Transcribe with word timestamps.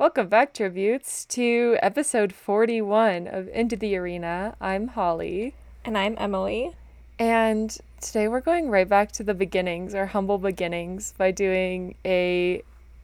Welcome 0.00 0.28
back, 0.28 0.54
tributes, 0.54 1.26
to 1.26 1.76
episode 1.82 2.32
41 2.32 3.28
of 3.28 3.48
Into 3.48 3.76
the 3.76 3.94
Arena. 3.96 4.56
I'm 4.58 4.88
Holly. 4.88 5.52
And 5.84 5.98
I'm 5.98 6.14
Emily. 6.16 6.72
And 7.18 7.76
today 8.00 8.26
we're 8.26 8.40
going 8.40 8.70
right 8.70 8.88
back 8.88 9.12
to 9.12 9.22
the 9.22 9.34
beginnings, 9.34 9.94
our 9.94 10.06
humble 10.06 10.38
beginnings, 10.38 11.12
by 11.18 11.32
doing 11.32 11.96
a 12.02 12.62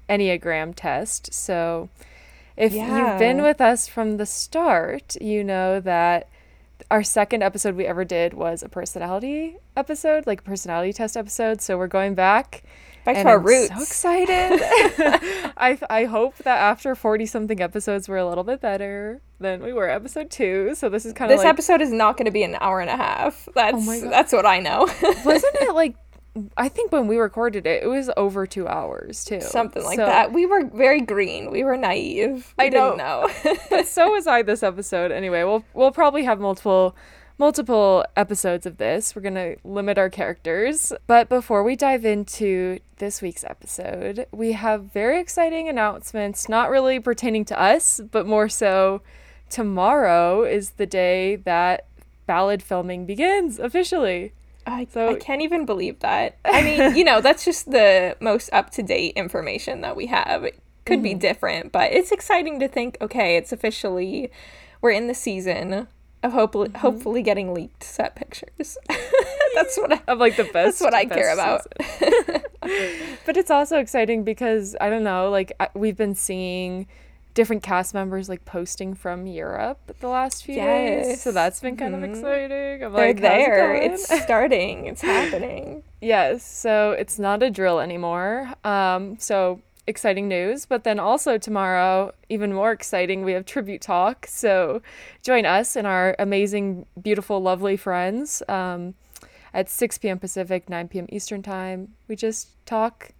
Enneagram 0.09 0.73
test. 0.75 1.35
So 1.35 1.91
if 2.57 2.73
yeah. 2.73 3.11
you've 3.11 3.19
been 3.19 3.43
with 3.43 3.61
us 3.61 3.87
from 3.87 4.17
the 4.17 4.25
start, 4.25 5.21
you 5.21 5.45
know 5.45 5.81
that 5.81 6.31
our 6.91 7.03
second 7.03 7.43
episode 7.43 7.77
we 7.77 7.85
ever 7.85 8.07
did 8.07 8.33
was 8.33 8.63
a 8.63 8.71
personality 8.71 9.59
episode, 9.77 10.27
like 10.27 10.41
a 10.41 10.45
personality 10.45 10.95
test 10.95 11.15
episode. 11.15 11.61
So 11.61 11.77
we're 11.77 11.89
going 11.89 12.15
back 12.15 12.63
Back 13.07 13.23
to 13.23 13.29
our 13.29 13.39
I'm 13.39 13.45
roots. 13.45 13.69
So 13.69 13.83
excited. 13.83 14.61
I 15.57 15.79
I 15.89 16.05
hope 16.07 16.37
that 16.39 16.59
after 16.59 16.97
forty 16.97 17.25
something 17.25 17.63
episodes 17.63 18.09
we're 18.09 18.17
a 18.17 18.29
little 18.29 18.43
bit 18.43 18.61
better 18.61 19.23
than 19.39 19.63
we 19.63 19.73
were 19.73 19.89
episode 19.89 20.29
two. 20.29 20.75
So 20.75 20.89
this 20.89 21.07
is 21.07 21.13
kind 21.13 21.31
of 21.31 21.39
this 21.39 21.45
like, 21.45 21.53
episode 21.53 21.81
is 21.81 21.93
not 21.93 22.17
going 22.17 22.25
to 22.27 22.33
be 22.33 22.43
an 22.43 22.57
hour 22.61 22.81
and 22.81 22.91
a 22.91 22.97
half. 22.97 23.49
Oh 23.49 23.53
that's 23.55 23.89
oh 23.89 24.11
that's 24.11 24.33
what 24.33 24.45
I 24.45 24.59
know. 24.59 24.81
Wasn't 25.25 25.55
it 25.55 25.73
like? 25.73 25.95
I 26.57 26.69
think 26.69 26.91
when 26.91 27.07
we 27.07 27.17
recorded 27.17 27.65
it, 27.65 27.85
it 27.85 27.87
was 27.87 28.11
over 28.17 28.45
two 28.45 28.67
hours 28.67 29.25
too. 29.25 29.41
Something 29.41 29.85
like 29.85 29.97
so, 29.97 30.05
that. 30.05 30.33
We 30.33 30.45
were 30.45 30.65
very 30.65 31.01
green. 31.01 31.53
We 31.53 31.63
were 31.63 31.77
naive. 31.77 32.55
We 32.59 32.65
I 32.65 32.69
didn't 32.71 32.99
know. 32.99 33.31
but 33.71 33.87
so 33.87 34.11
was 34.11 34.27
I 34.27 34.43
this 34.43 34.65
episode. 34.65 35.13
Anyway, 35.13 35.45
we'll 35.45 35.65
we'll 35.75 35.93
probably 35.93 36.25
have 36.25 36.41
multiple 36.41 36.97
multiple 37.39 38.05
episodes 38.17 38.67
of 38.67 38.79
this. 38.79 39.15
We're 39.15 39.23
going 39.23 39.35
to 39.35 39.57
limit 39.65 39.99
our 39.99 40.11
characters. 40.11 40.93
But 41.07 41.29
before 41.29 41.63
we 41.63 41.77
dive 41.77 42.05
into 42.05 42.79
this 42.99 43.21
week's 43.21 43.45
episode, 43.45 44.27
we 44.33 44.53
have 44.53 44.85
very 44.93 45.21
exciting 45.21 45.69
announcements, 45.69 46.49
not 46.49 46.71
really 46.71 46.99
pertaining 46.99 47.45
to 47.47 47.61
us, 47.61 48.01
but 48.11 48.27
more 48.27 48.49
so 48.49 49.03
tomorrow 49.51 50.45
is 50.45 50.71
the 50.71 50.87
day 50.87 51.37
that 51.37 51.87
ballad 52.27 52.63
filming 52.63 53.07
begins 53.07 53.59
officially. 53.59 54.33
I, 54.67 54.89
so, 54.91 55.11
I 55.11 55.15
can't 55.15 55.43
even 55.43 55.65
believe 55.65 56.01
that. 56.01 56.39
I 56.45 56.63
mean, 56.63 56.97
you 56.97 57.05
know, 57.05 57.21
that's 57.21 57.45
just 57.45 57.71
the 57.71 58.17
most 58.21 58.51
up 58.53 58.71
to 58.71 58.83
date 58.83 59.13
information 59.15 59.81
that 59.83 59.95
we 59.95 60.07
have. 60.07 60.43
It 60.43 60.59
could 60.85 60.97
mm-hmm. 60.97 61.03
be 61.05 61.15
different, 61.15 61.71
but 61.71 61.93
it's 61.93 62.11
exciting 62.11 62.59
to 62.61 62.67
think 62.67 62.97
okay, 63.01 63.37
it's 63.37 63.53
officially, 63.53 64.31
we're 64.81 64.91
in 64.91 65.07
the 65.07 65.15
season 65.15 65.87
of 66.27 66.33
hopefully 66.33 66.69
mm-hmm. 66.69 66.79
hopefully 66.79 67.23
getting 67.23 67.55
leaked 67.55 67.83
set 67.83 68.15
pictures. 68.17 68.77
that's 69.55 69.77
what 69.79 69.93
I, 69.93 70.01
of 70.09 70.19
like 70.19 70.37
the 70.37 70.45
best. 70.45 70.53
That's 70.53 70.81
what 70.81 70.95
I 70.95 71.05
care 71.05 71.33
about. 71.33 71.67
but 73.27 73.37
it's 73.37 73.51
also 73.51 73.79
exciting 73.79 74.25
because 74.25 74.77
I 74.81 74.91
don't 74.91 75.05
know, 75.05 75.31
like 75.31 75.53
we've 75.75 75.97
been 75.97 76.15
seeing 76.15 76.87
different 77.37 77.63
cast 77.63 77.93
members 77.93 78.31
like 78.31 78.45
posting 78.47 78.95
from 78.95 79.27
Europe 79.27 79.79
the 80.01 80.09
last 80.09 80.43
few 80.43 80.55
yes. 80.57 81.07
days. 81.07 81.23
So 81.23 81.33
that's 81.33 81.61
been 81.61 81.77
kind 81.77 81.95
mm-hmm. 81.95 82.05
of 82.05 82.11
exciting. 82.11 82.83
I'm 82.83 82.93
They're 82.93 83.09
like, 83.09 83.21
there. 83.21 83.75
It 83.75 83.93
it's 83.93 84.23
starting. 84.25 84.87
It's 84.87 85.03
happening. 85.03 85.85
Yes. 85.99 86.45
So 86.45 86.93
it's 86.93 87.19
not 87.19 87.43
a 87.43 87.51
drill 87.51 87.81
anymore. 87.81 88.53
Um, 88.65 89.19
so 89.19 89.61
exciting 89.87 90.29
news. 90.29 90.67
But 90.67 90.85
then 90.85 90.99
also 90.99 91.39
tomorrow, 91.39 92.13
even 92.29 92.53
more 92.53 92.73
exciting, 92.73 93.25
we 93.25 93.33
have 93.33 93.45
tribute 93.45 93.81
talk. 93.81 94.27
So 94.27 94.83
join 95.23 95.47
us 95.47 95.77
and 95.77 95.87
our 95.87 96.17
amazing, 96.19 96.87
beautiful, 97.01 97.41
lovely 97.41 97.77
friends 97.77 98.43
um, 98.49 98.95
at 99.55 99.71
6 99.71 99.99
p.m. 99.99 100.19
Pacific, 100.19 100.69
9 100.69 100.89
p.m. 100.89 101.07
Eastern 101.09 101.43
Time. 101.43 101.95
We 102.09 102.17
just 102.17 102.49
talk 102.67 103.13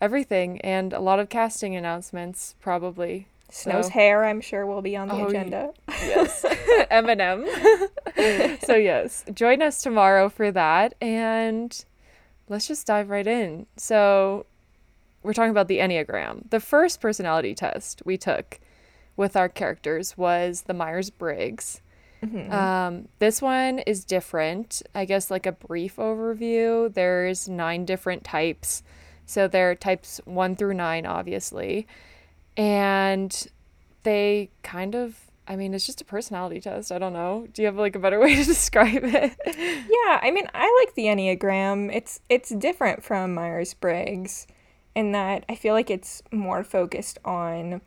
everything 0.00 0.60
and 0.62 0.92
a 0.92 1.00
lot 1.00 1.20
of 1.20 1.28
casting 1.28 1.76
announcements, 1.76 2.56
probably. 2.60 3.28
Snow's 3.50 3.86
so. 3.86 3.92
hair, 3.92 4.24
I'm 4.24 4.40
sure, 4.40 4.64
will 4.64 4.80
be 4.80 4.96
on 4.96 5.08
the 5.08 5.14
oh, 5.14 5.26
agenda. 5.26 5.72
Yes. 5.88 6.42
Eminem. 6.90 7.46
so, 8.64 8.74
yes, 8.76 9.24
join 9.34 9.60
us 9.60 9.82
tomorrow 9.82 10.30
for 10.30 10.50
that. 10.50 10.94
And 11.02 11.84
let's 12.48 12.66
just 12.66 12.86
dive 12.86 13.10
right 13.10 13.26
in. 13.26 13.66
So, 13.76 14.46
we're 15.22 15.32
talking 15.32 15.50
about 15.50 15.68
the 15.68 15.78
Enneagram. 15.78 16.50
The 16.50 16.60
first 16.60 17.00
personality 17.00 17.54
test 17.54 18.02
we 18.04 18.16
took 18.16 18.60
with 19.16 19.36
our 19.36 19.48
characters 19.48 20.16
was 20.16 20.62
the 20.62 20.74
Myers 20.74 21.10
Briggs. 21.10 21.80
Mm-hmm. 22.24 22.52
Um, 22.52 23.08
this 23.18 23.42
one 23.42 23.80
is 23.80 24.04
different. 24.04 24.82
I 24.94 25.04
guess, 25.04 25.30
like 25.30 25.46
a 25.46 25.52
brief 25.52 25.96
overview, 25.96 26.92
there's 26.92 27.48
nine 27.48 27.84
different 27.84 28.24
types. 28.24 28.82
So 29.26 29.48
there 29.48 29.70
are 29.70 29.74
types 29.74 30.20
one 30.24 30.56
through 30.56 30.74
nine, 30.74 31.06
obviously. 31.06 31.86
And 32.56 33.46
they 34.02 34.50
kind 34.62 34.94
of 34.94 35.18
I 35.48 35.56
mean, 35.56 35.74
it's 35.74 35.84
just 35.84 36.00
a 36.00 36.04
personality 36.04 36.60
test. 36.60 36.92
I 36.92 36.98
don't 36.98 37.12
know. 37.12 37.48
Do 37.52 37.62
you 37.62 37.66
have 37.66 37.76
like 37.76 37.96
a 37.96 37.98
better 37.98 38.20
way 38.20 38.36
to 38.36 38.44
describe 38.44 39.02
it? 39.04 39.36
yeah, 39.46 40.20
I 40.22 40.30
mean, 40.30 40.46
I 40.54 40.84
like 40.84 40.94
the 40.94 41.04
Enneagram. 41.04 41.94
It's 41.94 42.20
it's 42.28 42.50
different 42.50 43.02
from 43.02 43.34
Myers 43.34 43.74
Briggs 43.74 44.46
in 44.94 45.12
that 45.12 45.44
I 45.48 45.54
feel 45.54 45.74
like 45.74 45.90
it's 45.90 46.22
more 46.30 46.64
focused 46.64 47.18
on 47.24 47.80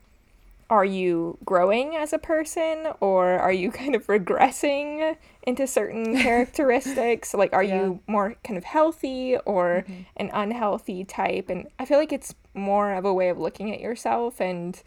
are 0.68 0.84
you 0.84 1.38
growing 1.44 1.94
as 1.94 2.12
a 2.12 2.18
person 2.18 2.88
or 3.00 3.38
are 3.38 3.52
you 3.52 3.70
kind 3.82 3.94
of 3.94 4.06
regressing 4.06 5.16
into 5.44 5.66
certain 5.66 6.16
characteristics? 6.22 7.34
like, 7.34 7.52
are 7.52 7.62
yeah. 7.62 7.82
you 7.82 8.00
more 8.06 8.34
kind 8.42 8.58
of 8.58 8.64
healthy 8.64 9.36
or 9.46 9.84
mm-hmm. 9.88 10.02
an 10.16 10.30
unhealthy 10.32 11.04
type? 11.04 11.48
And 11.48 11.68
I 11.78 11.84
feel 11.84 11.98
like 11.98 12.12
it's 12.12 12.34
more 12.54 12.94
of 12.94 13.04
a 13.04 13.14
way 13.14 13.28
of 13.28 13.38
looking 13.38 13.72
at 13.72 13.80
yourself 13.80 14.40
and 14.40 14.80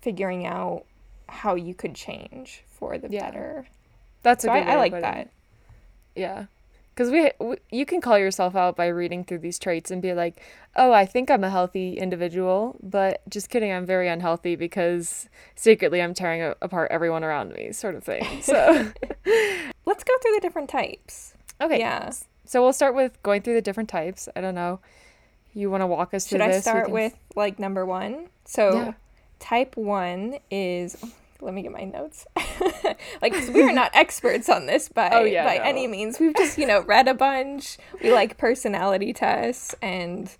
figuring 0.00 0.44
out 0.46 0.84
how 1.28 1.54
you 1.54 1.74
could 1.74 1.94
change 1.94 2.64
for 2.68 2.98
the 2.98 3.08
yeah. 3.08 3.30
better. 3.30 3.66
That's 4.22 4.42
so 4.42 4.52
a 4.52 4.58
good 4.58 4.68
I, 4.68 4.72
I 4.72 4.76
like 4.76 4.92
that. 4.92 5.30
Yeah 6.16 6.46
because 6.94 7.10
we, 7.10 7.30
we, 7.40 7.56
you 7.70 7.86
can 7.86 8.00
call 8.00 8.18
yourself 8.18 8.54
out 8.54 8.76
by 8.76 8.86
reading 8.86 9.24
through 9.24 9.38
these 9.38 9.58
traits 9.58 9.90
and 9.90 10.02
be 10.02 10.12
like 10.12 10.40
oh 10.76 10.92
i 10.92 11.06
think 11.06 11.30
i'm 11.30 11.44
a 11.44 11.50
healthy 11.50 11.98
individual 11.98 12.76
but 12.82 13.22
just 13.28 13.48
kidding 13.48 13.72
i'm 13.72 13.86
very 13.86 14.08
unhealthy 14.08 14.56
because 14.56 15.28
secretly 15.54 16.02
i'm 16.02 16.14
tearing 16.14 16.42
a- 16.42 16.54
apart 16.60 16.90
everyone 16.90 17.24
around 17.24 17.52
me 17.52 17.72
sort 17.72 17.94
of 17.94 18.04
thing 18.04 18.42
so. 18.42 18.92
Let's 19.84 20.04
go 20.04 20.12
through 20.22 20.34
the 20.34 20.40
different 20.40 20.68
types. 20.68 21.34
Okay 21.60 21.78
yeah. 21.78 22.12
so 22.44 22.62
we'll 22.62 22.72
start 22.72 22.94
with 22.94 23.20
going 23.22 23.42
through 23.42 23.54
the 23.54 23.62
different 23.62 23.88
types. 23.88 24.28
I 24.34 24.40
don't 24.40 24.54
know. 24.54 24.80
You 25.54 25.70
want 25.70 25.82
to 25.82 25.86
walk 25.86 26.14
us 26.14 26.26
through 26.26 26.38
should 26.38 26.48
i 26.48 26.60
start 26.60 26.86
can... 26.86 26.94
with 26.94 27.14
like 27.36 27.58
number 27.58 27.84
one? 27.84 28.28
So 28.44 28.74
yeah. 28.74 28.92
type 29.38 29.76
one 29.76 30.38
is 30.50 30.96
let 31.42 31.54
me 31.54 31.62
get 31.62 31.72
my 31.72 31.84
notes. 31.84 32.26
like 33.22 33.34
we 33.52 33.62
are 33.62 33.72
not 33.72 33.90
experts 33.94 34.48
on 34.48 34.66
this 34.66 34.88
by 34.88 35.10
oh, 35.12 35.24
yeah, 35.24 35.44
by 35.44 35.58
no. 35.58 35.64
any 35.64 35.86
means. 35.86 36.18
We've 36.18 36.34
just 36.34 36.56
you 36.56 36.66
know 36.66 36.80
read 36.86 37.08
a 37.08 37.14
bunch. 37.14 37.78
We 38.02 38.12
like 38.12 38.38
personality 38.38 39.12
tests 39.12 39.74
and. 39.82 40.34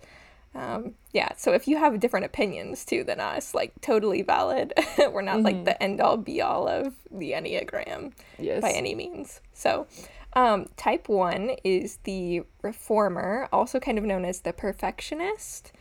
Um, 0.55 0.93
yeah, 1.13 1.29
so 1.35 1.53
if 1.53 1.67
you 1.67 1.77
have 1.77 1.99
different 1.99 2.27
opinions 2.27 2.85
too 2.85 3.03
than 3.03 3.19
us, 3.19 3.55
like 3.55 3.73
totally 3.81 4.21
valid. 4.21 4.71
We're 4.99 5.23
not 5.23 5.37
mm-hmm. 5.37 5.45
like 5.45 5.65
the 5.65 5.81
end 5.81 5.99
all 5.99 6.15
be 6.15 6.43
all 6.43 6.67
of 6.67 6.93
the 7.09 7.31
Enneagram 7.31 8.13
yes. 8.37 8.61
by 8.61 8.69
any 8.69 8.93
means. 8.93 9.41
So, 9.55 9.87
um, 10.33 10.67
type 10.77 11.09
one 11.09 11.55
is 11.63 11.97
the 12.03 12.43
reformer, 12.61 13.49
also 13.51 13.79
kind 13.79 13.97
of 13.97 14.03
known 14.03 14.25
as 14.25 14.41
the 14.41 14.53
perfectionist 14.53 15.71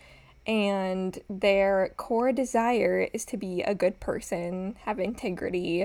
and 0.46 1.18
their 1.30 1.94
core 1.96 2.32
desire 2.32 3.08
is 3.12 3.24
to 3.26 3.36
be 3.36 3.62
a 3.62 3.74
good 3.74 4.00
person, 4.00 4.76
have 4.82 4.98
integrity, 4.98 5.84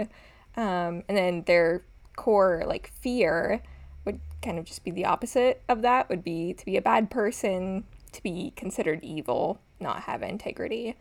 um, 0.55 1.03
and 1.07 1.17
then 1.17 1.43
their 1.43 1.83
core 2.15 2.63
like 2.65 2.91
fear 2.99 3.61
would 4.05 4.19
kind 4.41 4.57
of 4.57 4.65
just 4.65 4.83
be 4.83 4.91
the 4.91 5.05
opposite 5.05 5.61
of 5.69 5.81
that. 5.83 6.09
Would 6.09 6.23
be 6.23 6.53
to 6.53 6.65
be 6.65 6.77
a 6.77 6.81
bad 6.81 7.11
person, 7.11 7.83
to 8.11 8.23
be 8.23 8.51
considered 8.55 9.03
evil, 9.03 9.59
not 9.79 10.01
have 10.03 10.23
integrity. 10.23 10.95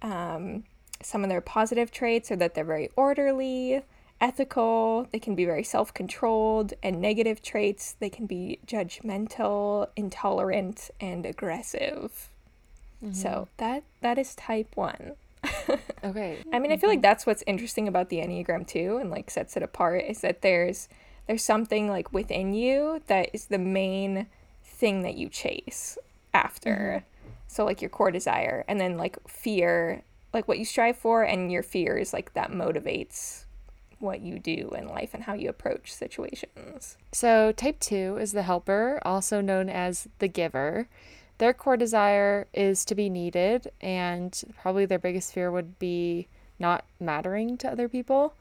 Um, 0.00 0.64
some 1.02 1.22
of 1.22 1.28
their 1.28 1.40
positive 1.40 1.90
traits 1.90 2.30
are 2.30 2.36
that 2.36 2.54
they're 2.54 2.64
very 2.64 2.88
orderly, 2.96 3.82
ethical, 4.20 5.06
they 5.12 5.18
can 5.18 5.34
be 5.34 5.44
very 5.44 5.62
self 5.62 5.92
controlled, 5.92 6.72
and 6.82 7.00
negative 7.00 7.42
traits, 7.42 7.94
they 7.98 8.08
can 8.08 8.26
be 8.26 8.58
judgmental, 8.66 9.88
intolerant, 9.96 10.90
and 11.00 11.26
aggressive. 11.26 12.30
Mm-hmm. 13.04 13.12
So 13.14 13.48
that 13.58 13.84
that 14.00 14.18
is 14.18 14.34
type 14.34 14.68
one. 14.74 15.12
okay. 16.04 16.38
I 16.52 16.58
mean, 16.58 16.72
I 16.72 16.76
feel 16.76 16.88
like 16.88 17.02
that's 17.02 17.26
what's 17.26 17.44
interesting 17.46 17.86
about 17.86 18.08
the 18.08 18.18
Enneagram 18.18 18.66
too, 18.66 18.98
and 19.00 19.10
like 19.10 19.30
sets 19.30 19.56
it 19.56 19.62
apart 19.62 20.04
is 20.06 20.20
that 20.22 20.42
there's 20.42 20.88
there's 21.26 21.44
something 21.44 21.88
like 21.88 22.12
within 22.12 22.54
you 22.54 23.02
that 23.06 23.30
is 23.32 23.46
the 23.46 23.58
main 23.58 24.26
thing 24.62 25.02
that 25.02 25.16
you 25.16 25.28
chase 25.28 25.98
after. 26.32 27.04
Mm-hmm. 27.04 27.30
So 27.46 27.64
like 27.64 27.82
your 27.82 27.90
core 27.90 28.10
desire, 28.10 28.64
and 28.66 28.80
then 28.80 28.96
like 28.96 29.16
fear, 29.28 30.02
like 30.32 30.48
what 30.48 30.58
you 30.58 30.64
strive 30.64 30.96
for, 30.96 31.22
and 31.22 31.52
your 31.52 31.62
fears, 31.62 32.12
like 32.12 32.34
that 32.34 32.50
motivates 32.50 33.44
what 34.00 34.20
you 34.20 34.38
do 34.38 34.70
in 34.76 34.86
life 34.86 35.14
and 35.14 35.24
how 35.24 35.34
you 35.34 35.48
approach 35.48 35.92
situations. 35.92 36.96
So 37.12 37.52
type 37.52 37.80
two 37.80 38.18
is 38.20 38.32
the 38.32 38.42
helper, 38.42 39.00
also 39.02 39.40
known 39.40 39.68
as 39.68 40.08
the 40.18 40.28
giver. 40.28 40.88
Their 41.38 41.52
core 41.52 41.76
desire 41.76 42.46
is 42.52 42.84
to 42.86 42.94
be 42.94 43.10
needed, 43.10 43.70
and 43.80 44.40
probably 44.60 44.86
their 44.86 44.98
biggest 44.98 45.32
fear 45.32 45.50
would 45.50 45.78
be 45.78 46.28
not 46.58 46.84
mattering 47.00 47.56
to 47.58 47.70
other 47.70 47.88
people. 47.88 48.34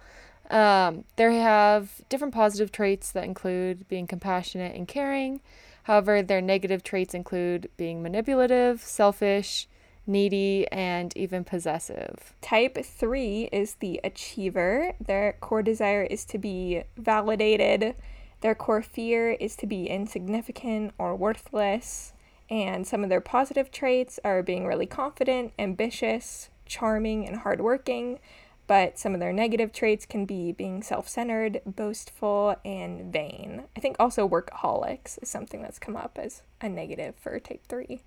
Um, 0.50 1.06
they 1.16 1.38
have 1.38 2.02
different 2.10 2.34
positive 2.34 2.72
traits 2.72 3.12
that 3.12 3.24
include 3.24 3.88
being 3.88 4.08
compassionate 4.08 4.76
and 4.76 4.88
caring. 4.88 5.42
However, 5.84 6.22
their 6.22 6.42
negative 6.42 6.84
traits 6.84 7.14
include 7.14 7.70
being 7.78 8.04
manipulative, 8.04 8.82
selfish, 8.82 9.68
needy, 10.06 10.68
and 10.72 11.16
even 11.18 11.44
possessive. 11.44 12.34
Type 12.42 12.78
3 12.84 13.50
is 13.52 13.76
the 13.76 14.00
achiever. 14.04 14.94
Their 15.00 15.34
core 15.40 15.64
desire 15.64 16.04
is 16.04 16.26
to 16.26 16.38
be 16.38 16.84
validated. 16.98 17.96
Their 18.42 18.56
core 18.56 18.82
fear 18.82 19.32
is 19.32 19.56
to 19.58 19.68
be 19.68 19.88
insignificant 19.88 20.94
or 20.98 21.16
worthless. 21.16 22.13
And 22.54 22.86
some 22.86 23.04
of 23.04 23.10
their 23.10 23.20
positive 23.20 23.72
traits 23.72 24.20
are 24.24 24.44
being 24.44 24.68
really 24.68 24.86
confident, 24.86 25.54
ambitious, 25.58 26.52
charming, 26.68 27.28
and 27.28 27.38
hardworking. 27.38 28.20
But 28.68 29.00
some 29.00 29.16
of 29.16 29.20
their 29.20 29.34
negative 29.34 29.74
traits 29.74 30.06
can 30.06 30.26
be 30.26 30.52
being 30.52 30.84
self 30.84 31.10
centered, 31.10 31.62
boastful, 31.66 32.56
and 32.64 33.12
vain. 33.12 33.64
I 33.76 33.80
think 33.80 33.96
also 34.00 34.30
workaholics 34.30 35.18
is 35.24 35.30
something 35.30 35.64
that's 35.64 35.80
come 35.80 35.96
up 35.96 36.20
as 36.22 36.44
a 36.62 36.70
negative 36.70 37.16
for 37.16 37.40
type 37.40 37.66
3. 37.68 38.02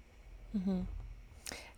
Mm-hmm. 0.56 0.80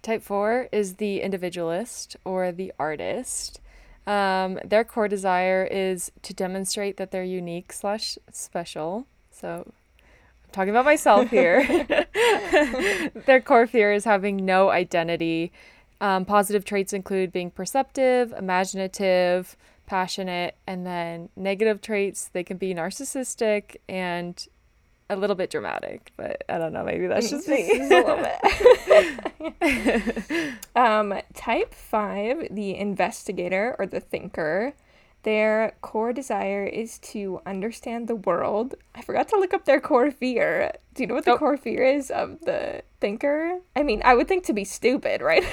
Type 0.03 0.23
4 0.23 0.69
is 0.70 0.97
the 0.97 1.23
individualist 1.23 2.17
or 2.23 2.53
the 2.53 2.75
artist. 2.79 3.62
Um, 4.06 4.59
their 4.62 4.85
core 4.85 5.09
desire 5.09 5.67
is 5.70 6.12
to 6.20 6.35
demonstrate 6.35 6.99
that 6.99 7.12
they're 7.12 7.25
unique 7.25 7.73
slash 7.73 8.19
special. 8.31 9.06
So 9.31 9.73
talking 10.53 10.71
about 10.71 10.85
myself 10.85 11.31
here. 11.31 11.67
their 13.27 13.41
core 13.41 13.67
fear 13.67 13.93
is 13.93 14.05
having 14.05 14.45
no 14.45 14.71
identity. 14.71 15.53
Um, 16.00 16.25
positive 16.25 16.65
traits 16.65 16.93
include 16.93 17.33
being 17.33 17.50
perceptive, 17.50 18.33
imaginative, 18.33 19.56
passionate, 19.87 20.56
and 20.67 20.87
then 20.87 21.29
negative 21.35 21.81
traits, 21.81 22.29
they 22.33 22.45
can 22.45 22.56
be 22.56 22.75
narcissistic 22.75 23.77
and 23.89 24.47
a 25.11 25.17
little 25.17 25.37
bit 25.37 25.50
dramatic, 25.50 26.12
but 26.17 26.45
I 26.49 26.59
don't 26.59 26.73
know. 26.73 26.85
Maybe 26.85 27.06
that's 27.06 27.31
just 27.31 27.49
me. 27.49 27.81
a 27.81 27.89
little 27.89 28.23
bit. 29.59 30.55
um, 30.77 31.15
type 31.35 31.73
five, 31.73 32.49
the 32.51 32.77
investigator 32.77 33.75
or 33.79 33.87
the 33.87 34.01
thinker. 34.01 34.75
Their 35.25 35.75
core 35.81 36.12
desire 36.12 36.65
is 36.65 36.99
to 37.00 37.41
understand 37.44 38.06
the 38.06 38.15
world. 38.15 38.76
I 38.94 39.03
forgot 39.03 39.29
to 39.29 39.37
look 39.37 39.53
up 39.53 39.65
their 39.65 39.81
core 39.81 40.11
fear. 40.11 40.73
Do 40.94 41.03
you 41.03 41.06
know 41.09 41.15
what 41.15 41.25
the 41.25 41.32
oh. 41.32 41.38
core 41.38 41.56
fear 41.56 41.85
is 41.85 42.11
of 42.11 42.41
the 42.43 42.82
thinker? 43.00 43.59
I 43.75 43.82
mean, 43.82 44.00
I 44.05 44.15
would 44.15 44.29
think 44.29 44.44
to 44.44 44.53
be 44.53 44.65
stupid, 44.65 45.20
right? 45.20 45.44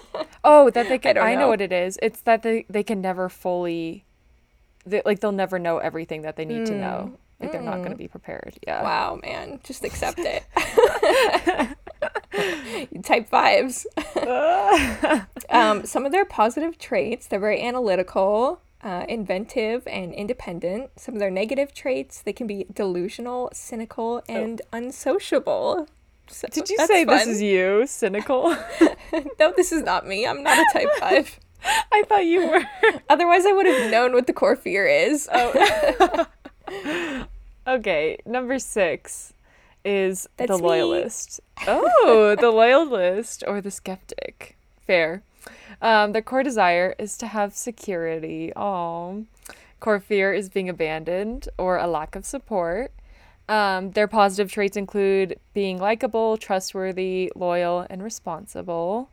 oh, 0.44 0.70
that 0.70 0.88
they 0.88 0.98
can. 0.98 1.18
I, 1.18 1.32
I 1.32 1.34
know. 1.34 1.42
know. 1.42 1.48
what 1.48 1.60
it 1.60 1.72
is. 1.72 1.98
It's 2.00 2.20
that 2.22 2.42
they 2.42 2.64
they 2.70 2.84
can 2.84 3.00
never 3.00 3.28
fully, 3.28 4.04
they, 4.86 5.02
like 5.04 5.20
they'll 5.20 5.32
never 5.32 5.58
know 5.58 5.78
everything 5.78 6.22
that 6.22 6.36
they 6.36 6.44
need 6.44 6.62
mm. 6.62 6.66
to 6.66 6.74
know. 6.76 7.18
Like 7.40 7.52
they're 7.52 7.62
not 7.62 7.78
going 7.78 7.90
to 7.90 7.94
mm. 7.94 7.98
be 7.98 8.08
prepared. 8.08 8.58
Yeah. 8.66 8.82
Wow, 8.82 9.20
man. 9.22 9.60
Just 9.62 9.84
accept 9.84 10.18
it. 10.18 10.44
Type 13.04 13.28
fives. 13.28 13.86
um, 15.50 15.86
some 15.86 16.04
of 16.04 16.12
their 16.12 16.24
positive 16.24 16.78
traits, 16.78 17.26
they're 17.26 17.38
very 17.38 17.62
analytical, 17.62 18.60
uh, 18.82 19.04
inventive, 19.08 19.86
and 19.86 20.12
independent. 20.12 20.90
Some 20.96 21.14
of 21.14 21.20
their 21.20 21.30
negative 21.30 21.74
traits, 21.74 22.22
they 22.22 22.32
can 22.32 22.46
be 22.46 22.66
delusional, 22.72 23.50
cynical, 23.52 24.22
oh. 24.28 24.34
and 24.34 24.60
oh. 24.72 24.76
unsociable. 24.76 25.88
So 26.28 26.48
Did 26.48 26.68
you 26.68 26.76
say 26.86 27.04
fun. 27.04 27.16
this 27.16 27.26
is 27.26 27.42
you? 27.42 27.86
Cynical? 27.86 28.56
no, 29.40 29.52
this 29.56 29.72
is 29.72 29.82
not 29.82 30.06
me. 30.06 30.26
I'm 30.26 30.42
not 30.42 30.58
a 30.58 30.66
type 30.72 30.88
five. 30.98 31.40
I 31.90 32.04
thought 32.06 32.26
you 32.26 32.46
were. 32.46 32.64
Otherwise, 33.08 33.46
I 33.46 33.52
would 33.52 33.66
have 33.66 33.90
known 33.90 34.12
what 34.12 34.26
the 34.26 34.32
core 34.32 34.56
fear 34.56 34.86
is. 34.86 35.28
Oh 35.32 36.26
okay, 37.66 38.18
number 38.24 38.58
six 38.58 39.32
is 39.84 40.28
That's 40.36 40.50
the 40.50 40.58
loyalist. 40.58 41.40
oh, 41.66 42.36
the 42.38 42.50
loyalist 42.50 43.42
or 43.46 43.60
the 43.60 43.70
skeptic. 43.70 44.56
Fair. 44.86 45.22
Um, 45.80 46.12
their 46.12 46.22
core 46.22 46.42
desire 46.42 46.94
is 46.98 47.16
to 47.18 47.26
have 47.26 47.54
security. 47.54 48.52
Oh, 48.56 49.24
core 49.80 50.00
fear 50.00 50.32
is 50.32 50.48
being 50.48 50.68
abandoned 50.68 51.48
or 51.58 51.78
a 51.78 51.86
lack 51.86 52.14
of 52.16 52.24
support. 52.24 52.92
Um, 53.48 53.92
their 53.92 54.08
positive 54.08 54.52
traits 54.52 54.76
include 54.76 55.38
being 55.54 55.78
likable, 55.78 56.36
trustworthy, 56.36 57.32
loyal, 57.34 57.86
and 57.88 58.02
responsible. 58.02 59.10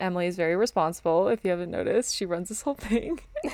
Emily 0.00 0.26
is 0.26 0.36
very 0.36 0.56
responsible. 0.56 1.28
If 1.28 1.44
you 1.44 1.50
haven't 1.50 1.70
noticed, 1.70 2.14
she 2.14 2.26
runs 2.26 2.48
this 2.48 2.62
whole 2.62 2.74
thing. 2.74 3.20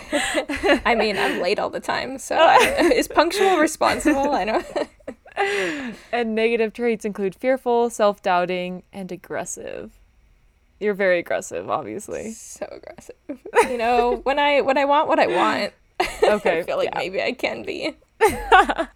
I 0.85 0.94
mean, 0.94 1.19
I'm 1.19 1.41
late 1.41 1.58
all 1.58 1.70
the 1.70 1.81
time, 1.81 2.19
so 2.19 2.38
is 2.61 3.08
punctual 3.08 3.58
responsible? 3.58 4.32
I 4.32 4.44
know. 4.44 4.62
and 6.12 6.35
negative 6.35 6.73
traits 6.73 7.05
include 7.05 7.35
fearful, 7.35 7.91
self-doubting, 7.91 8.85
and 8.93 9.12
aggressive. 9.12 10.00
You're 10.81 10.94
very 10.94 11.19
aggressive, 11.19 11.69
obviously. 11.69 12.32
So 12.32 12.67
aggressive. 12.71 13.17
You 13.71 13.79
know, 13.79 14.21
when 14.25 14.38
I 14.38 14.62
when 14.62 14.79
I 14.79 14.85
want 14.87 15.06
what 15.06 15.21
I 15.21 15.27
want, 15.27 15.73
okay, 16.25 16.61
I 16.61 16.62
feel 16.65 16.77
like 16.77 16.88
yeah. 16.93 16.99
maybe 16.99 17.23
I 17.23 17.32
can 17.32 17.62
be. 17.62 17.97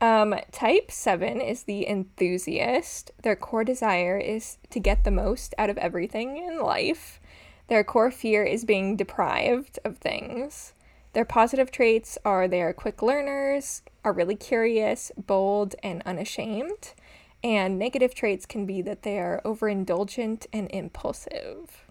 Um, 0.00 0.34
type 0.50 0.90
7 0.90 1.40
is 1.40 1.64
the 1.64 1.86
enthusiast. 1.86 3.10
Their 3.22 3.36
core 3.36 3.64
desire 3.64 4.18
is 4.18 4.56
to 4.70 4.80
get 4.80 5.04
the 5.04 5.10
most 5.10 5.54
out 5.58 5.68
of 5.68 5.76
everything 5.78 6.38
in 6.38 6.58
life. 6.60 7.20
Their 7.68 7.84
core 7.84 8.10
fear 8.10 8.42
is 8.42 8.64
being 8.64 8.96
deprived 8.96 9.78
of 9.84 9.98
things. 9.98 10.72
Their 11.12 11.24
positive 11.24 11.70
traits 11.70 12.16
are 12.24 12.48
they 12.48 12.62
are 12.62 12.72
quick 12.72 13.02
learners, 13.02 13.82
are 14.04 14.12
really 14.12 14.36
curious, 14.36 15.12
bold, 15.16 15.74
and 15.82 16.02
unashamed. 16.06 16.94
And 17.42 17.78
negative 17.78 18.14
traits 18.14 18.44
can 18.46 18.66
be 18.66 18.82
that 18.82 19.02
they 19.02 19.18
are 19.18 19.40
overindulgent 19.44 20.46
and 20.52 20.70
impulsive. 20.70 21.84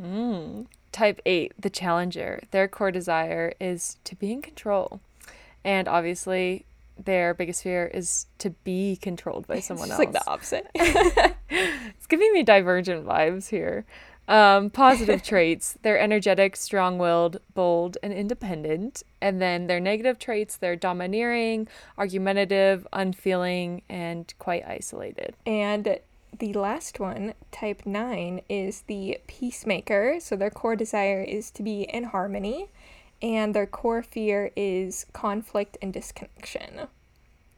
Mm. 0.00 0.66
Type 0.90 1.20
8, 1.24 1.52
the 1.58 1.70
challenger. 1.70 2.40
Their 2.50 2.66
core 2.66 2.90
desire 2.90 3.52
is 3.60 3.96
to 4.04 4.16
be 4.16 4.32
in 4.32 4.42
control. 4.42 5.00
And 5.64 5.86
obviously, 5.86 6.64
their 6.96 7.34
biggest 7.34 7.62
fear 7.62 7.86
is 7.86 8.26
to 8.38 8.50
be 8.50 8.96
controlled 8.96 9.46
by 9.46 9.60
someone 9.60 9.90
else. 9.90 10.00
It's 10.00 10.14
like 10.14 10.24
the 10.24 10.30
opposite. 10.30 10.70
it's 10.74 12.06
giving 12.06 12.32
me 12.32 12.42
divergent 12.42 13.06
vibes 13.06 13.48
here. 13.50 13.84
Um, 14.28 14.68
positive 14.70 15.22
traits 15.24 15.78
they're 15.82 15.98
energetic, 15.98 16.54
strong 16.54 16.98
willed, 16.98 17.40
bold, 17.54 17.96
and 18.02 18.12
independent. 18.12 19.02
And 19.20 19.40
then 19.40 19.66
their 19.66 19.80
negative 19.80 20.18
traits 20.18 20.56
they're 20.56 20.76
domineering, 20.76 21.66
argumentative, 21.96 22.86
unfeeling, 22.92 23.82
and 23.88 24.32
quite 24.38 24.64
isolated. 24.66 25.34
And 25.46 25.98
the 26.38 26.52
last 26.52 27.00
one, 27.00 27.34
type 27.50 27.82
9, 27.86 28.42
is 28.48 28.82
the 28.82 29.18
peacemaker. 29.26 30.18
So 30.20 30.36
their 30.36 30.50
core 30.50 30.76
desire 30.76 31.22
is 31.22 31.50
to 31.52 31.62
be 31.62 31.82
in 31.82 32.04
harmony 32.04 32.68
and 33.20 33.54
their 33.54 33.66
core 33.66 34.02
fear 34.02 34.50
is 34.54 35.06
conflict 35.12 35.76
and 35.82 35.92
disconnection. 35.92 36.88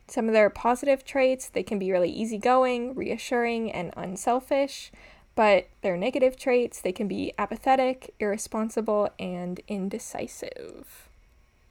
Some 0.09 0.27
of 0.27 0.33
their 0.33 0.51
positive 0.51 1.05
traits, 1.05 1.49
they 1.49 1.63
can 1.63 1.79
be 1.79 1.93
really 1.93 2.11
easygoing, 2.11 2.95
reassuring, 2.95 3.71
and 3.71 3.93
unselfish, 3.97 4.91
but 5.41 5.69
they're 5.81 5.97
negative 5.97 6.37
traits, 6.37 6.83
they 6.83 6.93
can 6.93 7.09
be 7.09 7.33
apathetic, 7.39 8.13
irresponsible, 8.21 9.09
and 9.19 9.59
indecisive. 9.69 11.09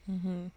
Mm-hmm. 0.10 0.48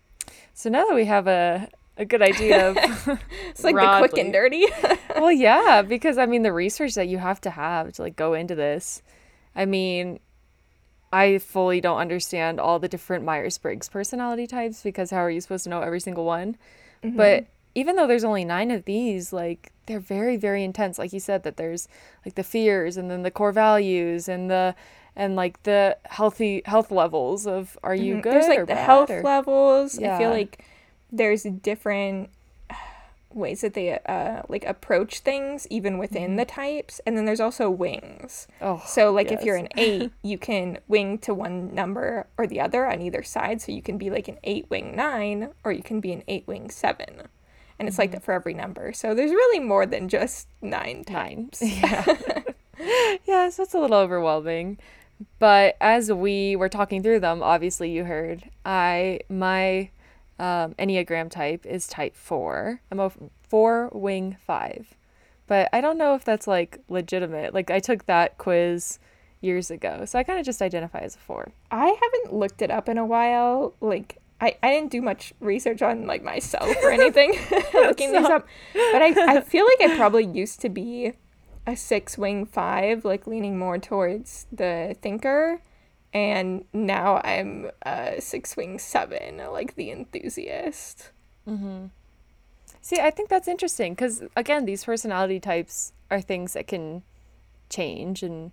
So 0.54 0.70
now 0.70 0.86
that 0.86 0.94
we 0.94 1.04
have 1.04 1.26
a, 1.26 1.68
a 1.98 2.06
good 2.06 2.22
idea 2.22 2.70
of 2.70 2.78
it's 3.50 3.62
like 3.62 3.74
broadly, 3.74 4.08
the 4.08 4.08
quick 4.08 4.24
and 4.24 4.32
dirty. 4.32 4.64
well, 5.14 5.30
yeah, 5.30 5.82
because 5.82 6.16
I 6.16 6.24
mean 6.24 6.40
the 6.40 6.54
research 6.54 6.94
that 6.94 7.06
you 7.06 7.18
have 7.18 7.38
to 7.42 7.50
have 7.50 7.92
to 7.92 8.02
like 8.02 8.16
go 8.16 8.32
into 8.32 8.54
this. 8.54 9.02
I 9.54 9.66
mean, 9.66 10.18
I 11.12 11.36
fully 11.36 11.82
don't 11.82 11.98
understand 11.98 12.60
all 12.60 12.78
the 12.78 12.88
different 12.88 13.26
Myers 13.26 13.58
Briggs 13.58 13.90
personality 13.90 14.46
types 14.46 14.82
because 14.82 15.10
how 15.10 15.18
are 15.18 15.30
you 15.30 15.42
supposed 15.42 15.64
to 15.64 15.70
know 15.70 15.82
every 15.82 16.00
single 16.00 16.24
one? 16.24 16.56
Mm-hmm. 17.04 17.18
But 17.18 17.44
even 17.74 17.96
though 17.96 18.06
there's 18.06 18.24
only 18.24 18.46
nine 18.46 18.70
of 18.70 18.86
these, 18.86 19.34
like 19.34 19.71
they're 19.86 20.00
very, 20.00 20.36
very 20.36 20.64
intense. 20.64 20.98
Like 20.98 21.12
you 21.12 21.20
said, 21.20 21.42
that 21.42 21.56
there's 21.56 21.88
like 22.24 22.34
the 22.34 22.44
fears 22.44 22.96
and 22.96 23.10
then 23.10 23.22
the 23.22 23.30
core 23.30 23.52
values 23.52 24.28
and 24.28 24.50
the 24.50 24.74
and 25.14 25.36
like 25.36 25.62
the 25.64 25.98
healthy 26.06 26.62
health 26.64 26.90
levels 26.90 27.46
of 27.46 27.78
are 27.82 27.94
you 27.94 28.14
mm-hmm. 28.14 28.22
good? 28.22 28.32
There's 28.34 28.48
like 28.48 28.66
the 28.66 28.74
health 28.74 29.10
or... 29.10 29.22
levels. 29.22 29.98
Yeah. 29.98 30.14
I 30.14 30.18
feel 30.18 30.30
like 30.30 30.64
there's 31.10 31.42
different 31.42 32.30
ways 33.34 33.62
that 33.62 33.74
they 33.74 33.98
uh, 34.06 34.42
like 34.48 34.64
approach 34.64 35.20
things 35.20 35.66
even 35.70 35.98
within 35.98 36.30
mm-hmm. 36.30 36.36
the 36.36 36.44
types 36.44 37.00
and 37.06 37.16
then 37.16 37.24
there's 37.24 37.40
also 37.40 37.70
wings 37.70 38.46
oh, 38.60 38.82
so 38.86 39.12
like 39.12 39.30
yes. 39.30 39.40
if 39.40 39.46
you're 39.46 39.56
an 39.56 39.68
eight 39.76 40.10
you 40.22 40.38
can 40.38 40.78
wing 40.88 41.18
to 41.18 41.32
one 41.32 41.74
number 41.74 42.26
or 42.36 42.46
the 42.46 42.60
other 42.60 42.86
on 42.86 43.00
either 43.00 43.22
side 43.22 43.60
so 43.60 43.72
you 43.72 43.82
can 43.82 43.98
be 43.98 44.10
like 44.10 44.28
an 44.28 44.38
eight 44.44 44.68
wing 44.70 44.94
nine 44.94 45.50
or 45.64 45.72
you 45.72 45.82
can 45.82 46.00
be 46.00 46.12
an 46.12 46.22
eight 46.28 46.46
wing 46.46 46.70
seven 46.70 47.28
and 47.78 47.88
it's 47.88 47.94
mm-hmm. 47.94 48.02
like 48.02 48.10
that 48.12 48.22
for 48.22 48.32
every 48.32 48.54
number. 48.54 48.92
So 48.92 49.14
there's 49.14 49.30
really 49.30 49.60
more 49.60 49.86
than 49.86 50.08
just 50.08 50.48
nine 50.60 51.04
times. 51.04 51.62
Nine. 51.82 52.18
Yeah. 53.26 53.48
so 53.50 53.62
that's 53.62 53.74
a 53.74 53.78
little 53.78 53.96
overwhelming. 53.96 54.78
But 55.38 55.76
as 55.80 56.10
we 56.10 56.56
were 56.56 56.68
talking 56.68 57.02
through 57.02 57.20
them, 57.20 57.42
obviously 57.42 57.90
you 57.90 58.04
heard 58.04 58.50
I 58.64 59.20
my 59.28 59.90
um, 60.38 60.74
Enneagram 60.74 61.30
type 61.30 61.64
is 61.64 61.86
type 61.86 62.16
four. 62.16 62.80
I'm 62.90 62.98
a 62.98 63.12
four 63.48 63.88
wing 63.92 64.36
five. 64.44 64.94
But 65.46 65.68
I 65.72 65.80
don't 65.80 65.98
know 65.98 66.14
if 66.14 66.24
that's 66.24 66.46
like 66.46 66.78
legitimate. 66.88 67.54
Like 67.54 67.70
I 67.70 67.78
took 67.78 68.06
that 68.06 68.38
quiz 68.38 68.98
years 69.42 69.70
ago. 69.70 70.04
So 70.06 70.18
I 70.18 70.22
kind 70.22 70.38
of 70.38 70.46
just 70.46 70.62
identify 70.62 71.00
as 71.00 71.16
a 71.16 71.18
four. 71.18 71.52
I 71.70 71.86
haven't 71.86 72.34
looked 72.34 72.62
it 72.62 72.70
up 72.70 72.88
in 72.88 72.96
a 72.96 73.04
while. 73.04 73.74
Like 73.80 74.18
I, 74.42 74.56
I 74.60 74.70
didn't 74.70 74.90
do 74.90 75.00
much 75.00 75.32
research 75.38 75.82
on 75.82 76.08
like 76.08 76.24
myself 76.24 76.76
or 76.82 76.90
anything 76.90 77.38
looking 77.74 78.12
these 78.12 78.26
up. 78.26 78.46
But 78.74 79.00
I, 79.00 79.36
I 79.36 79.40
feel 79.40 79.64
like 79.64 79.88
I 79.88 79.96
probably 79.96 80.26
used 80.26 80.60
to 80.62 80.68
be 80.68 81.12
a 81.64 81.76
six 81.76 82.18
wing 82.18 82.44
five, 82.44 83.04
like 83.04 83.28
leaning 83.28 83.56
more 83.56 83.78
towards 83.78 84.48
the 84.50 84.96
thinker. 85.00 85.60
And 86.12 86.64
now 86.72 87.20
I'm 87.24 87.70
a 87.86 88.20
six 88.20 88.56
wing 88.56 88.80
seven, 88.80 89.38
like 89.52 89.76
the 89.76 89.92
enthusiast. 89.92 91.12
Mm-hmm. 91.48 91.86
See, 92.80 92.98
I 92.98 93.10
think 93.10 93.28
that's 93.28 93.46
interesting 93.46 93.92
because, 93.92 94.24
again, 94.34 94.64
these 94.64 94.84
personality 94.84 95.38
types 95.38 95.92
are 96.10 96.20
things 96.20 96.54
that 96.54 96.66
can 96.66 97.04
change. 97.70 98.24
And 98.24 98.50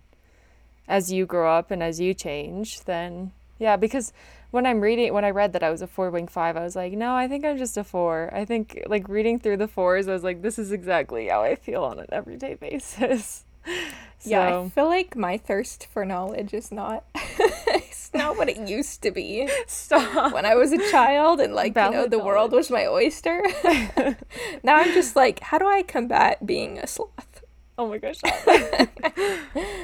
as 0.86 1.10
you 1.10 1.26
grow 1.26 1.52
up 1.52 1.72
and 1.72 1.82
as 1.82 1.98
you 1.98 2.14
change, 2.14 2.84
then 2.84 3.32
yeah, 3.58 3.76
because 3.76 4.12
when 4.50 4.66
I'm 4.66 4.80
reading, 4.80 5.12
when 5.12 5.24
I 5.24 5.30
read 5.30 5.52
that 5.52 5.62
I 5.62 5.70
was 5.70 5.82
a 5.82 5.86
four 5.86 6.10
wing 6.10 6.28
five, 6.28 6.56
I 6.56 6.62
was 6.62 6.76
like, 6.76 6.92
no, 6.92 7.14
I 7.14 7.28
think 7.28 7.44
I'm 7.44 7.58
just 7.58 7.76
a 7.76 7.84
four. 7.84 8.30
I 8.32 8.44
think 8.44 8.82
like 8.86 9.08
reading 9.08 9.38
through 9.38 9.58
the 9.58 9.68
fours, 9.68 10.08
I 10.08 10.12
was 10.12 10.24
like, 10.24 10.42
this 10.42 10.58
is 10.58 10.72
exactly 10.72 11.28
how 11.28 11.42
I 11.42 11.54
feel 11.54 11.84
on 11.84 11.98
an 11.98 12.06
everyday 12.10 12.54
basis. 12.54 13.44
so. 13.64 13.72
Yeah, 14.22 14.60
I 14.60 14.68
feel 14.68 14.86
like 14.86 15.16
my 15.16 15.38
thirst 15.38 15.86
for 15.86 16.04
knowledge 16.04 16.52
is 16.52 16.70
not 16.70 17.04
it's 17.14 18.10
not 18.12 18.36
what 18.36 18.50
it 18.50 18.68
used 18.68 19.00
to 19.02 19.10
be. 19.10 19.48
Stop. 19.66 20.34
When 20.34 20.44
I 20.44 20.54
was 20.56 20.72
a 20.72 20.90
child 20.90 21.40
and 21.40 21.54
like, 21.54 21.72
Valid 21.72 21.94
you 21.94 21.98
know, 22.00 22.06
the 22.06 22.16
knowledge. 22.18 22.26
world 22.26 22.52
was 22.52 22.70
my 22.70 22.86
oyster. 22.86 23.42
now 24.62 24.76
I'm 24.76 24.92
just 24.92 25.16
like, 25.16 25.40
how 25.40 25.56
do 25.56 25.66
I 25.66 25.82
combat 25.82 26.44
being 26.44 26.78
a 26.78 26.86
sloth? 26.86 27.44
Oh 27.78 27.88
my 27.88 27.96
gosh. 27.96 28.20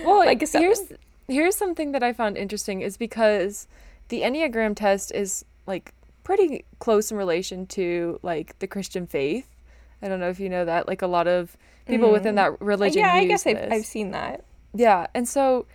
well, 0.05 0.19
like 0.19 0.47
here's 0.47 0.93
here's 1.29 1.57
something 1.57 1.93
that 1.93 2.03
I 2.03 2.13
found 2.13 2.37
interesting 2.37 2.83
is 2.83 2.99
because 2.99 3.67
the 4.09 4.23
Enneagram 4.23 4.77
test 4.77 5.13
is 5.13 5.45
like 5.67 5.93
pretty 6.25 6.65
close 6.79 7.11
in 7.11 7.17
relation 7.17 7.67
to 7.67 8.19
like 8.23 8.59
the 8.59 8.67
Christian 8.67 9.07
faith. 9.07 9.49
I 10.03 10.09
don't 10.09 10.21
know 10.21 10.29
if 10.29 10.41
you 10.41 10.49
know 10.49 10.65
that. 10.65 10.87
Like 10.87 11.03
a 11.03 11.07
lot 11.07 11.27
of 11.27 11.57
people 11.87 12.09
mm. 12.09 12.13
within 12.13 12.35
that 12.35 12.61
religion. 12.61 13.01
Yeah, 13.01 13.13
I 13.13 13.25
guess 13.25 13.47
I've, 13.47 13.73
I've 13.73 13.87
seen 13.87 14.11
that. 14.11 14.45
Yeah. 14.75 15.07
And 15.15 15.29
so 15.29 15.67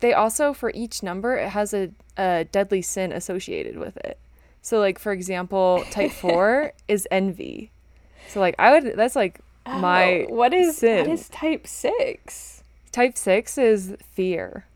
they 0.00 0.12
also, 0.12 0.52
for 0.52 0.70
each 0.74 1.02
number, 1.02 1.36
it 1.36 1.50
has 1.50 1.72
a, 1.72 1.90
a 2.16 2.44
deadly 2.50 2.82
sin 2.82 3.12
associated 3.12 3.78
with 3.78 3.96
it. 3.98 4.18
So, 4.62 4.78
like, 4.78 4.98
for 4.98 5.12
example, 5.12 5.84
type 5.90 6.10
four 6.20 6.72
is 6.88 7.06
envy. 7.10 7.70
So, 8.28 8.40
like, 8.40 8.54
I 8.58 8.72
would, 8.72 8.96
that's 8.96 9.16
like 9.16 9.40
oh, 9.66 9.78
my. 9.78 10.26
What 10.28 10.52
is, 10.52 10.78
sin. 10.78 11.06
what 11.06 11.14
is 11.14 11.28
type 11.28 11.66
six? 11.66 12.62
Type 12.92 13.16
six 13.16 13.56
is 13.56 13.96
fear. 14.12 14.66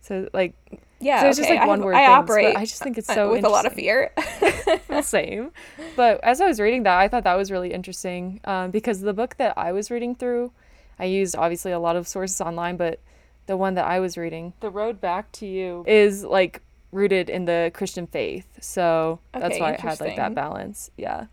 So, 0.00 0.28
like, 0.32 0.54
yeah, 1.00 1.20
so 1.20 1.28
it's 1.28 1.38
okay. 1.38 1.48
just 1.48 1.58
like 1.60 1.68
one 1.68 1.80
I, 1.80 1.84
word. 1.84 1.94
I 1.94 2.06
things, 2.06 2.10
operate. 2.10 2.56
I 2.56 2.64
just 2.64 2.82
think 2.82 2.98
it's 2.98 3.06
so 3.14 3.32
with 3.32 3.44
a 3.44 3.48
lot 3.48 3.66
of 3.66 3.72
fear. 3.72 4.12
Same, 5.02 5.52
but 5.96 6.22
as 6.24 6.40
I 6.40 6.46
was 6.46 6.60
reading 6.60 6.82
that, 6.84 6.98
I 6.98 7.08
thought 7.08 7.24
that 7.24 7.36
was 7.36 7.50
really 7.50 7.72
interesting 7.72 8.40
um, 8.44 8.70
because 8.70 9.00
the 9.00 9.12
book 9.12 9.36
that 9.36 9.56
I 9.56 9.72
was 9.72 9.90
reading 9.90 10.14
through, 10.14 10.52
I 10.98 11.04
used 11.04 11.36
obviously 11.36 11.72
a 11.72 11.78
lot 11.78 11.96
of 11.96 12.08
sources 12.08 12.40
online, 12.40 12.76
but 12.76 13.00
the 13.46 13.56
one 13.56 13.74
that 13.74 13.86
I 13.86 14.00
was 14.00 14.16
reading, 14.16 14.54
"The 14.60 14.70
Road 14.70 15.00
Back 15.00 15.30
to 15.32 15.46
You," 15.46 15.84
is 15.86 16.24
like 16.24 16.62
rooted 16.90 17.30
in 17.30 17.44
the 17.44 17.70
Christian 17.74 18.06
faith. 18.06 18.46
So 18.60 19.20
okay, 19.34 19.48
that's 19.48 19.60
why 19.60 19.72
it 19.72 19.80
had 19.80 20.00
like 20.00 20.16
that 20.16 20.34
balance. 20.34 20.90
Yeah. 20.96 21.26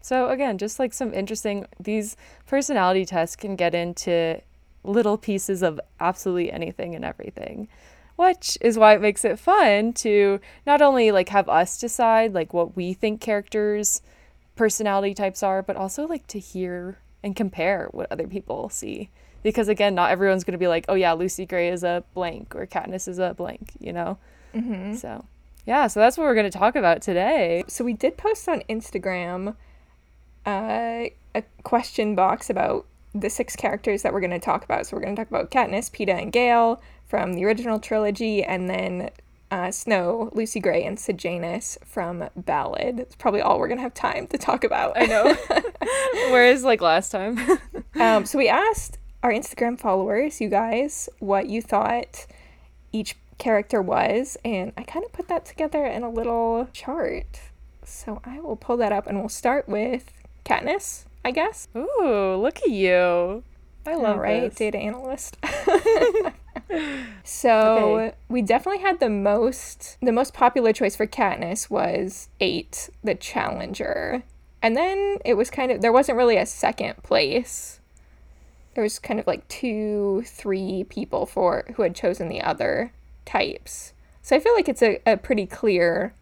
So 0.00 0.28
again, 0.28 0.58
just 0.58 0.78
like 0.78 0.92
some 0.92 1.12
interesting 1.14 1.66
these 1.78 2.16
personality 2.46 3.04
tests 3.04 3.36
can 3.36 3.56
get 3.56 3.74
into 3.74 4.40
little 4.84 5.16
pieces 5.16 5.62
of 5.62 5.80
absolutely 6.00 6.50
anything 6.50 6.94
and 6.94 7.04
everything 7.04 7.68
which 8.22 8.56
is 8.60 8.78
why 8.78 8.94
it 8.94 9.00
makes 9.00 9.24
it 9.24 9.38
fun 9.38 9.92
to 9.92 10.40
not 10.66 10.80
only 10.80 11.10
like 11.10 11.28
have 11.30 11.48
us 11.48 11.78
decide 11.78 12.32
like 12.32 12.52
what 12.52 12.76
we 12.76 12.92
think 12.92 13.20
characters 13.20 14.00
personality 14.54 15.14
types 15.14 15.42
are 15.42 15.62
but 15.62 15.76
also 15.76 16.06
like 16.06 16.26
to 16.26 16.38
hear 16.38 16.98
and 17.22 17.34
compare 17.36 17.88
what 17.92 18.10
other 18.10 18.26
people 18.26 18.68
see. 18.68 19.10
Because 19.42 19.68
again 19.68 19.94
not 19.94 20.10
everyone's 20.10 20.44
going 20.44 20.52
to 20.52 20.58
be 20.58 20.68
like 20.68 20.84
oh 20.88 20.94
yeah 20.94 21.12
lucy 21.12 21.46
gray 21.46 21.68
is 21.68 21.82
a 21.82 22.04
blank 22.14 22.54
or 22.54 22.66
katniss 22.66 23.08
is 23.08 23.18
a 23.18 23.34
blank 23.34 23.72
you 23.80 23.92
know? 23.92 24.18
Mm-hmm. 24.54 24.94
so 24.94 25.24
yeah 25.66 25.86
so 25.86 25.98
that's 25.98 26.18
what 26.18 26.24
we're 26.24 26.34
going 26.34 26.50
to 26.50 26.58
talk 26.58 26.76
about 26.76 27.02
today. 27.02 27.64
So 27.66 27.84
we 27.84 27.94
did 27.94 28.16
post 28.16 28.48
on 28.48 28.62
instagram 28.68 29.56
uh, 30.44 31.06
a 31.34 31.42
question 31.62 32.14
box 32.14 32.50
about 32.50 32.86
the 33.14 33.28
six 33.28 33.56
characters 33.56 34.02
that 34.02 34.12
we're 34.12 34.20
going 34.20 34.30
to 34.30 34.38
talk 34.38 34.64
about. 34.64 34.86
So 34.86 34.96
we're 34.96 35.02
going 35.02 35.14
to 35.16 35.20
talk 35.20 35.28
about 35.28 35.50
katniss 35.50 35.90
peeta 35.90 36.20
and 36.20 36.32
gale 36.32 36.80
from 37.12 37.34
the 37.34 37.44
original 37.44 37.78
trilogy, 37.78 38.42
and 38.42 38.70
then 38.70 39.10
uh, 39.50 39.70
Snow, 39.70 40.30
Lucy 40.32 40.60
Gray, 40.60 40.82
and 40.82 40.98
Sejanus 40.98 41.76
from 41.84 42.30
Ballad. 42.34 43.00
It's 43.00 43.14
probably 43.14 43.42
all 43.42 43.58
we're 43.58 43.68
gonna 43.68 43.82
have 43.82 43.92
time 43.92 44.26
to 44.28 44.38
talk 44.38 44.64
about. 44.64 44.94
I 44.96 45.04
know. 45.04 45.36
Whereas 46.30 46.64
like 46.64 46.80
last 46.80 47.10
time. 47.10 47.38
um, 48.00 48.24
so 48.24 48.38
we 48.38 48.48
asked 48.48 48.96
our 49.22 49.30
Instagram 49.30 49.78
followers, 49.78 50.40
you 50.40 50.48
guys, 50.48 51.10
what 51.18 51.50
you 51.50 51.60
thought 51.60 52.26
each 52.92 53.14
character 53.36 53.82
was, 53.82 54.38
and 54.42 54.72
I 54.78 54.82
kind 54.82 55.04
of 55.04 55.12
put 55.12 55.28
that 55.28 55.44
together 55.44 55.84
in 55.84 56.02
a 56.02 56.10
little 56.10 56.66
chart. 56.72 57.40
So 57.84 58.22
I 58.24 58.40
will 58.40 58.56
pull 58.56 58.78
that 58.78 58.90
up, 58.90 59.06
and 59.06 59.20
we'll 59.20 59.28
start 59.28 59.68
with 59.68 60.14
Katniss, 60.46 61.04
I 61.26 61.30
guess. 61.30 61.68
Ooh, 61.76 62.38
look 62.40 62.56
at 62.62 62.70
you! 62.70 63.44
I 63.84 63.96
love 63.96 64.16
All 64.16 64.22
right, 64.22 64.44
this. 64.44 64.54
data 64.54 64.78
analyst. 64.78 65.36
so 67.24 67.98
okay. 67.98 68.16
we 68.28 68.42
definitely 68.42 68.82
had 68.82 69.00
the 69.00 69.10
most 69.10 69.96
the 70.00 70.12
most 70.12 70.34
popular 70.34 70.72
choice 70.72 70.96
for 70.96 71.06
Katniss 71.06 71.70
was 71.70 72.28
eight, 72.40 72.90
the 73.02 73.14
challenger. 73.14 74.22
And 74.62 74.76
then 74.76 75.18
it 75.24 75.34
was 75.34 75.50
kind 75.50 75.72
of 75.72 75.80
there 75.80 75.92
wasn't 75.92 76.18
really 76.18 76.36
a 76.36 76.46
second 76.46 77.02
place. 77.02 77.80
There 78.74 78.82
was 78.82 78.98
kind 78.98 79.20
of 79.20 79.26
like 79.26 79.46
two, 79.48 80.22
three 80.26 80.84
people 80.84 81.26
for 81.26 81.64
who 81.74 81.82
had 81.82 81.94
chosen 81.94 82.28
the 82.28 82.40
other 82.40 82.92
types. 83.26 83.92
So 84.22 84.36
I 84.36 84.40
feel 84.40 84.54
like 84.54 84.68
it's 84.68 84.82
a, 84.82 85.00
a 85.04 85.16
pretty 85.16 85.46
clear 85.46 86.14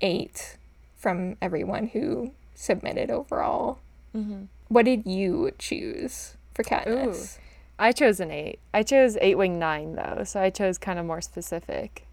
eight 0.00 0.56
from 0.94 1.36
everyone 1.42 1.88
who 1.88 2.32
submitted 2.54 3.10
overall. 3.10 3.80
Mm-hmm. 4.14 4.44
What 4.68 4.84
did 4.84 5.04
you 5.04 5.50
choose 5.58 6.36
for 6.54 6.62
Katniss? 6.62 7.38
Ooh. 7.38 7.41
I 7.82 7.90
chose 7.90 8.20
an 8.20 8.30
eight. 8.30 8.60
I 8.72 8.84
chose 8.84 9.18
eight 9.20 9.36
wing 9.36 9.58
nine 9.58 9.96
though, 9.96 10.22
so 10.22 10.40
I 10.40 10.50
chose 10.50 10.78
kind 10.78 11.00
of 11.00 11.04
more 11.04 11.20
specific. 11.20 12.06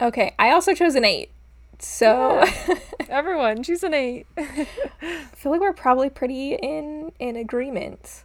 Okay, 0.00 0.36
I 0.38 0.52
also 0.52 0.72
chose 0.72 0.94
an 0.94 1.04
eight. 1.04 1.30
So 1.80 2.44
yeah. 2.44 2.74
everyone, 3.08 3.64
choose 3.64 3.82
an 3.82 3.92
eight. 3.92 4.28
I 4.38 4.66
feel 5.34 5.50
like 5.50 5.60
we're 5.60 5.72
probably 5.72 6.10
pretty 6.10 6.54
in 6.54 7.10
in 7.18 7.34
agreement. 7.34 8.22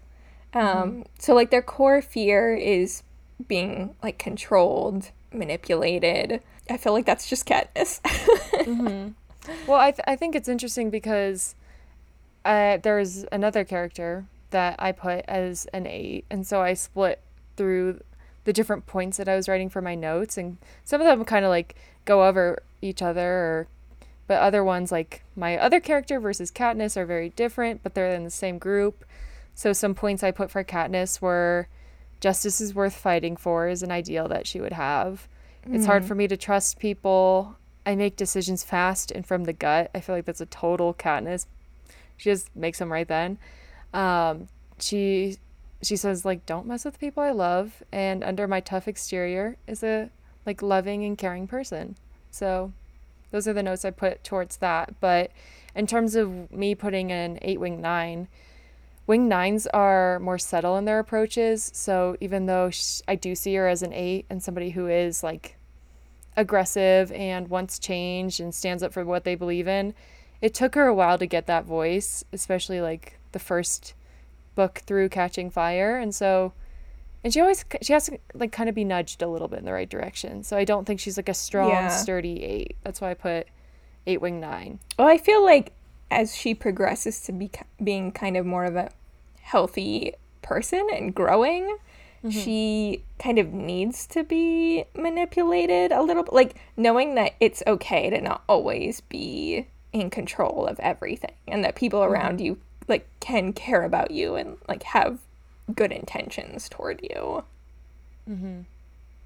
Um, 0.53 0.63
mm-hmm. 0.63 1.01
so 1.17 1.33
like 1.33 1.49
their 1.49 1.63
core 1.63 2.03
fear 2.03 2.53
is 2.53 3.01
being 3.47 3.95
like 4.03 4.19
controlled, 4.19 5.09
manipulated. 5.33 6.43
I 6.69 6.77
feel 6.77 6.93
like 6.93 7.07
that's 7.07 7.27
just 7.27 7.47
Katniss. 7.47 7.99
mm-hmm. 8.03 9.13
Well, 9.65 9.79
I 9.79 9.89
th- 9.89 10.05
I 10.05 10.15
think 10.15 10.35
it's 10.35 10.47
interesting 10.47 10.91
because 10.91 11.55
uh, 12.45 12.77
there's 12.77 13.25
another 13.31 13.63
character 13.63 14.25
that 14.51 14.75
I 14.79 14.91
put 14.91 15.25
as 15.27 15.65
an 15.73 15.87
eight. 15.87 16.25
And 16.29 16.45
so 16.45 16.61
I 16.61 16.73
split 16.73 17.21
through 17.57 18.01
the 18.43 18.53
different 18.53 18.85
points 18.85 19.17
that 19.17 19.27
I 19.27 19.35
was 19.35 19.49
writing 19.49 19.69
for 19.69 19.81
my 19.81 19.95
notes. 19.95 20.37
And 20.37 20.57
some 20.83 21.01
of 21.01 21.07
them 21.07 21.25
kind 21.25 21.43
of 21.43 21.49
like 21.49 21.75
go 22.05 22.23
over 22.23 22.61
each 22.81 23.01
other, 23.01 23.27
or, 23.27 23.67
but 24.27 24.39
other 24.39 24.63
ones, 24.63 24.91
like 24.91 25.23
my 25.35 25.57
other 25.57 25.79
character 25.79 26.19
versus 26.19 26.51
Katniss, 26.51 26.97
are 26.97 27.05
very 27.05 27.29
different, 27.29 27.83
but 27.83 27.93
they're 27.93 28.13
in 28.13 28.23
the 28.23 28.29
same 28.29 28.57
group. 28.57 29.03
So 29.53 29.73
some 29.73 29.93
points 29.93 30.23
I 30.23 30.31
put 30.31 30.49
for 30.49 30.63
Katniss 30.63 31.21
were 31.21 31.67
justice 32.19 32.61
is 32.61 32.73
worth 32.73 32.95
fighting 32.95 33.35
for, 33.35 33.67
is 33.67 33.83
an 33.83 33.91
ideal 33.91 34.27
that 34.27 34.47
she 34.47 34.61
would 34.61 34.73
have. 34.73 35.27
Mm. 35.67 35.75
It's 35.75 35.85
hard 35.85 36.03
mm. 36.03 36.07
for 36.07 36.15
me 36.15 36.27
to 36.27 36.37
trust 36.37 36.79
people. 36.79 37.57
I 37.85 37.95
make 37.95 38.15
decisions 38.15 38.63
fast 38.63 39.11
and 39.11 39.25
from 39.25 39.45
the 39.45 39.53
gut. 39.53 39.89
I 39.93 40.01
feel 40.01 40.15
like 40.15 40.25
that's 40.25 40.41
a 40.41 40.45
total 40.45 40.93
Katniss. 40.93 41.47
She 42.17 42.29
just 42.29 42.55
makes 42.55 42.77
them 42.77 42.91
right 42.91 43.07
then 43.07 43.39
um, 43.93 44.47
she 44.79 45.37
she 45.81 45.95
says 45.95 46.25
like 46.25 46.45
don't 46.45 46.67
mess 46.67 46.85
with 46.85 46.99
people 46.99 47.23
I 47.23 47.31
love, 47.31 47.83
and 47.91 48.23
under 48.23 48.47
my 48.47 48.59
tough 48.59 48.87
exterior 48.87 49.57
is 49.67 49.83
a 49.83 50.09
like 50.45 50.61
loving 50.61 51.03
and 51.03 51.17
caring 51.17 51.47
person. 51.47 51.95
So, 52.31 52.71
those 53.31 53.47
are 53.47 53.53
the 53.53 53.63
notes 53.63 53.85
I 53.85 53.91
put 53.91 54.23
towards 54.23 54.57
that. 54.57 54.99
But 54.99 55.31
in 55.75 55.87
terms 55.87 56.15
of 56.15 56.51
me 56.51 56.75
putting 56.75 57.11
an 57.11 57.39
eight 57.41 57.59
wing 57.59 57.81
nine, 57.81 58.27
wing 59.07 59.27
nines 59.27 59.67
are 59.67 60.19
more 60.19 60.37
subtle 60.37 60.77
in 60.77 60.85
their 60.85 60.99
approaches. 60.99 61.71
So 61.73 62.15
even 62.19 62.45
though 62.45 62.71
I 63.07 63.15
do 63.15 63.35
see 63.35 63.55
her 63.55 63.67
as 63.67 63.81
an 63.81 63.93
eight 63.93 64.25
and 64.29 64.41
somebody 64.41 64.71
who 64.71 64.87
is 64.87 65.23
like 65.23 65.57
aggressive 66.37 67.11
and 67.11 67.49
wants 67.49 67.79
change 67.79 68.39
and 68.39 68.53
stands 68.53 68.83
up 68.83 68.93
for 68.93 69.03
what 69.03 69.23
they 69.23 69.35
believe 69.35 69.67
in, 69.67 69.93
it 70.41 70.53
took 70.53 70.75
her 70.75 70.87
a 70.87 70.95
while 70.95 71.17
to 71.17 71.25
get 71.25 71.45
that 71.47 71.65
voice, 71.65 72.23
especially 72.33 72.81
like 72.81 73.19
the 73.31 73.39
first 73.39 73.93
book 74.55 74.81
through 74.85 75.09
Catching 75.09 75.49
Fire. 75.49 75.97
And 75.97 76.13
so 76.13 76.53
and 77.23 77.33
she 77.33 77.39
always 77.39 77.63
she 77.81 77.93
has 77.93 78.07
to 78.07 78.17
like 78.33 78.51
kind 78.51 78.69
of 78.69 78.75
be 78.75 78.83
nudged 78.83 79.21
a 79.21 79.27
little 79.27 79.47
bit 79.47 79.59
in 79.59 79.65
the 79.65 79.73
right 79.73 79.89
direction. 79.89 80.43
So 80.43 80.57
I 80.57 80.65
don't 80.65 80.85
think 80.85 80.99
she's 80.99 81.17
like 81.17 81.29
a 81.29 81.33
strong, 81.33 81.69
yeah. 81.69 81.89
sturdy 81.89 82.43
eight. 82.43 82.75
That's 82.83 82.99
why 82.99 83.11
I 83.11 83.13
put 83.13 83.47
eight 84.07 84.21
wing 84.21 84.39
nine. 84.39 84.79
Well, 84.97 85.07
I 85.07 85.17
feel 85.17 85.43
like 85.43 85.73
as 86.09 86.35
she 86.35 86.53
progresses 86.53 87.21
to 87.21 87.31
be 87.31 87.51
being 87.83 88.11
kind 88.11 88.35
of 88.35 88.45
more 88.45 88.65
of 88.65 88.75
a 88.75 88.89
healthy 89.41 90.13
person 90.41 90.87
and 90.91 91.13
growing, 91.13 91.77
mm-hmm. 92.23 92.29
she 92.29 93.03
kind 93.19 93.37
of 93.37 93.53
needs 93.53 94.07
to 94.07 94.23
be 94.23 94.85
manipulated 94.95 95.91
a 95.91 96.01
little 96.01 96.23
bit, 96.23 96.33
like 96.33 96.55
knowing 96.75 97.15
that 97.15 97.33
it's 97.39 97.61
okay 97.67 98.09
to 98.09 98.19
not 98.19 98.43
always 98.49 99.01
be 99.01 99.67
in 99.93 100.09
control 100.09 100.65
of 100.65 100.79
everything 100.79 101.35
and 101.47 101.63
that 101.63 101.75
people 101.75 101.99
mm-hmm. 101.99 102.13
around 102.13 102.41
you 102.41 102.57
like 102.91 103.07
can 103.19 103.53
care 103.53 103.83
about 103.83 104.11
you 104.11 104.35
and 104.35 104.57
like 104.67 104.83
have 104.83 105.17
good 105.73 105.91
intentions 105.91 106.69
toward 106.69 107.01
you. 107.01 107.43
Mm-hmm. 108.29 108.61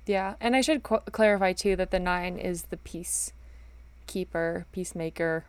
Yeah, 0.05 0.35
and 0.39 0.55
I 0.55 0.61
should 0.61 0.83
qu- 0.83 0.99
clarify 1.11 1.53
too 1.53 1.75
that 1.75 1.91
the 1.91 1.99
nine 1.99 2.37
is 2.37 2.63
the 2.69 2.77
peacekeeper, 2.77 4.65
peacemaker 4.71 5.45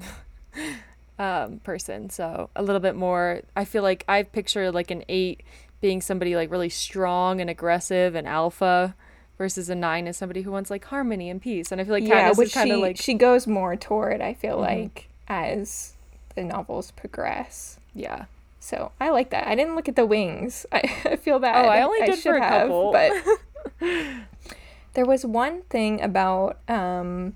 um, 1.18 1.60
person. 1.60 2.10
So 2.10 2.50
a 2.56 2.62
little 2.62 2.80
bit 2.80 2.96
more. 2.96 3.42
I 3.54 3.64
feel 3.64 3.82
like 3.82 4.04
I've 4.08 4.32
pictured 4.32 4.72
like 4.72 4.90
an 4.90 5.04
eight 5.08 5.42
being 5.80 6.00
somebody 6.00 6.34
like 6.34 6.50
really 6.50 6.68
strong 6.68 7.40
and 7.40 7.48
aggressive 7.48 8.14
and 8.14 8.26
alpha 8.26 8.94
versus 9.38 9.70
a 9.70 9.74
nine 9.74 10.06
is 10.06 10.16
somebody 10.16 10.42
who 10.42 10.50
wants 10.50 10.70
like 10.70 10.84
harmony 10.86 11.30
and 11.30 11.40
peace. 11.40 11.72
And 11.72 11.80
I 11.80 11.84
feel 11.84 11.94
like 11.94 12.06
yeah, 12.06 12.32
which 12.32 12.52
kind 12.52 12.72
of 12.72 12.80
like 12.80 12.96
she 12.96 13.14
goes 13.14 13.46
more 13.46 13.76
toward. 13.76 14.20
I 14.20 14.34
feel 14.34 14.56
mm-hmm. 14.56 14.82
like 14.82 15.08
as 15.28 15.94
the 16.34 16.44
novels 16.44 16.90
progress. 16.90 17.78
Yeah. 17.94 18.26
So 18.60 18.92
I 19.00 19.10
like 19.10 19.30
that. 19.30 19.46
I 19.46 19.54
didn't 19.54 19.74
look 19.74 19.88
at 19.88 19.96
the 19.96 20.06
wings. 20.06 20.66
I, 20.72 20.82
I 21.04 21.16
feel 21.16 21.38
bad. 21.38 21.64
Oh, 21.64 21.68
I 21.68 21.82
only 21.82 22.00
did 22.00 22.10
I 22.10 22.16
for 22.16 22.36
a 22.36 22.42
have, 22.42 22.62
couple. 22.68 22.92
But 22.92 23.80
there 24.94 25.06
was 25.06 25.24
one 25.24 25.62
thing 25.62 26.00
about 26.00 26.58
um, 26.68 27.34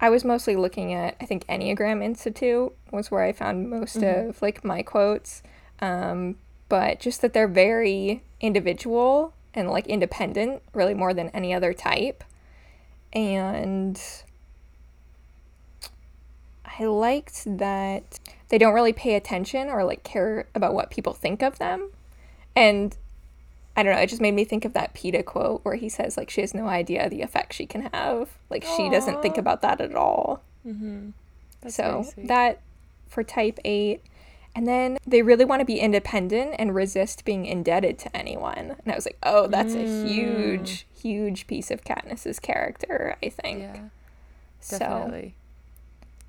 I 0.00 0.10
was 0.10 0.24
mostly 0.24 0.56
looking 0.56 0.92
at 0.92 1.16
I 1.20 1.26
think 1.26 1.46
Enneagram 1.46 2.02
Institute 2.02 2.74
was 2.90 3.10
where 3.10 3.22
I 3.22 3.32
found 3.32 3.70
most 3.70 3.98
mm-hmm. 3.98 4.30
of 4.30 4.42
like 4.42 4.64
my 4.64 4.82
quotes. 4.82 5.42
Um, 5.80 6.36
but 6.68 6.98
just 7.00 7.22
that 7.22 7.32
they're 7.32 7.48
very 7.48 8.22
individual 8.40 9.32
and 9.54 9.70
like 9.70 9.86
independent, 9.86 10.62
really 10.72 10.94
more 10.94 11.14
than 11.14 11.28
any 11.30 11.54
other 11.54 11.72
type. 11.72 12.24
And 13.12 14.00
I 16.78 16.84
liked 16.84 17.44
that 17.58 18.18
they 18.48 18.58
don't 18.58 18.74
really 18.74 18.92
pay 18.92 19.14
attention 19.14 19.68
or 19.68 19.84
like 19.84 20.02
care 20.02 20.48
about 20.54 20.74
what 20.74 20.90
people 20.90 21.12
think 21.12 21.42
of 21.42 21.58
them. 21.58 21.90
And 22.56 22.96
I 23.76 23.82
don't 23.82 23.94
know, 23.94 24.00
it 24.00 24.08
just 24.08 24.22
made 24.22 24.34
me 24.34 24.44
think 24.44 24.64
of 24.64 24.72
that 24.74 24.94
Peeta 24.94 25.24
quote 25.24 25.64
where 25.64 25.74
he 25.74 25.88
says 25.88 26.16
like 26.16 26.30
she 26.30 26.40
has 26.40 26.54
no 26.54 26.66
idea 26.66 27.08
the 27.08 27.22
effect 27.22 27.52
she 27.52 27.66
can 27.66 27.90
have. 27.92 28.30
Like 28.50 28.64
Aww. 28.64 28.76
she 28.76 28.90
doesn't 28.90 29.22
think 29.22 29.38
about 29.38 29.62
that 29.62 29.80
at 29.80 29.94
all. 29.94 30.42
Mm-hmm. 30.66 31.10
so 31.68 32.06
that 32.16 32.60
for 33.06 33.22
type 33.22 33.58
8 33.66 34.00
and 34.54 34.66
then 34.66 34.98
they 35.06 35.20
really 35.20 35.44
want 35.44 35.60
to 35.60 35.66
be 35.66 35.78
independent 35.78 36.54
and 36.58 36.74
resist 36.74 37.24
being 37.24 37.44
indebted 37.44 37.98
to 37.98 38.16
anyone. 38.16 38.76
And 38.84 38.92
I 38.92 38.94
was 38.94 39.04
like, 39.04 39.18
oh, 39.22 39.48
that's 39.48 39.74
mm. 39.74 39.82
a 39.82 40.08
huge, 40.08 40.86
huge 40.96 41.46
piece 41.46 41.72
of 41.72 41.82
Katniss's 41.82 42.38
character, 42.38 43.16
I 43.22 43.30
think. 43.30 43.60
Yeah, 43.60 44.78
definitely. 44.78 45.34
So 45.36 45.43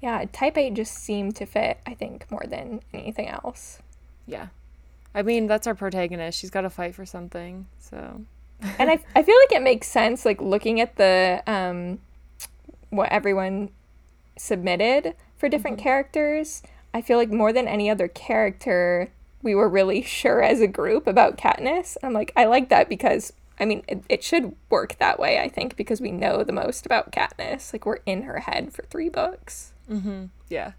yeah, 0.06 0.24
type 0.32 0.56
8 0.56 0.76
just 0.76 0.94
seemed 0.94 1.36
to 1.38 1.48
fit, 1.48 1.80
I 1.88 1.96
think, 1.96 2.30
more 2.30 2.44
than 2.48 2.82
anything 2.94 3.28
else. 3.28 3.80
Yeah. 4.28 4.50
I 5.16 5.24
mean, 5.24 5.48
that's 5.48 5.66
our 5.66 5.74
protagonist. 5.74 6.38
She's 6.38 6.52
got 6.52 6.62
to 6.62 6.70
fight 6.70 6.94
for 6.94 7.08
something. 7.08 7.66
So. 7.80 8.22
and 8.78 8.92
I, 8.92 9.04
I 9.16 9.24
feel 9.24 9.36
like 9.36 9.52
it 9.52 9.64
makes 9.64 9.88
sense, 9.88 10.24
like 10.24 10.40
looking 10.40 10.80
at 10.80 10.98
the, 10.98 11.42
um, 11.48 11.98
what 12.92 13.12
everyone 13.12 13.72
submitted 14.38 15.16
for 15.38 15.50
different 15.50 15.78
mm-hmm. 15.78 15.86
characters. 15.86 16.62
I 16.94 17.02
feel 17.02 17.18
like 17.18 17.32
more 17.32 17.52
than 17.52 17.68
any 17.68 17.90
other 17.90 18.08
character, 18.08 19.10
we 19.42 19.56
were 19.56 19.68
really 19.68 20.02
sure 20.04 20.44
as 20.44 20.62
a 20.62 20.68
group 20.68 21.08
about 21.08 21.36
Katniss. 21.36 21.98
I'm 22.04 22.14
like, 22.14 22.32
I 22.36 22.46
like 22.46 22.70
that 22.70 22.90
because 22.90 23.34
I 23.60 23.66
mean, 23.66 23.82
it, 23.88 24.04
it 24.08 24.24
should 24.24 24.56
work 24.70 25.00
that 25.00 25.18
way, 25.18 25.40
I 25.40 25.50
think, 25.50 25.76
because 25.76 26.00
we 26.00 26.12
know 26.12 26.44
the 26.44 26.54
most 26.54 26.86
about 26.86 27.12
Katniss. 27.12 27.74
Like, 27.74 27.88
we're 27.88 28.02
in 28.06 28.24
her 28.24 28.42
head 28.42 28.72
for 28.72 28.84
three 28.84 29.10
books. 29.10 29.72
Mm-hmm. 29.90 30.26
Yeah. 30.50 30.72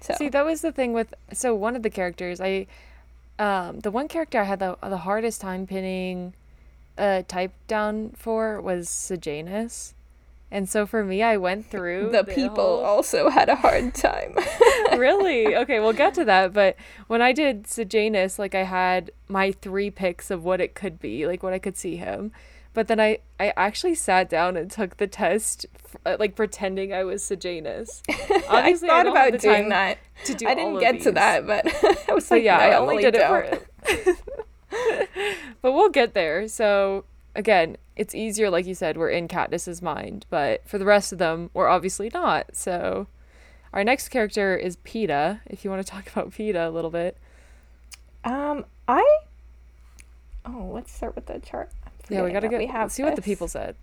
So. 0.00 0.14
See, 0.14 0.28
that 0.30 0.44
was 0.44 0.62
the 0.62 0.72
thing 0.72 0.92
with 0.92 1.14
so 1.32 1.54
one 1.54 1.76
of 1.76 1.82
the 1.82 1.90
characters 1.90 2.40
I, 2.40 2.66
um, 3.38 3.80
the 3.80 3.90
one 3.90 4.08
character 4.08 4.40
I 4.40 4.44
had 4.44 4.58
the 4.58 4.76
the 4.82 4.98
hardest 4.98 5.40
time 5.40 5.66
pinning, 5.66 6.34
a 6.98 7.24
type 7.26 7.52
down 7.68 8.10
for 8.16 8.60
was 8.60 8.88
Sejanus. 8.88 9.94
And 10.50 10.68
so 10.68 10.84
for 10.86 11.02
me, 11.02 11.22
I 11.22 11.38
went 11.38 11.66
through 11.70 12.10
the, 12.10 12.22
the 12.22 12.34
people 12.34 12.56
whole... 12.56 12.84
also 12.84 13.30
had 13.30 13.48
a 13.48 13.56
hard 13.56 13.94
time. 13.94 14.36
really? 14.96 15.56
Okay, 15.62 15.80
we'll 15.80 15.92
get 15.92 16.14
to 16.14 16.24
that. 16.24 16.52
But 16.52 16.76
when 17.06 17.22
I 17.22 17.32
did 17.32 17.66
Sejanus, 17.66 18.38
like 18.38 18.54
I 18.54 18.64
had 18.64 19.12
my 19.28 19.52
three 19.52 19.90
picks 19.90 20.30
of 20.30 20.44
what 20.44 20.60
it 20.60 20.74
could 20.74 20.98
be, 20.98 21.26
like 21.26 21.42
what 21.42 21.52
I 21.52 21.58
could 21.58 21.76
see 21.76 21.96
him. 21.96 22.32
But 22.74 22.88
then 22.88 23.00
I, 23.00 23.18
I 23.38 23.52
actually 23.56 23.94
sat 23.94 24.30
down 24.30 24.56
and 24.56 24.70
took 24.70 24.96
the 24.96 25.06
test, 25.06 25.66
uh, 26.06 26.16
like 26.18 26.34
pretending 26.34 26.92
I 26.92 27.04
was 27.04 27.22
Sejanus. 27.22 28.02
I 28.08 28.74
thought 28.74 29.06
I 29.06 29.10
about 29.10 29.40
doing 29.40 29.68
that. 29.68 29.98
To 30.24 30.34
do 30.34 30.46
I 30.46 30.54
didn't 30.54 30.80
get 30.80 31.02
to 31.02 31.12
that, 31.12 31.46
but 31.46 31.66
I 32.08 32.14
was 32.14 32.30
like, 32.30 32.42
yeah, 32.42 32.56
no, 32.56 32.62
I 32.62 32.76
only 32.78 33.02
did 33.02 33.14
don't. 33.14 33.44
it 33.44 34.16
for. 34.16 35.06
but 35.62 35.72
we'll 35.72 35.90
get 35.90 36.14
there. 36.14 36.48
So 36.48 37.04
again, 37.34 37.76
it's 37.96 38.14
easier, 38.14 38.48
like 38.48 38.66
you 38.66 38.74
said, 38.74 38.96
we're 38.96 39.10
in 39.10 39.28
Katniss's 39.28 39.82
mind, 39.82 40.24
but 40.30 40.66
for 40.66 40.78
the 40.78 40.86
rest 40.86 41.12
of 41.12 41.18
them, 41.18 41.50
we're 41.52 41.68
obviously 41.68 42.10
not. 42.14 42.56
So 42.56 43.06
our 43.74 43.84
next 43.84 44.08
character 44.08 44.56
is 44.56 44.76
Peeta. 44.78 45.40
If 45.46 45.64
you 45.64 45.70
want 45.70 45.84
to 45.84 45.90
talk 45.90 46.06
about 46.10 46.30
Peeta 46.30 46.66
a 46.66 46.70
little 46.70 46.90
bit. 46.90 47.18
Um, 48.24 48.64
I. 48.88 49.18
Oh, 50.46 50.70
let's 50.72 50.92
start 50.92 51.14
with 51.14 51.26
the 51.26 51.38
chart. 51.38 51.70
Yeah, 52.08 52.22
we 52.22 52.32
gotta 52.32 52.48
get. 52.48 52.58
We 52.58 52.66
have 52.66 52.92
see 52.92 53.02
what 53.02 53.16
the 53.16 53.22
people 53.22 53.48
said. 53.48 53.76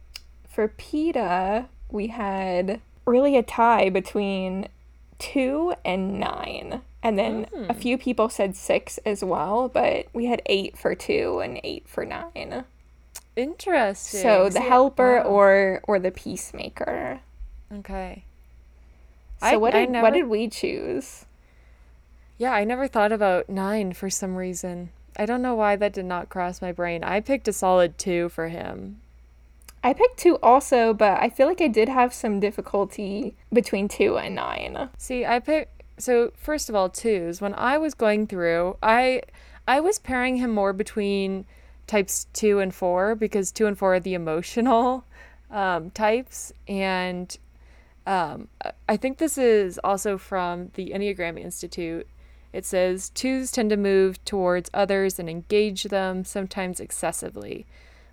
For 0.47 0.67
Peeta, 0.67 1.67
we 1.89 2.07
had 2.07 2.81
really 3.05 3.37
a 3.37 3.43
tie 3.43 3.89
between 3.89 4.67
two 5.17 5.73
and 5.83 6.19
nine. 6.19 6.81
And 7.01 7.17
then 7.17 7.45
mm. 7.45 7.69
a 7.69 7.73
hmm. 7.73 7.79
few 7.79 7.97
people 7.97 8.27
said 8.27 8.57
six 8.57 8.97
as 8.99 9.23
well, 9.23 9.69
but 9.69 10.07
we 10.13 10.25
had 10.25 10.41
eight 10.47 10.77
for 10.77 10.95
two 10.95 11.39
and 11.39 11.59
eight 11.63 11.87
for 11.87 12.05
nine. 12.05 12.65
Interesting. 13.35 14.21
So 14.21 14.49
the 14.49 14.59
helper 14.59 15.17
wow. 15.17 15.23
or 15.23 15.81
or 15.83 15.99
the 15.99 16.11
peacemaker. 16.11 17.21
Okay. 17.73 18.25
So 19.39 19.47
I, 19.47 19.55
what 19.55 19.71
did 19.71 19.89
never... 19.89 20.03
what 20.03 20.13
did 20.13 20.27
we 20.27 20.49
choose? 20.49 21.25
Yeah, 22.37 22.51
I 22.51 22.65
never 22.65 22.87
thought 22.87 23.13
about 23.13 23.47
nine 23.49 23.93
for 23.93 24.09
some 24.09 24.35
reason. 24.35 24.89
I 25.19 25.25
don't 25.25 25.41
know 25.41 25.53
why 25.53 25.75
that 25.75 25.91
did 25.91 26.05
not 26.05 26.29
cross 26.29 26.61
my 26.61 26.71
brain. 26.71 27.03
I 27.03 27.19
picked 27.19 27.49
a 27.49 27.53
solid 27.53 27.97
two 27.97 28.29
for 28.29 28.47
him. 28.47 29.01
I 29.83 29.91
picked 29.91 30.17
two 30.17 30.37
also, 30.41 30.93
but 30.93 31.21
I 31.21 31.29
feel 31.29 31.45
like 31.45 31.59
I 31.59 31.67
did 31.67 31.89
have 31.89 32.13
some 32.13 32.39
difficulty 32.39 33.35
between 33.51 33.89
two 33.89 34.17
and 34.17 34.33
nine. 34.33 34.89
See, 34.97 35.25
I 35.25 35.39
picked 35.39 35.83
so 35.97 36.31
first 36.37 36.69
of 36.69 36.75
all, 36.75 36.89
twos. 36.89 37.41
When 37.41 37.53
I 37.55 37.77
was 37.77 37.93
going 37.93 38.27
through, 38.27 38.77
I 38.81 39.23
I 39.67 39.81
was 39.81 39.99
pairing 39.99 40.37
him 40.37 40.51
more 40.51 40.71
between 40.71 41.45
types 41.85 42.27
two 42.31 42.59
and 42.59 42.73
four 42.73 43.13
because 43.13 43.51
two 43.51 43.65
and 43.65 43.77
four 43.77 43.95
are 43.95 43.99
the 43.99 44.13
emotional 44.13 45.03
um, 45.51 45.91
types, 45.91 46.53
and 46.65 47.37
um, 48.07 48.47
I 48.87 48.95
think 48.95 49.17
this 49.17 49.37
is 49.37 49.79
also 49.83 50.17
from 50.17 50.71
the 50.75 50.91
Enneagram 50.91 51.37
Institute. 51.37 52.07
It 52.51 52.65
says 52.65 53.09
twos 53.09 53.51
tend 53.51 53.69
to 53.69 53.77
move 53.77 54.23
towards 54.25 54.69
others 54.73 55.19
and 55.19 55.29
engage 55.29 55.83
them, 55.83 56.23
sometimes 56.23 56.79
excessively, 56.79 57.65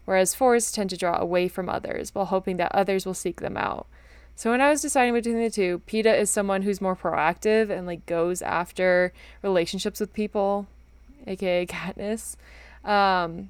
whereas 0.04 0.34
fours 0.34 0.70
tend 0.72 0.90
to 0.90 0.96
draw 0.96 1.18
away 1.18 1.48
from 1.48 1.68
others 1.68 2.14
while 2.14 2.26
hoping 2.26 2.56
that 2.58 2.74
others 2.74 3.06
will 3.06 3.14
seek 3.14 3.40
them 3.40 3.56
out. 3.56 3.86
So 4.34 4.50
when 4.50 4.60
I 4.60 4.68
was 4.68 4.82
deciding 4.82 5.14
between 5.14 5.42
the 5.42 5.48
two, 5.48 5.80
Peeta 5.86 6.14
is 6.14 6.28
someone 6.28 6.62
who's 6.62 6.82
more 6.82 6.94
proactive 6.94 7.70
and 7.70 7.86
like 7.86 8.04
goes 8.04 8.42
after 8.42 9.14
relationships 9.42 9.98
with 9.98 10.12
people, 10.12 10.66
aka 11.26 11.64
Katniss. 11.64 12.36
Um, 12.84 13.48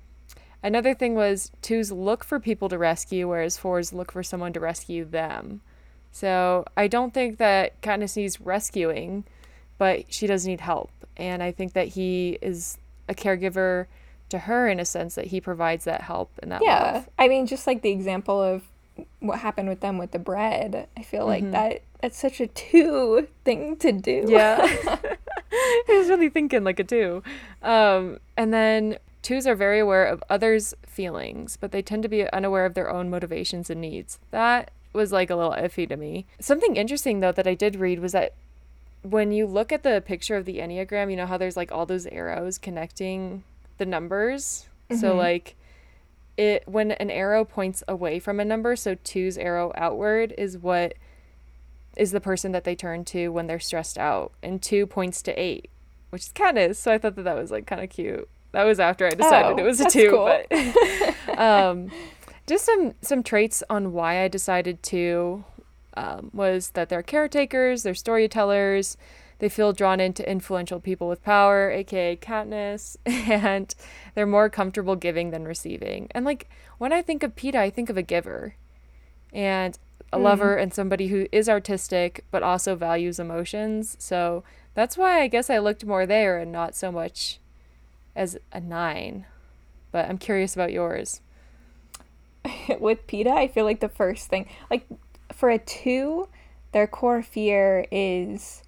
another 0.63 0.95
thing 0.95 1.17
was 1.17 1.51
twos 1.61 1.91
look 1.91 2.23
for 2.23 2.39
people 2.39 2.69
to 2.69 2.79
rescue, 2.79 3.29
whereas 3.29 3.57
fours 3.57 3.93
look 3.93 4.13
for 4.13 4.23
someone 4.23 4.53
to 4.53 4.61
rescue 4.61 5.05
them. 5.05 5.61
So 6.13 6.65
I 6.77 6.87
don't 6.87 7.13
think 7.13 7.39
that 7.39 7.83
Katniss 7.83 8.17
needs 8.17 8.41
rescuing, 8.41 9.25
but 9.79 10.13
she 10.13 10.27
does 10.27 10.47
need 10.47 10.61
help. 10.61 10.91
And 11.17 11.43
I 11.43 11.53
think 11.53 11.73
that 11.73 11.89
he 11.89 12.39
is 12.43 12.79
a 13.09 13.15
caregiver 13.15 13.87
to 14.29 14.41
her 14.41 14.69
in 14.69 14.81
a 14.81 14.85
sense 14.85 15.15
that 15.15 15.27
he 15.27 15.41
provides 15.41 15.85
that 15.85 16.03
help 16.03 16.31
and 16.43 16.51
that 16.53 16.63
yeah. 16.63 16.93
Love. 16.95 17.09
I 17.19 17.29
mean, 17.29 17.47
just 17.47 17.67
like 17.67 17.83
the 17.83 17.91
example 17.91 18.43
of 18.43 18.63
what 19.21 19.41
happened 19.41 19.69
with 19.69 19.81
them 19.81 19.99
with 19.99 20.11
the 20.11 20.19
bread. 20.19 20.89
I 20.97 21.03
feel 21.03 21.27
like 21.27 21.43
mm-hmm. 21.43 21.53
that 21.53 21.83
that's 22.01 22.19
such 22.19 22.41
a 22.41 22.47
two 22.47 23.29
thing 23.45 23.77
to 23.77 23.93
do. 23.93 24.27
Yeah. 24.29 24.67
he 25.87 25.97
was 25.97 26.09
really 26.09 26.29
thinking 26.29 26.65
like 26.65 26.81
a 26.81 26.85
two. 26.85 27.23
Um, 27.63 28.19
and 28.37 28.53
then 28.53 28.99
twos 29.23 29.47
are 29.47 29.55
very 29.55 29.81
aware 29.81 30.05
of 30.05 30.23
others' 30.29 30.75
feelings, 30.87 31.57
but 31.57 31.73
they 31.73 31.83
tend 31.83 32.03
to 32.03 32.09
be 32.09 32.31
unaware 32.31 32.67
of 32.67 32.75
their 32.75 32.91
own 32.91 33.11
motivations 33.11 33.71
and 33.71 33.81
needs. 33.81 34.19
That 34.31 34.71
was 34.93 35.13
like 35.13 35.31
a 35.31 35.37
little 35.37 35.53
iffy 35.53 35.89
to 35.89 35.97
me. 35.97 36.27
Something 36.41 36.77
interesting 36.77 37.21
though 37.21 37.33
that 37.33 37.47
I 37.47 37.55
did 37.55 37.77
read 37.77 38.01
was 38.01 38.13
that 38.13 38.35
when 39.11 39.33
you 39.33 39.47
look 39.47 39.73
at 39.73 39.83
the 39.83 40.03
picture 40.05 40.37
of 40.37 40.45
the 40.45 40.59
Enneagram, 40.59 41.11
you 41.11 41.17
know 41.17 41.27
how 41.27 41.39
there's 41.39 41.57
like 41.57 41.71
all 41.71 41.87
those 41.87 42.07
arrows 42.07 42.59
connecting 42.59 43.45
the 43.79 43.87
numbers. 43.87 44.69
Mm-hmm. 44.91 45.01
So 45.01 45.15
like 45.15 45.57
it 46.37 46.65
when 46.67 46.93
an 46.93 47.11
arrow 47.11 47.45
points 47.45 47.83
away 47.87 48.19
from 48.19 48.41
a 48.41 48.45
number, 48.45 48.77
so 48.77 48.97
two's 48.97 49.39
arrow 49.39 49.73
outward 49.77 50.35
is 50.37 50.59
what 50.59 50.95
is 51.97 52.13
the 52.13 52.21
person 52.21 52.53
that 52.53 52.65
they 52.65 52.75
turn 52.75 53.05
to 53.07 53.29
when 53.29 53.47
they're 53.47 53.61
stressed 53.61 53.97
out, 53.97 54.33
and 54.43 54.63
two 54.63 54.87
points 54.87 55.23
to 55.23 55.41
eight, 55.41 55.71
which 56.11 56.23
is 56.23 56.33
kind 56.33 56.59
of 56.59 56.77
So 56.77 56.93
I 56.93 56.99
thought 56.99 57.17
that 57.17 57.23
that 57.23 57.37
was 57.37 57.51
like 57.51 57.67
kind 57.67 57.83
of 57.83 57.91
cute. 57.91 58.29
That 58.53 58.65
was 58.65 58.81
after 58.81 59.07
I 59.07 59.11
decided 59.11 59.61
oh, 59.61 59.63
it 59.63 59.67
was 59.67 59.81
a 59.81 59.89
two, 59.89 60.11
cool. 60.11 60.43
but 60.49 61.39
um, 61.39 61.91
just 62.47 62.65
some 62.65 62.95
some 63.03 63.23
traits 63.23 63.63
on 63.71 63.93
why 63.93 64.23
I 64.23 64.29
decided 64.29 64.83
to 64.85 65.45
um, 65.97 66.31
was 66.33 66.71
that 66.71 66.89
they're 66.89 67.03
caretakers, 67.03 67.83
they're 67.83 67.95
storytellers, 67.95 68.97
they 69.39 69.49
feel 69.49 69.73
drawn 69.73 70.01
into 70.01 70.29
influential 70.29 70.81
people 70.81 71.09
with 71.09 71.23
power, 71.23 71.71
aka 71.71 72.17
Katniss, 72.17 72.97
and 73.07 73.75
they're 74.15 74.27
more 74.27 74.49
comfortable 74.49 74.97
giving 74.97 75.31
than 75.31 75.45
receiving. 75.45 76.09
And 76.13 76.25
like 76.25 76.49
when 76.79 76.93
I 76.93 77.03
think 77.03 77.23
of 77.23 77.37
Peeta, 77.37 77.57
I 77.57 77.71
think 77.71 77.91
of 77.91 77.97
a 77.97 78.03
giver 78.03 78.55
and 79.33 79.79
a 80.13 80.19
mm. 80.19 80.23
lover 80.23 80.57
and 80.57 80.73
somebody 80.73 81.09
who 81.09 81.27
is 81.33 81.49
artistic 81.49 82.25
but 82.31 82.43
also 82.43 82.77
values 82.77 83.19
emotions. 83.19 83.97
So 83.99 84.43
that's 84.75 84.97
why 84.97 85.21
I 85.21 85.29
guess 85.29 85.51
I 85.51 85.59
looked 85.59 85.85
more 85.85 86.07
there 86.07 86.39
and 86.39 86.51
not 86.51 86.75
so 86.75 86.91
much 86.91 87.39
as 88.15 88.39
a 88.53 88.61
nine. 88.61 89.27
But 89.93 90.09
I'm 90.09 90.19
curious 90.19 90.55
about 90.55 90.73
yours. 90.73 91.21
With 92.81 93.07
Peeta, 93.07 93.33
I 93.33 93.49
feel 93.49 93.65
like 93.65 93.81
the 93.81 93.89
first 93.89 94.29
thing, 94.29 94.47
like 94.71 94.87
for 95.37 95.51
a 95.51 95.59
two, 95.59 96.29
their 96.73 96.87
core 96.87 97.23
fear 97.23 97.87
is 97.93 98.63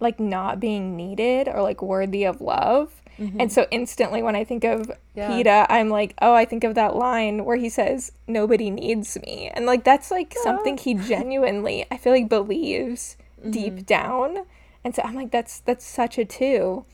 like 0.00 0.18
not 0.18 0.58
being 0.58 0.96
needed 0.96 1.48
or 1.48 1.62
like 1.62 1.80
worthy 1.80 2.24
of 2.24 2.40
love. 2.40 3.00
Mm-hmm. 3.18 3.40
And 3.40 3.52
so 3.52 3.66
instantly 3.70 4.20
when 4.22 4.34
I 4.34 4.42
think 4.42 4.64
of 4.64 4.90
yeah. 5.14 5.30
Peeta, 5.30 5.66
I'm 5.68 5.90
like, 5.90 6.14
oh, 6.20 6.34
I 6.34 6.44
think 6.44 6.64
of 6.64 6.74
that 6.74 6.96
line 6.96 7.44
where 7.44 7.56
he 7.56 7.68
says, 7.68 8.10
nobody 8.26 8.68
needs 8.68 9.16
me. 9.24 9.50
And 9.54 9.64
like 9.64 9.84
that's 9.84 10.10
like 10.10 10.34
yeah. 10.34 10.42
something 10.42 10.76
he 10.76 10.94
genuinely, 10.94 11.86
I 11.90 11.98
feel 11.98 12.12
like 12.12 12.28
believes 12.28 13.16
mm-hmm. 13.40 13.52
deep 13.52 13.86
down. 13.86 14.38
And 14.82 14.94
so 14.94 15.02
I'm 15.04 15.14
like, 15.14 15.30
that's 15.30 15.60
that's 15.60 15.84
such 15.84 16.18
a 16.18 16.24
two. 16.24 16.84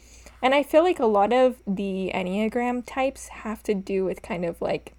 And 0.43 0.55
I 0.55 0.63
feel 0.63 0.83
like 0.83 1.01
a 1.01 1.07
lot 1.07 1.33
of 1.33 1.57
the 1.67 2.13
Enneagram 2.15 2.85
types 2.87 3.29
have 3.29 3.63
to 3.65 3.75
do 3.75 4.05
with 4.05 4.21
kind 4.21 4.45
of 4.45 4.61
like 4.61 4.93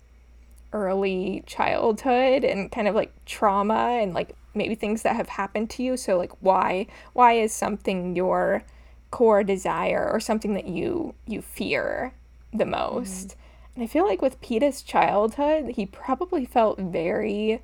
early 0.73 1.43
childhood 1.45 2.43
and 2.43 2.71
kind 2.71 2.87
of 2.87 2.95
like 2.95 3.13
trauma 3.25 3.99
and 4.01 4.13
like 4.13 4.35
maybe 4.53 4.75
things 4.75 5.01
that 5.01 5.15
have 5.15 5.29
happened 5.29 5.69
to 5.69 5.83
you 5.83 5.97
so 5.97 6.17
like 6.17 6.31
why 6.41 6.85
why 7.13 7.33
is 7.33 7.53
something 7.53 8.15
your 8.15 8.63
core 9.11 9.43
desire 9.43 10.09
or 10.11 10.19
something 10.19 10.53
that 10.53 10.67
you 10.67 11.13
you 11.25 11.41
fear 11.41 12.13
the 12.53 12.65
most 12.65 13.29
mm-hmm. 13.29 13.39
and 13.75 13.83
i 13.83 13.87
feel 13.87 14.05
like 14.05 14.21
with 14.21 14.41
peeta's 14.41 14.81
childhood 14.81 15.71
he 15.75 15.85
probably 15.85 16.45
felt 16.45 16.79
very 16.79 17.61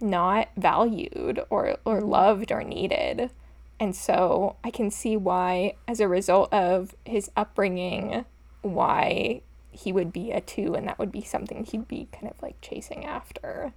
not 0.00 0.48
valued 0.56 1.40
or 1.50 1.76
or 1.84 2.00
loved 2.00 2.50
or 2.50 2.62
needed 2.62 3.30
and 3.78 3.94
so 3.94 4.56
i 4.64 4.70
can 4.70 4.90
see 4.90 5.16
why 5.16 5.74
as 5.86 6.00
a 6.00 6.08
result 6.08 6.50
of 6.52 6.94
his 7.04 7.30
upbringing 7.36 8.24
why 8.62 9.42
he 9.70 9.92
would 9.92 10.12
be 10.12 10.32
a 10.32 10.40
two 10.40 10.74
and 10.74 10.88
that 10.88 10.98
would 10.98 11.12
be 11.12 11.22
something 11.22 11.64
he'd 11.64 11.88
be 11.88 12.08
kind 12.12 12.28
of 12.28 12.40
like 12.42 12.60
chasing 12.60 13.04
after 13.04 13.72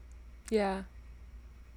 yeah 0.50 0.84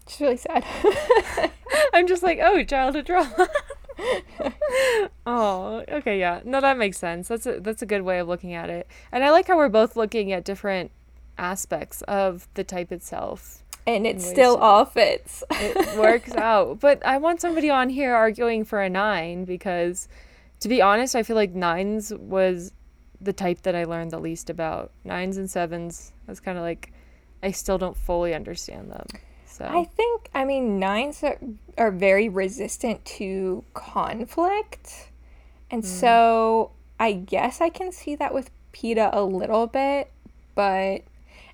it's 0.06 0.20
really 0.20 0.36
sad. 0.36 0.64
I'm 1.92 2.06
just 2.06 2.22
like, 2.22 2.38
oh, 2.40 2.62
childhood 2.62 3.06
drama. 3.06 3.48
oh, 5.26 5.82
okay, 5.88 6.20
yeah. 6.20 6.40
No, 6.44 6.60
that 6.60 6.78
makes 6.78 6.98
sense. 6.98 7.28
That's 7.28 7.46
a 7.46 7.60
that's 7.60 7.82
a 7.82 7.86
good 7.86 8.02
way 8.02 8.18
of 8.18 8.28
looking 8.28 8.54
at 8.54 8.70
it. 8.70 8.86
And 9.10 9.24
I 9.24 9.30
like 9.30 9.48
how 9.48 9.56
we're 9.56 9.68
both 9.68 9.96
looking 9.96 10.32
at 10.32 10.44
different 10.44 10.90
aspects 11.38 12.02
of 12.02 12.46
the 12.54 12.62
type 12.62 12.92
itself. 12.92 13.62
And 13.86 14.06
it 14.06 14.20
still 14.20 14.56
all 14.56 14.84
fits. 14.84 15.44
it 15.50 15.98
works 15.98 16.34
out. 16.34 16.80
But 16.80 17.04
I 17.06 17.18
want 17.18 17.40
somebody 17.40 17.70
on 17.70 17.88
here 17.88 18.14
arguing 18.14 18.64
for 18.64 18.82
a 18.82 18.90
nine 18.90 19.44
because 19.44 20.08
to 20.60 20.68
be 20.68 20.82
honest, 20.82 21.16
I 21.16 21.22
feel 21.22 21.36
like 21.36 21.54
nines 21.54 22.12
was 22.14 22.72
the 23.20 23.32
type 23.32 23.62
that 23.62 23.74
I 23.74 23.84
learned 23.84 24.10
the 24.10 24.18
least 24.18 24.50
about. 24.50 24.90
Nines 25.04 25.36
and 25.36 25.50
sevens, 25.50 26.12
was 26.26 26.40
kind 26.40 26.58
of 26.58 26.64
like 26.64 26.92
I 27.42 27.50
still 27.50 27.78
don't 27.78 27.96
fully 27.96 28.34
understand 28.34 28.90
them. 28.90 29.06
So 29.46 29.64
I 29.64 29.84
think 29.84 30.28
I 30.34 30.44
mean 30.44 30.78
nines 30.78 31.22
are, 31.22 31.38
are 31.78 31.90
very 31.90 32.28
resistant 32.28 33.04
to 33.04 33.64
conflict. 33.74 35.10
And 35.70 35.82
mm. 35.82 35.86
so 35.86 36.70
I 36.98 37.12
guess 37.12 37.60
I 37.60 37.68
can 37.68 37.92
see 37.92 38.16
that 38.16 38.34
with 38.34 38.50
Peeta 38.72 39.10
a 39.12 39.22
little 39.22 39.66
bit, 39.66 40.10
but 40.54 41.02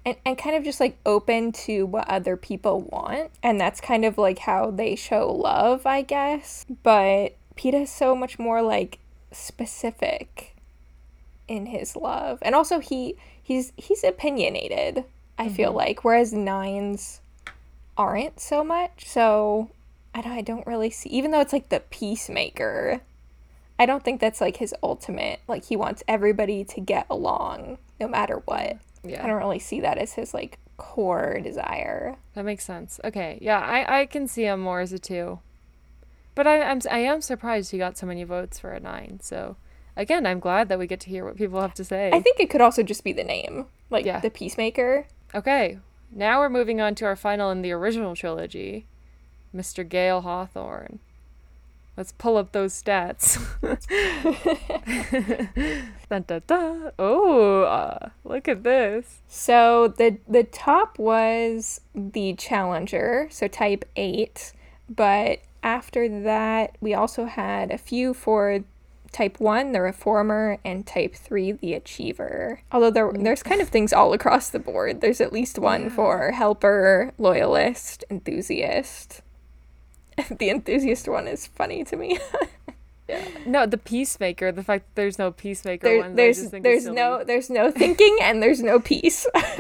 and, 0.05 0.17
and 0.25 0.37
kind 0.37 0.57
of 0.57 0.65
just 0.65 0.81
like 0.81 0.99
open 1.07 1.53
to 1.53 1.87
what 1.87 2.09
other 2.09 2.37
people 2.37 2.81
want. 2.81 3.31
And 3.43 3.61
that's 3.61 3.81
kind 3.81 4.05
of 4.05 4.19
like 4.19 4.41
how 4.41 4.71
they 4.71 4.97
show 4.97 5.31
love, 5.31 5.87
I 5.87 6.03
guess. 6.03 6.67
But 6.83 7.37
Peeta 7.57 7.83
is 7.83 7.91
so 7.91 8.15
much 8.15 8.39
more 8.39 8.63
like 8.63 8.99
specific 9.31 10.52
in 11.49 11.67
his 11.67 11.97
love. 11.97 12.39
And 12.43 12.55
also 12.55 12.79
he 12.79 13.17
he's 13.43 13.73
he's 13.77 14.05
opinionated, 14.05 15.05
I 15.39 15.47
mm-hmm. 15.47 15.55
feel 15.55 15.73
like. 15.73 16.05
Whereas 16.05 16.33
nines 16.33 17.21
aren't 17.97 18.41
so 18.41 18.65
much. 18.65 19.07
So 19.07 19.71
I 20.15 20.21
don't, 20.21 20.33
I 20.33 20.43
don't 20.43 20.67
really 20.67 20.91
see, 20.91 21.09
even 21.11 21.31
though 21.31 21.41
it's 21.41 21.53
like 21.53 21.69
the 21.69 21.81
peacemaker, 21.81 23.01
I 23.79 23.87
don't 23.87 24.05
think 24.05 24.21
that's 24.21 24.41
like 24.41 24.59
his 24.59 24.75
ultimate. 24.83 25.41
Like 25.49 25.65
he 25.65 25.77
wants 25.77 26.03
everybody 26.07 26.65
to 26.65 26.81
get 26.81 27.07
along 27.11 27.79
no 27.99 28.09
matter 28.09 28.43
what. 28.45 28.79
Yeah. 29.05 29.25
I 29.25 29.27
don't 29.27 29.39
really 29.39 29.59
see 29.59 29.81
that 29.81 29.99
as 29.99 30.13
his 30.15 30.33
like 30.33 30.59
core 30.77 31.41
desire. 31.43 32.17
That 32.35 32.45
makes 32.45 32.65
sense. 32.65 33.01
Okay. 33.05 33.39
Yeah, 33.41 33.59
I, 33.59 34.01
I 34.01 34.07
can 34.07 34.29
see 34.29 34.45
him 34.45 34.61
more 34.61 34.81
as 34.81 34.93
a 34.93 34.99
two. 34.99 35.41
But 36.35 36.47
I, 36.47 36.63
I'm 36.63 36.81
I 36.91 36.99
am 36.99 37.21
surprised 37.21 37.71
he 37.71 37.79
got 37.79 37.99
so 37.99 38.07
many 38.07 38.25
votes 38.25 38.59
for 38.59 38.71
a 38.71 38.81
nine. 38.81 39.21
So 39.23 39.57
again, 39.97 40.27
I'm 40.27 40.41
glad 40.41 40.69
that 40.69 40.79
we 40.79 40.87
get 40.87 41.01
to 41.01 41.11
hear 41.11 41.25
what 41.25 41.37
people 41.37 41.61
have 41.61 41.75
to 41.75 41.85
say. 41.85 42.11
I 42.13 42.21
think 42.21 42.41
it 42.41 42.51
could 42.51 42.61
also 42.61 42.83
just 42.83 43.05
be 43.05 43.13
the 43.13 43.25
name, 43.25 43.67
like 43.91 44.05
yeah. 44.05 44.21
the 44.21 44.31
peacemaker. 44.31 45.07
Okay, 45.35 45.79
now 46.11 46.41
we're 46.41 46.51
moving 46.51 46.81
on 46.81 46.95
to 46.97 47.05
our 47.05 47.17
final 47.17 47.51
in 47.51 47.63
the 47.63 47.73
original 47.73 48.15
trilogy, 48.15 48.87
Mr. 49.55 49.89
Gale 49.89 50.23
Hawthorne. 50.23 50.99
Let's 51.97 52.13
pull 52.13 52.39
up 52.39 52.53
those 52.53 52.73
stats. 52.73 53.39
dun, 56.09 56.25
dun, 56.27 56.43
dun. 56.47 56.93
Oh, 56.99 57.63
uh, 57.63 58.09
look 58.25 58.49
at 58.49 58.63
this. 58.63 59.21
So 59.29 59.89
the 59.89 60.19
the 60.27 60.45
top 60.45 60.99
was 60.99 61.83
the 61.95 62.35
Challenger, 62.35 63.29
so 63.31 63.47
type 63.47 63.85
8, 63.95 64.53
but 64.89 65.41
after 65.63 66.09
that 66.23 66.77
we 66.81 66.95
also 66.95 67.27
had 67.27 67.71
a 67.71 67.79
few 67.79 68.15
for 68.15 68.65
type 69.13 69.39
1 69.39 69.73
the 69.73 69.81
reformer 69.81 70.59
and 70.65 70.87
type 70.87 71.15
3 71.15 71.53
the 71.53 71.75
achiever 71.75 72.61
although 72.73 72.91
there, 72.91 73.13
mm. 73.13 73.23
there's 73.23 73.43
kind 73.43 73.61
of 73.61 73.69
things 73.69 73.93
all 73.93 74.13
across 74.13 74.49
the 74.49 74.59
board 74.59 75.01
there's 75.01 75.21
at 75.21 75.33
least 75.33 75.59
one 75.59 75.85
yeah. 75.85 75.89
for 75.91 76.31
helper 76.33 77.13
loyalist 77.19 78.05
enthusiast 78.11 79.21
the 80.39 80.51
enthusiast 80.51 81.07
one 81.09 81.29
is 81.29 81.47
funny 81.47 81.85
to 81.85 81.97
me 81.97 82.19
yeah. 83.09 83.25
no 83.47 83.67
the 83.67 83.79
peacemaker 83.79 84.51
the 84.51 84.63
fact 84.63 84.87
that 84.87 84.95
there's 84.95 85.19
no 85.19 85.31
peacemaker 85.31 85.87
there, 85.87 86.11
there's 86.15 86.51
there's 86.51 86.87
no 86.87 87.23
there's 87.25 87.51
no 87.51 87.71
thinking 87.71 88.19
and 88.23 88.43
there's 88.43 88.63
no 88.63 88.81
peace 88.81 89.27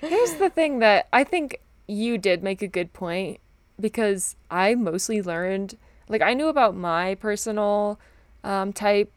here's 0.00 0.34
the 0.34 0.50
thing 0.54 0.78
that 0.78 1.08
i 1.12 1.22
think 1.22 1.60
you 1.86 2.16
did 2.16 2.42
make 2.42 2.62
a 2.62 2.68
good 2.68 2.92
point 2.92 3.38
because 3.78 4.36
i 4.50 4.74
mostly 4.74 5.20
learned 5.20 5.76
like 6.08 6.22
i 6.22 6.32
knew 6.32 6.48
about 6.48 6.74
my 6.74 7.14
personal 7.16 7.98
um, 8.44 8.72
type, 8.72 9.12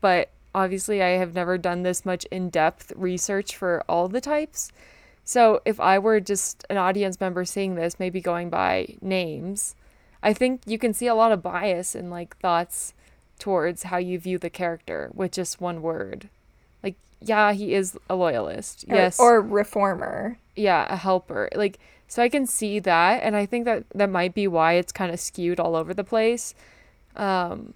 but 0.00 0.30
obviously 0.54 1.02
I 1.02 1.10
have 1.18 1.34
never 1.34 1.58
done 1.58 1.82
this 1.82 2.04
much 2.04 2.24
in 2.26 2.48
depth 2.48 2.92
research 2.96 3.56
for 3.56 3.84
all 3.88 4.08
the 4.08 4.20
types. 4.20 4.72
So 5.22 5.60
if 5.64 5.80
I 5.80 5.98
were 5.98 6.20
just 6.20 6.64
an 6.70 6.76
audience 6.76 7.20
member 7.20 7.44
seeing 7.44 7.74
this, 7.74 7.98
maybe 7.98 8.20
going 8.20 8.48
by 8.48 8.96
names, 9.02 9.74
I 10.22 10.32
think 10.32 10.62
you 10.66 10.78
can 10.78 10.94
see 10.94 11.08
a 11.08 11.14
lot 11.14 11.32
of 11.32 11.42
bias 11.42 11.94
and 11.94 12.10
like 12.10 12.36
thoughts 12.38 12.94
towards 13.38 13.84
how 13.84 13.98
you 13.98 14.18
view 14.18 14.38
the 14.38 14.48
character 14.48 15.10
with 15.12 15.32
just 15.32 15.60
one 15.60 15.82
word. 15.82 16.28
Like, 16.82 16.94
yeah, 17.20 17.52
he 17.52 17.74
is 17.74 17.98
a 18.08 18.14
loyalist. 18.14 18.84
Or, 18.88 18.94
yes. 18.94 19.20
Or 19.20 19.40
reformer. 19.40 20.38
Yeah, 20.54 20.86
a 20.88 20.96
helper. 20.96 21.48
Like 21.54 21.78
so 22.08 22.22
I 22.22 22.28
can 22.28 22.46
see 22.46 22.78
that 22.78 23.22
and 23.22 23.36
I 23.36 23.46
think 23.46 23.64
that 23.64 23.84
that 23.94 24.08
might 24.08 24.32
be 24.32 24.46
why 24.46 24.74
it's 24.74 24.92
kind 24.92 25.12
of 25.12 25.20
skewed 25.20 25.60
all 25.60 25.76
over 25.76 25.92
the 25.92 26.04
place. 26.04 26.54
Um 27.16 27.74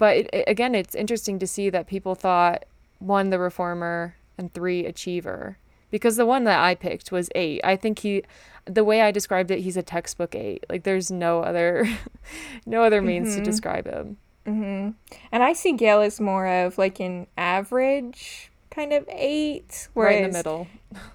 but 0.00 0.16
it, 0.16 0.30
it, 0.32 0.44
again, 0.48 0.74
it's 0.74 0.94
interesting 0.94 1.38
to 1.38 1.46
see 1.46 1.68
that 1.68 1.86
people 1.86 2.14
thought 2.14 2.64
one 3.00 3.28
the 3.28 3.38
reformer 3.38 4.16
and 4.38 4.52
three 4.54 4.86
achiever 4.86 5.58
because 5.90 6.16
the 6.16 6.24
one 6.24 6.44
that 6.44 6.58
I 6.58 6.74
picked 6.74 7.12
was 7.12 7.28
eight. 7.34 7.60
I 7.62 7.76
think 7.76 7.98
he, 7.98 8.24
the 8.64 8.82
way 8.82 9.02
I 9.02 9.10
described 9.10 9.50
it, 9.50 9.60
he's 9.60 9.76
a 9.76 9.82
textbook 9.82 10.34
eight. 10.34 10.64
Like 10.70 10.84
there's 10.84 11.10
no 11.10 11.42
other, 11.42 11.86
no 12.66 12.82
other 12.82 13.02
means 13.02 13.28
mm-hmm. 13.28 13.40
to 13.40 13.44
describe 13.44 13.86
him. 13.86 14.16
Mm-hmm. 14.46 14.90
And 15.30 15.42
I 15.42 15.52
see 15.52 15.72
Gale 15.72 16.00
as 16.00 16.18
more 16.18 16.46
of 16.46 16.78
like 16.78 16.98
an 16.98 17.26
average 17.36 18.50
kind 18.70 18.94
of 18.94 19.04
eight, 19.10 19.88
whereas 19.92 20.14
right 20.14 20.24
in 20.24 20.30
the 20.30 20.38
middle. 20.38 20.66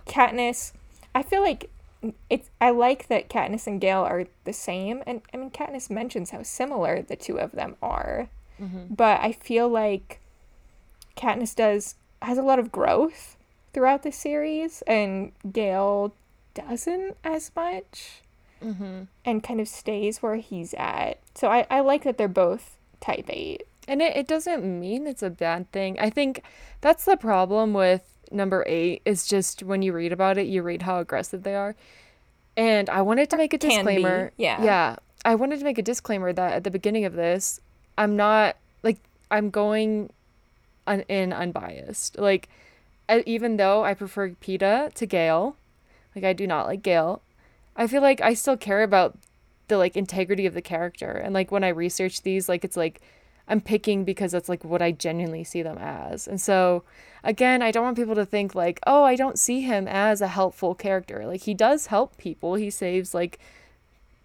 Katniss, 0.06 0.74
I 1.15 1.24
feel 1.24 1.41
like 1.41 1.71
it's. 2.30 2.52
I 2.62 2.69
like 2.69 3.08
that 3.08 3.30
Katniss 3.30 3.65
and 3.65 3.82
Gale 3.82 4.02
are 4.02 4.26
the 4.43 4.54
same, 4.54 5.02
and 5.08 5.24
I 5.34 5.38
mean 5.38 5.50
Katniss 5.50 5.89
mentions 5.89 6.30
how 6.30 6.43
similar 6.43 7.02
the 7.02 7.15
two 7.15 7.39
of 7.39 7.54
them 7.54 7.78
are. 7.82 8.30
Mm-hmm. 8.62 8.94
But 8.94 9.22
I 9.22 9.32
feel 9.32 9.68
like 9.68 10.20
Katniss 11.18 11.56
does 11.56 11.96
has 12.22 12.38
a 12.38 12.44
lot 12.44 12.60
of 12.60 12.72
growth 12.72 13.38
throughout 13.74 14.04
the 14.04 14.12
series, 14.12 14.82
and 14.88 15.32
Gale 15.52 16.13
doesn't 16.54 17.18
as 17.24 17.52
much, 17.56 18.22
mm-hmm. 18.63 19.04
and 19.26 19.44
kind 19.44 19.60
of 19.60 19.68
stays 19.68 20.24
where 20.24 20.38
he's 20.38 20.74
at. 20.76 21.20
So 21.36 21.50
I, 21.50 21.68
I 21.70 21.82
like 21.82 22.04
that 22.04 22.18
they're 22.18 22.28
both 22.28 22.78
type 23.02 23.26
eight. 23.30 23.68
And 23.88 24.02
it, 24.02 24.15
it 24.15 24.28
doesn't 24.28 24.63
mean 24.63 25.06
it's 25.06 25.22
a 25.22 25.30
bad 25.30 25.72
thing. 25.72 26.00
I 26.00 26.10
think 26.10 26.41
that's 26.82 27.06
the 27.06 27.18
problem 27.18 27.74
with 27.74 28.02
number 28.32 28.63
eight 28.68 29.02
is 29.06 29.28
just 29.28 29.62
when 29.62 29.82
you 29.82 29.94
read 29.94 30.12
about 30.12 30.38
it, 30.38 30.48
you 30.48 30.63
read 30.63 30.82
how 30.82 31.00
aggressive 31.00 31.44
they 31.44 31.56
are. 31.56 31.76
And 32.58 32.89
I 32.89 33.02
wanted 33.02 33.30
to 33.32 33.38
make 33.38 33.54
a 33.54 33.58
disclaimer. 33.58 34.32
Yeah. 34.38 34.63
Yeah. 34.63 34.96
I 35.24 35.36
wanted 35.36 35.60
to 35.60 35.65
make 35.65 35.78
a 35.78 35.84
disclaimer 35.84 36.32
that 36.34 36.54
at 36.54 36.63
the 36.63 36.72
beginning 36.72 37.06
of 37.06 37.13
this, 37.13 37.60
I'm 37.97 38.15
not 38.15 38.58
like 38.84 38.99
I'm 39.31 39.49
going 39.49 40.10
un- 40.88 41.05
in 41.08 41.34
unbiased. 41.34 42.17
Like 42.17 42.49
even 43.25 43.58
though 43.58 43.84
I 43.84 43.93
prefer 43.93 44.29
Peeta 44.29 44.93
to 44.93 45.05
Gale, 45.05 45.55
like 46.15 46.23
I 46.23 46.34
do 46.34 46.47
not 46.47 46.65
like 46.65 46.81
Gale, 46.81 47.21
I 47.75 47.88
feel 47.88 48.01
like 48.01 48.21
I 48.21 48.34
still 48.34 48.58
care 48.58 48.84
about 48.84 49.17
the 49.67 49.77
like 49.77 49.97
integrity 49.97 50.45
of 50.45 50.53
the 50.53 50.62
character. 50.62 51.12
And 51.12 51.34
like 51.34 51.51
when 51.51 51.63
I 51.63 51.69
research 51.69 52.21
these, 52.21 52.49
like 52.49 52.63
it's 52.63 52.77
like 52.77 53.01
I'm 53.47 53.62
picking 53.62 54.03
because 54.03 54.31
that's 54.31 54.49
like 54.49 54.63
what 54.63 54.81
I 54.81 54.91
genuinely 54.91 55.43
see 55.43 55.62
them 55.62 55.77
as. 55.77 56.27
And 56.27 56.41
so 56.41 56.84
again, 57.23 57.62
I 57.62 57.71
don't 57.71 57.84
want 57.84 57.97
people 57.97 58.15
to 58.15 58.25
think 58.25 58.55
like, 58.55 58.79
"Oh, 58.88 59.03
I 59.03 59.15
don't 59.15 59.39
see 59.39 59.62
him 59.62 59.88
as 59.88 60.21
a 60.21 60.27
helpful 60.27 60.75
character." 60.75 61.25
Like 61.25 61.41
he 61.41 61.53
does 61.53 61.88
help 61.88 62.17
people. 62.17 62.55
He 62.55 62.69
saves 62.69 63.13
like 63.13 63.39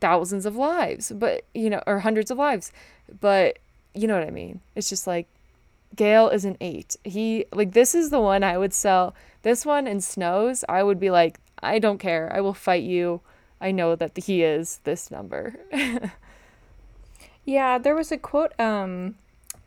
thousands 0.00 0.46
of 0.46 0.56
lives, 0.56 1.12
but 1.14 1.44
you 1.54 1.70
know, 1.70 1.82
or 1.86 2.00
hundreds 2.00 2.30
of 2.30 2.38
lives. 2.38 2.72
But 3.20 3.58
you 3.94 4.06
know 4.06 4.18
what 4.18 4.26
I 4.26 4.30
mean? 4.30 4.60
It's 4.74 4.88
just 4.88 5.06
like 5.06 5.26
Gale 5.96 6.28
is 6.28 6.44
an 6.44 6.56
eight. 6.60 6.96
He 7.04 7.46
like 7.52 7.72
this 7.72 7.94
is 7.94 8.10
the 8.10 8.20
one 8.20 8.42
I 8.42 8.58
would 8.58 8.72
sell. 8.72 9.14
This 9.42 9.64
one 9.64 9.86
in 9.86 10.00
Snows, 10.00 10.64
I 10.68 10.82
would 10.82 11.00
be 11.00 11.10
like, 11.10 11.40
I 11.62 11.78
don't 11.78 11.98
care. 11.98 12.30
I 12.32 12.40
will 12.40 12.54
fight 12.54 12.82
you. 12.82 13.20
I 13.60 13.70
know 13.70 13.94
that 13.96 14.16
he 14.16 14.42
is 14.42 14.80
this 14.84 15.10
number. 15.10 15.54
yeah, 17.44 17.78
there 17.78 17.94
was 17.94 18.12
a 18.12 18.18
quote 18.18 18.58
um 18.58 19.16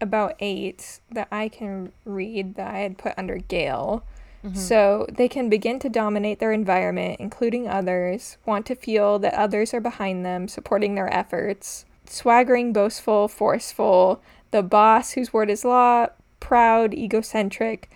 about 0.02 0.36
eight 0.40 1.00
that 1.12 1.28
I 1.32 1.48
can 1.48 1.92
read 2.06 2.56
that 2.56 2.74
I 2.74 2.80
had 2.80 2.98
put 2.98 3.14
under 3.18 3.38
Gale. 3.38 4.04
Mm-hmm. 4.44 4.56
So 4.58 5.08
they 5.10 5.30
can 5.30 5.50
begin 5.50 5.80
to 5.80 5.90
dominate 5.90 6.40
their 6.40 6.52
environment, 6.52 7.18
including 7.20 7.68
others, 7.68 8.38
want 8.46 8.66
to 8.66 8.76
feel 8.76 9.18
that 9.20 9.34
others 9.34 9.74
are 9.74 9.80
behind 9.80 10.26
them, 10.26 10.48
supporting 10.48 10.96
their 10.96 11.12
efforts, 11.14 11.86
swaggering, 12.06 12.74
boastful, 12.74 13.28
forceful, 13.28 14.22
the 14.52 14.62
boss 14.62 15.12
whose 15.12 15.32
word 15.32 15.50
is 15.50 15.64
law, 15.64 16.08
proud, 16.40 16.94
egocentric, 16.94 17.90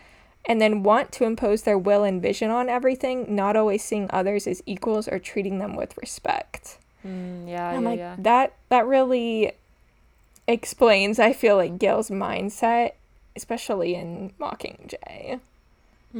and 0.47 0.61
then 0.61 0.81
want 0.83 1.11
to 1.11 1.25
impose 1.25 1.63
their 1.63 1.77
will 1.77 2.05
and 2.05 2.21
vision 2.21 2.49
on 2.49 2.69
everything, 2.69 3.35
not 3.35 3.57
always 3.57 3.83
seeing 3.83 4.09
others 4.09 4.47
as 4.47 4.63
equals 4.65 5.07
or 5.09 5.19
treating 5.19 5.59
them 5.59 5.75
with 5.75 5.97
respect. 5.97 6.77
Mm, 7.05 7.49
yeah, 7.49 7.69
I'm 7.69 7.83
yeah, 7.83 7.89
like, 7.89 7.99
yeah. 7.99 8.15
That 8.19 8.53
that 8.69 8.87
really 8.87 9.51
explains, 10.47 11.19
I 11.19 11.33
feel 11.33 11.57
like 11.57 11.77
Gale's 11.77 12.09
mindset, 12.09 12.93
especially 13.35 13.95
in 13.95 14.31
Mockingjay, 14.39 15.41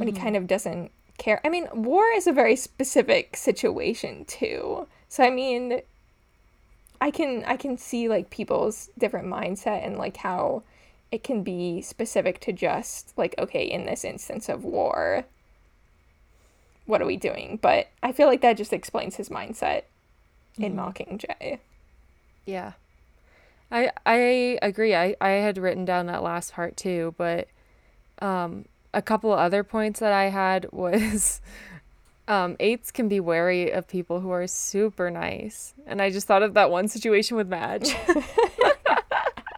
mm-hmm. 0.06 0.14
he 0.14 0.20
kind 0.20 0.36
of 0.36 0.46
doesn't 0.46 0.90
care. 1.18 1.40
I 1.44 1.48
mean, 1.48 1.68
war 1.72 2.04
is 2.14 2.26
a 2.26 2.32
very 2.32 2.56
specific 2.56 3.36
situation 3.36 4.24
too. 4.24 4.86
So 5.08 5.24
I 5.24 5.30
mean, 5.30 5.82
I 7.00 7.10
can 7.10 7.44
I 7.46 7.56
can 7.56 7.76
see 7.76 8.08
like 8.08 8.30
people's 8.30 8.90
different 8.98 9.28
mindset 9.28 9.84
and 9.84 9.98
like 9.98 10.18
how 10.18 10.62
it 11.10 11.24
can 11.24 11.42
be 11.42 11.80
specific 11.80 12.40
to 12.40 12.52
just 12.52 13.16
like 13.16 13.34
okay 13.38 13.64
in 13.64 13.86
this 13.86 14.04
instance 14.04 14.48
of 14.48 14.64
war 14.64 15.24
what 16.86 17.00
are 17.00 17.06
we 17.06 17.16
doing 17.16 17.58
but 17.60 17.88
i 18.02 18.12
feel 18.12 18.26
like 18.26 18.40
that 18.40 18.56
just 18.56 18.72
explains 18.72 19.16
his 19.16 19.28
mindset 19.28 19.82
mm-hmm. 20.58 20.64
in 20.64 20.76
mockingjay 20.76 21.58
yeah 22.44 22.72
i 23.70 23.90
i 24.04 24.58
agree 24.62 24.94
i 24.94 25.14
i 25.20 25.30
had 25.30 25.58
written 25.58 25.84
down 25.84 26.06
that 26.06 26.22
last 26.22 26.52
part 26.52 26.76
too 26.76 27.14
but 27.16 27.48
um 28.20 28.64
a 28.98 29.02
couple 29.02 29.32
other 29.32 29.62
points 29.62 30.00
that 30.00 30.12
i 30.12 30.24
had 30.24 30.66
was 30.72 31.40
um, 32.28 32.56
eights 32.60 32.90
can 32.90 33.08
be 33.08 33.20
wary 33.20 33.70
of 33.70 33.88
people 33.88 34.20
who 34.20 34.30
are 34.30 34.46
super 34.46 35.10
nice. 35.10 35.72
And 35.86 36.02
I 36.02 36.10
just 36.10 36.26
thought 36.26 36.42
of 36.42 36.52
that 36.54 36.70
one 36.70 36.86
situation 36.86 37.38
with 37.38 37.48
Madge. 37.48 37.96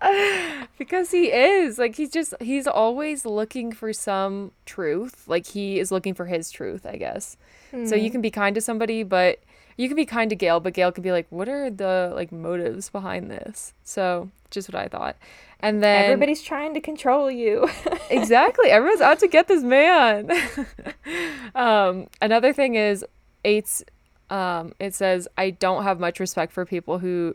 because 0.78 1.10
he 1.10 1.32
is 1.32 1.78
like 1.78 1.96
he's 1.96 2.10
just 2.10 2.32
he's 2.40 2.66
always 2.66 3.26
looking 3.26 3.72
for 3.72 3.92
some 3.92 4.50
truth 4.64 5.24
like 5.28 5.46
he 5.46 5.78
is 5.78 5.92
looking 5.92 6.14
for 6.14 6.24
his 6.26 6.50
truth 6.50 6.86
i 6.86 6.96
guess 6.96 7.36
mm. 7.70 7.86
so 7.86 7.94
you 7.94 8.06
hmm. 8.08 8.12
can 8.12 8.20
be 8.20 8.30
kind 8.30 8.54
to 8.54 8.60
somebody 8.60 9.02
but 9.02 9.40
you 9.76 9.88
can 9.88 9.96
be 9.96 10.06
kind 10.06 10.30
to 10.30 10.36
gale 10.36 10.58
but 10.58 10.72
gale 10.72 10.90
could 10.90 11.04
be 11.04 11.12
like 11.12 11.26
what 11.28 11.48
are 11.48 11.70
the 11.70 12.10
like 12.14 12.32
motives 12.32 12.88
behind 12.88 13.30
this 13.30 13.74
so 13.84 14.30
just 14.50 14.72
what 14.72 14.80
i 14.80 14.88
thought. 14.88 15.16
And 15.60 15.82
then 15.82 16.04
everybody's 16.04 16.42
trying 16.42 16.74
to 16.74 16.80
control 16.80 17.30
you. 17.30 17.68
Exactly. 18.10 18.70
Everyone's 18.70 19.00
out 19.00 19.20
to 19.20 19.28
get 19.28 19.46
this 19.46 19.62
man. 19.62 20.30
Um 21.54 22.08
another 22.20 22.52
thing 22.52 22.74
is 22.74 23.04
eights 23.44 23.82
um 24.30 24.72
it 24.78 24.94
says 24.94 25.26
i 25.36 25.50
don't 25.50 25.82
have 25.82 25.98
much 25.98 26.20
respect 26.20 26.52
for 26.52 26.64
people 26.64 26.98
who 26.98 27.34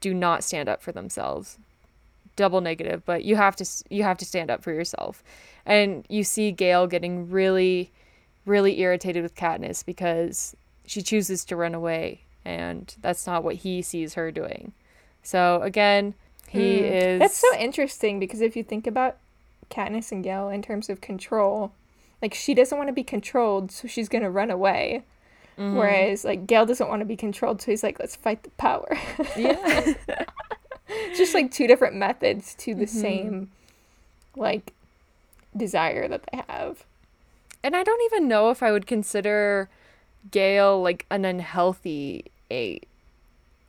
do 0.00 0.12
not 0.12 0.44
stand 0.44 0.68
up 0.68 0.82
for 0.82 0.92
themselves. 0.92 1.58
Double 2.36 2.60
negative, 2.60 3.02
but 3.06 3.24
you 3.24 3.36
have 3.36 3.56
to 3.56 3.64
you 3.88 4.02
have 4.02 4.18
to 4.18 4.24
stand 4.24 4.50
up 4.50 4.62
for 4.62 4.72
yourself. 4.72 5.22
And 5.64 6.04
you 6.08 6.24
see 6.24 6.52
Gale 6.52 6.86
getting 6.86 7.30
really 7.30 7.90
really 8.44 8.80
irritated 8.80 9.22
with 9.22 9.34
Katniss 9.34 9.84
because 9.84 10.54
she 10.86 11.00
chooses 11.00 11.44
to 11.46 11.56
run 11.56 11.74
away 11.74 12.20
and 12.44 12.94
that's 13.00 13.26
not 13.26 13.42
what 13.42 13.56
he 13.56 13.80
sees 13.80 14.14
her 14.14 14.30
doing. 14.30 14.72
So 15.22 15.62
again, 15.62 16.14
he 16.54 16.80
mm. 16.80 17.02
is 17.02 17.18
That's 17.18 17.36
so 17.36 17.58
interesting 17.58 18.20
because 18.20 18.40
if 18.40 18.54
you 18.56 18.62
think 18.62 18.86
about 18.86 19.16
Katniss 19.70 20.12
and 20.12 20.22
Gale 20.22 20.48
in 20.48 20.62
terms 20.62 20.88
of 20.88 21.00
control, 21.00 21.72
like 22.22 22.32
she 22.32 22.54
doesn't 22.54 22.78
want 22.78 22.88
to 22.88 22.94
be 22.94 23.02
controlled, 23.02 23.72
so 23.72 23.88
she's 23.88 24.08
going 24.08 24.22
to 24.22 24.30
run 24.30 24.50
away. 24.50 25.02
Mm-hmm. 25.58 25.76
Whereas 25.76 26.24
like 26.24 26.46
Gale 26.46 26.64
doesn't 26.64 26.88
want 26.88 27.00
to 27.00 27.06
be 27.06 27.16
controlled, 27.16 27.60
so 27.60 27.72
he's 27.72 27.82
like, 27.82 27.98
let's 27.98 28.14
fight 28.14 28.44
the 28.44 28.50
power. 28.50 28.96
yeah. 29.36 29.94
just 31.16 31.34
like 31.34 31.50
two 31.50 31.66
different 31.66 31.96
methods 31.96 32.54
to 32.56 32.74
the 32.74 32.84
mm-hmm. 32.84 33.00
same 33.00 33.50
like 34.36 34.72
desire 35.56 36.06
that 36.06 36.22
they 36.30 36.42
have. 36.48 36.84
And 37.64 37.74
I 37.74 37.82
don't 37.82 38.02
even 38.12 38.28
know 38.28 38.50
if 38.50 38.62
I 38.62 38.70
would 38.70 38.86
consider 38.86 39.68
Gale 40.30 40.80
like 40.80 41.04
an 41.10 41.24
unhealthy 41.24 42.26
eight 42.50 42.86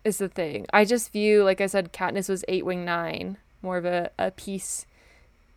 is 0.06 0.20
the 0.20 0.30
thing. 0.30 0.66
I 0.72 0.86
just 0.86 1.12
view, 1.12 1.44
like 1.44 1.60
I 1.60 1.66
said, 1.66 1.92
Katniss 1.92 2.30
was 2.30 2.46
eight 2.48 2.66
wing 2.66 2.86
nine, 2.86 3.38
more 3.62 3.78
of 3.78 3.86
a, 3.86 4.12
a 4.18 4.32
peace 4.32 4.86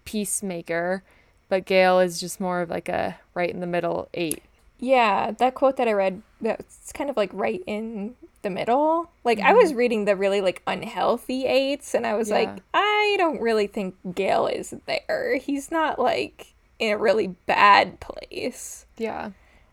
peacemaker, 0.05 1.05
but 1.49 1.67
Gale 1.67 2.01
is 2.01 2.19
just 2.19 2.41
more 2.41 2.63
of 2.63 2.71
like 2.71 2.89
a 2.89 3.19
right 3.35 3.51
in 3.51 3.61
the 3.61 3.67
middle 3.67 4.09
eight. 4.15 4.43
Yeah, 4.81 5.33
that 5.33 5.55
quote 5.55 5.77
that 5.77 5.89
I 5.89 5.93
read 5.93 6.23
that's 6.41 6.93
kind 6.93 7.11
of 7.11 7.17
like 7.17 7.31
right 7.33 7.63
in 7.67 8.15
the 8.43 8.51
middle. 8.51 9.11
Like 9.25 9.39
mm-hmm. 9.39 9.49
I 9.49 9.53
was 9.53 9.75
reading 9.75 10.05
the 10.05 10.17
really 10.17 10.41
like 10.41 10.63
unhealthy 10.67 11.47
eights 11.47 11.95
and 11.95 12.07
I 12.07 12.15
was 12.15 12.31
yeah. 12.31 12.37
like, 12.37 12.63
I 12.73 13.17
don't 13.19 13.41
really 13.41 13.67
think 13.67 13.97
Gale 14.15 14.47
is 14.47 14.75
there. 14.87 15.37
He's 15.37 15.71
not 15.71 15.99
like 15.99 16.55
in 16.79 16.93
a 16.93 16.99
really 16.99 17.29
bad 17.47 18.01
place. 18.01 18.87
Yeah. 18.97 19.31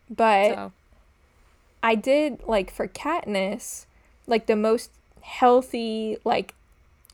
But 0.10 0.54
so. 0.54 0.72
I 1.84 1.96
did 1.96 2.42
like 2.46 2.72
for 2.72 2.88
Katniss, 2.88 3.86
like 4.28 4.46
the 4.46 4.56
most 4.56 4.92
healthy 5.22 6.18
like 6.24 6.54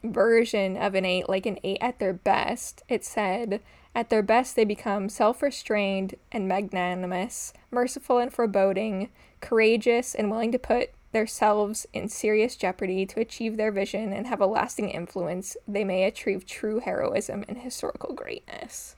version 0.03 0.77
of 0.77 0.95
an 0.95 1.05
eight, 1.05 1.29
like 1.29 1.45
an 1.45 1.59
eight 1.63 1.77
at 1.81 1.99
their 1.99 2.13
best. 2.13 2.83
It 2.89 3.05
said, 3.05 3.61
at 3.93 4.09
their 4.09 4.23
best, 4.23 4.55
they 4.55 4.65
become 4.65 5.09
self 5.09 5.41
restrained 5.41 6.15
and 6.31 6.47
magnanimous, 6.47 7.53
merciful 7.69 8.17
and 8.17 8.33
foreboding, 8.33 9.09
courageous 9.41 10.15
and 10.15 10.29
willing 10.29 10.51
to 10.51 10.59
put 10.59 10.91
themselves 11.11 11.85
in 11.93 12.07
serious 12.07 12.55
jeopardy 12.55 13.05
to 13.05 13.19
achieve 13.19 13.57
their 13.57 13.71
vision 13.71 14.13
and 14.13 14.27
have 14.27 14.39
a 14.39 14.45
lasting 14.45 14.89
influence. 14.89 15.57
They 15.67 15.83
may 15.83 16.05
achieve 16.05 16.45
true 16.45 16.79
heroism 16.79 17.43
and 17.49 17.57
historical 17.57 18.13
greatness. 18.13 18.95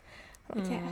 Mm. 0.54 0.72
yeah. 0.72 0.92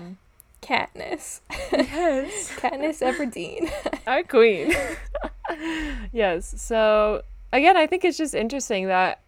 Katniss. 0.62 1.41
Yes. 1.71 2.52
Katniss 2.58 3.02
Everdeen. 3.02 3.71
Our 4.08 4.24
queen. 4.24 4.74
yes. 6.13 6.54
So 6.58 7.24
again, 7.52 7.78
I 7.78 7.88
think 7.88 8.06
it's 8.06 8.17
just 8.17 8.36
interesting 8.36 8.88
that 8.88 9.21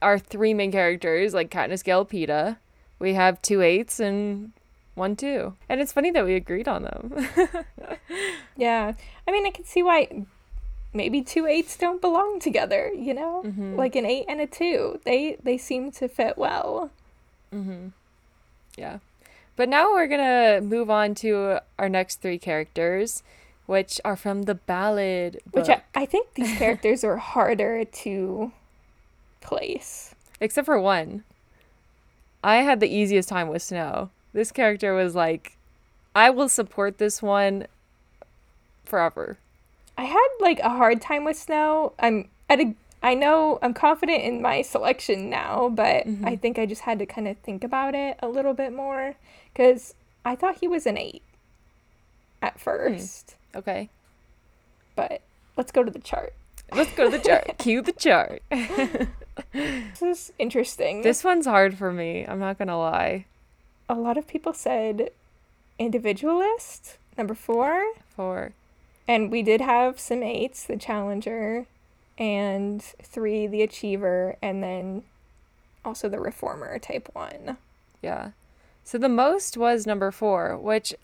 our 0.00 0.18
three 0.18 0.54
main 0.54 0.70
characters, 0.70 1.34
like 1.34 1.50
Katniss, 1.50 1.82
Gale, 1.82 2.06
Peeta, 2.06 2.58
we 2.98 3.14
have 3.14 3.42
two 3.42 3.60
eights 3.60 3.98
and 3.98 4.52
one 4.94 5.16
two. 5.16 5.54
And 5.68 5.80
it's 5.80 5.92
funny 5.92 6.10
that 6.12 6.24
we 6.24 6.34
agreed 6.36 6.68
on 6.68 6.84
them. 6.84 7.26
yeah. 8.56 8.92
I 9.26 9.30
mean, 9.32 9.46
I 9.46 9.50
can 9.50 9.64
see 9.64 9.82
why 9.82 10.24
maybe 10.94 11.22
two 11.22 11.46
eights 11.46 11.76
don't 11.76 12.00
belong 12.00 12.38
together, 12.38 12.92
you 12.94 13.14
know? 13.14 13.42
Mm-hmm. 13.44 13.76
Like 13.76 13.96
an 13.96 14.06
eight 14.06 14.26
and 14.28 14.40
a 14.40 14.46
two. 14.46 15.00
They 15.04 15.36
they 15.42 15.58
seem 15.58 15.90
to 15.92 16.08
fit 16.08 16.38
well. 16.38 16.90
Mm-hmm. 17.52 17.88
Yeah. 18.76 18.98
But 19.56 19.68
now 19.68 19.92
we're 19.92 20.06
gonna 20.06 20.60
move 20.60 20.90
on 20.90 21.14
to 21.16 21.58
our 21.78 21.88
next 21.88 22.22
three 22.22 22.38
characters, 22.38 23.22
which 23.66 24.00
are 24.04 24.16
from 24.16 24.42
the 24.42 24.54
ballad. 24.54 25.40
Book. 25.46 25.66
Which 25.66 25.68
I, 25.68 25.82
I 25.94 26.06
think 26.06 26.34
these 26.34 26.52
characters 26.58 27.04
are 27.04 27.16
harder 27.18 27.84
to 27.84 28.52
place. 29.40 30.14
Except 30.40 30.66
for 30.66 30.80
one. 30.80 31.24
I 32.42 32.56
had 32.56 32.80
the 32.80 32.92
easiest 32.92 33.28
time 33.28 33.48
with 33.48 33.62
Snow. 33.62 34.10
This 34.32 34.50
character 34.50 34.94
was 34.94 35.14
like, 35.14 35.56
I 36.14 36.30
will 36.30 36.48
support 36.48 36.98
this 36.98 37.22
one 37.22 37.66
forever. 38.84 39.38
I 39.96 40.04
had 40.04 40.28
like 40.40 40.58
a 40.60 40.70
hard 40.70 41.00
time 41.00 41.24
with 41.24 41.36
Snow. 41.36 41.92
I'm 41.98 42.28
at 42.48 42.60
a 42.60 42.74
I 43.02 43.14
know 43.14 43.58
I'm 43.62 43.74
confident 43.74 44.22
in 44.22 44.40
my 44.40 44.62
selection 44.62 45.28
now, 45.28 45.68
but 45.68 46.06
mm-hmm. 46.06 46.26
I 46.26 46.36
think 46.36 46.58
I 46.58 46.66
just 46.66 46.82
had 46.82 46.98
to 47.00 47.06
kind 47.06 47.26
of 47.26 47.36
think 47.38 47.64
about 47.64 47.94
it 47.94 48.16
a 48.22 48.28
little 48.28 48.54
bit 48.54 48.72
more 48.72 49.16
because 49.52 49.94
I 50.24 50.36
thought 50.36 50.58
he 50.60 50.68
was 50.68 50.86
an 50.86 50.96
eight 50.96 51.22
at 52.40 52.54
hmm. 52.54 52.58
first. 52.58 53.36
Mm. 53.52 53.58
Okay. 53.58 53.88
But 54.94 55.22
let's 55.56 55.72
go 55.72 55.82
to 55.82 55.90
the 55.90 55.98
chart. 55.98 56.34
Let's 56.72 56.92
go 56.94 57.10
to 57.10 57.18
the 57.18 57.22
chart. 57.22 57.54
Cue 57.58 57.82
the 57.82 57.92
chart. 57.92 58.42
this 59.52 60.02
is 60.02 60.32
interesting. 60.38 61.02
This 61.02 61.24
one's 61.24 61.46
hard 61.46 61.76
for 61.76 61.92
me. 61.92 62.24
I'm 62.26 62.38
not 62.38 62.58
going 62.58 62.68
to 62.68 62.76
lie. 62.76 63.26
A 63.88 63.94
lot 63.94 64.16
of 64.16 64.26
people 64.26 64.52
said 64.52 65.10
individualist, 65.78 66.96
number 67.18 67.34
four. 67.34 67.84
Four. 68.14 68.52
And 69.08 69.30
we 69.30 69.42
did 69.42 69.60
have 69.60 69.98
some 69.98 70.22
eights, 70.22 70.64
the 70.64 70.76
challenger, 70.76 71.66
and 72.18 72.82
three, 72.82 73.46
the 73.46 73.62
achiever, 73.62 74.36
and 74.42 74.62
then 74.62 75.02
also 75.84 76.08
the 76.08 76.20
reformer 76.20 76.78
type 76.78 77.08
one. 77.12 77.56
Yeah. 78.00 78.30
So 78.84 78.98
the 78.98 79.08
most 79.08 79.56
was 79.56 79.86
number 79.86 80.10
four, 80.10 80.56
which 80.56 80.94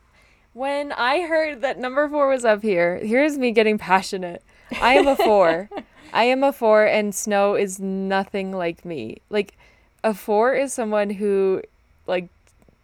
when 0.52 0.92
I 0.92 1.22
heard 1.22 1.60
that 1.62 1.78
number 1.78 2.08
four 2.08 2.28
was 2.28 2.44
up 2.44 2.62
here, 2.62 2.98
here's 2.98 3.38
me 3.38 3.52
getting 3.52 3.78
passionate. 3.78 4.42
I 4.80 4.94
am 4.94 5.06
a 5.06 5.16
four. 5.16 5.70
I 6.12 6.24
am 6.24 6.42
a 6.42 6.52
four, 6.52 6.84
and 6.84 7.14
Snow 7.14 7.54
is 7.54 7.78
nothing 7.78 8.52
like 8.52 8.84
me. 8.84 9.18
Like, 9.28 9.56
a 10.02 10.14
four 10.14 10.54
is 10.54 10.72
someone 10.72 11.10
who, 11.10 11.62
like, 12.06 12.28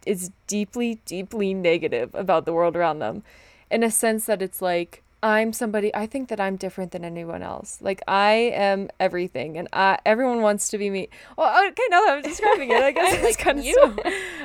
is 0.05 0.31
deeply, 0.47 0.99
deeply 1.05 1.53
negative 1.53 2.13
about 2.13 2.45
the 2.45 2.53
world 2.53 2.75
around 2.75 2.99
them 2.99 3.23
in 3.71 3.83
a 3.83 3.89
sense 3.89 4.27
that 4.27 4.41
it's 4.41 4.61
like, 4.61 5.01
I'm 5.25 5.53
somebody 5.53 5.93
I 5.95 6.05
think 6.05 6.29
that 6.29 6.39
I'm 6.39 6.55
different 6.55 6.91
than 6.91 7.03
anyone 7.03 7.41
else. 7.41 7.79
Like 7.81 7.99
I 8.07 8.33
am 8.53 8.89
everything 8.99 9.57
and 9.57 9.67
I 9.73 9.97
everyone 10.05 10.41
wants 10.41 10.69
to 10.69 10.77
be 10.77 10.91
me. 10.91 11.09
Well, 11.35 11.67
okay, 11.69 11.81
now 11.89 12.01
that 12.01 12.17
I'm 12.17 12.21
describing 12.21 12.69
it, 12.69 12.83
I 12.83 12.91
guess 12.91 13.13
it's 13.15 13.23
like 13.23 13.37
kind 13.39 13.57
of 13.57 13.65
you. 13.65 13.97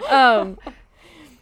um 0.09 0.59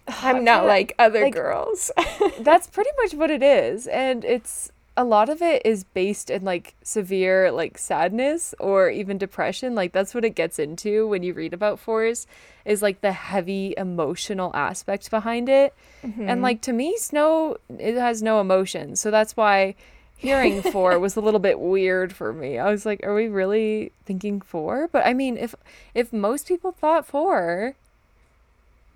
I'm 0.08 0.42
not 0.42 0.66
like 0.66 0.92
other 0.98 1.22
like, 1.22 1.34
girls. 1.34 1.92
that's 2.40 2.66
pretty 2.66 2.90
much 3.00 3.14
what 3.14 3.30
it 3.30 3.44
is. 3.44 3.86
And 3.86 4.24
it's 4.24 4.72
a 4.98 5.04
lot 5.04 5.28
of 5.28 5.40
it 5.40 5.62
is 5.64 5.84
based 5.84 6.28
in 6.28 6.44
like 6.44 6.74
severe 6.82 7.52
like 7.52 7.78
sadness 7.78 8.52
or 8.58 8.90
even 8.90 9.16
depression 9.16 9.76
like 9.76 9.92
that's 9.92 10.12
what 10.12 10.24
it 10.24 10.34
gets 10.34 10.58
into 10.58 11.06
when 11.06 11.22
you 11.22 11.32
read 11.32 11.54
about 11.54 11.78
fours 11.78 12.26
is 12.64 12.82
like 12.82 13.00
the 13.00 13.12
heavy 13.12 13.72
emotional 13.76 14.50
aspect 14.54 15.08
behind 15.08 15.48
it. 15.48 15.72
Mm-hmm. 16.02 16.28
and 16.28 16.42
like 16.42 16.60
to 16.62 16.72
me 16.72 16.96
snow 16.96 17.58
it 17.78 17.94
has 17.94 18.22
no 18.22 18.40
emotion 18.40 18.96
so 18.96 19.12
that's 19.12 19.36
why 19.36 19.76
hearing 20.16 20.62
four 20.72 20.98
was 20.98 21.14
a 21.14 21.20
little 21.20 21.40
bit 21.40 21.60
weird 21.60 22.12
for 22.12 22.32
me. 22.32 22.58
I 22.58 22.68
was 22.68 22.84
like 22.84 23.00
are 23.04 23.14
we 23.14 23.28
really 23.28 23.92
thinking 24.04 24.40
four? 24.40 24.88
But 24.88 25.06
i 25.06 25.14
mean 25.14 25.36
if 25.36 25.54
if 25.94 26.12
most 26.12 26.48
people 26.48 26.72
thought 26.72 27.06
four 27.06 27.76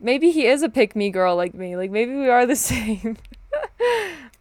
maybe 0.00 0.32
he 0.32 0.46
is 0.46 0.64
a 0.64 0.68
pick 0.68 0.96
me 0.96 1.10
girl 1.10 1.36
like 1.36 1.54
me 1.54 1.76
like 1.76 1.92
maybe 1.92 2.16
we 2.16 2.28
are 2.28 2.44
the 2.44 2.56
same 2.72 3.16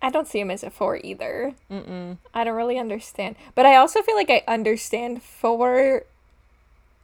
I 0.01 0.09
don't 0.09 0.27
see 0.27 0.39
him 0.39 0.49
as 0.51 0.63
a 0.63 0.69
four 0.69 0.99
either. 1.03 1.53
Mm-mm. 1.69 2.17
I 2.33 2.43
don't 2.43 2.55
really 2.55 2.79
understand. 2.79 3.35
But 3.55 3.65
I 3.65 3.75
also 3.75 4.01
feel 4.01 4.15
like 4.15 4.29
I 4.29 4.43
understand 4.47 5.21
four 5.21 6.03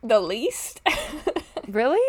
the 0.02 0.20
least. 0.20 0.82
really? 1.68 2.00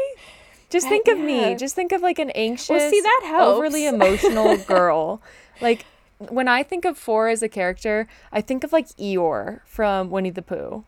Just 0.71 0.89
think 0.89 1.09
of 1.09 1.19
me. 1.19 1.55
Just 1.55 1.75
think 1.75 1.93
of 1.93 2.03
like 2.03 2.19
an 2.19 2.31
anxious, 2.31 2.69
well, 2.69 2.91
see, 2.91 3.01
that 3.01 3.23
helps. 3.25 3.57
overly 3.59 3.87
emotional 3.87 4.57
girl. 4.67 5.23
like 5.61 5.87
when 6.19 6.49
I 6.49 6.63
think 6.63 6.85
of 6.85 6.99
four 6.99 7.29
as 7.29 7.43
a 7.43 7.49
character, 7.49 8.07
I 8.33 8.41
think 8.41 8.65
of 8.65 8.73
like 8.73 8.89
Eeyore 8.97 9.61
from 9.65 10.11
Winnie 10.11 10.31
the 10.31 10.43
Pooh. 10.43 10.85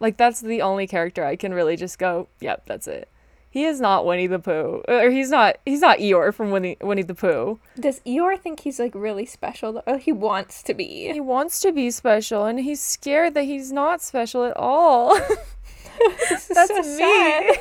Like 0.00 0.16
that's 0.16 0.40
the 0.40 0.60
only 0.60 0.86
character 0.86 1.24
I 1.24 1.36
can 1.36 1.54
really 1.54 1.76
just 1.76 1.98
go, 1.98 2.28
yep, 2.40 2.64
that's 2.66 2.88
it. 2.88 3.08
He 3.52 3.64
is 3.64 3.82
not 3.82 4.06
Winnie 4.06 4.28
the 4.28 4.38
Pooh, 4.38 4.82
or 4.88 5.10
he's 5.10 5.28
not. 5.28 5.58
He's 5.66 5.82
not 5.82 5.98
Eeyore 5.98 6.32
from 6.32 6.50
Winnie 6.52 6.78
Winnie 6.80 7.02
the 7.02 7.14
Pooh. 7.14 7.60
Does 7.78 8.00
Eeyore 8.06 8.38
think 8.38 8.60
he's 8.60 8.80
like 8.80 8.94
really 8.94 9.26
special? 9.26 9.74
Though? 9.74 9.82
Oh, 9.86 9.98
he 9.98 10.10
wants 10.10 10.62
to 10.62 10.72
be. 10.72 11.12
He 11.12 11.20
wants 11.20 11.60
to 11.60 11.70
be 11.70 11.90
special, 11.90 12.46
and 12.46 12.58
he's 12.60 12.80
scared 12.80 13.34
that 13.34 13.44
he's 13.44 13.70
not 13.70 14.00
special 14.00 14.44
at 14.44 14.56
all. 14.56 15.18
That's 16.18 16.46
so 16.48 16.76
me. 16.76 16.82
Sad. 16.82 17.56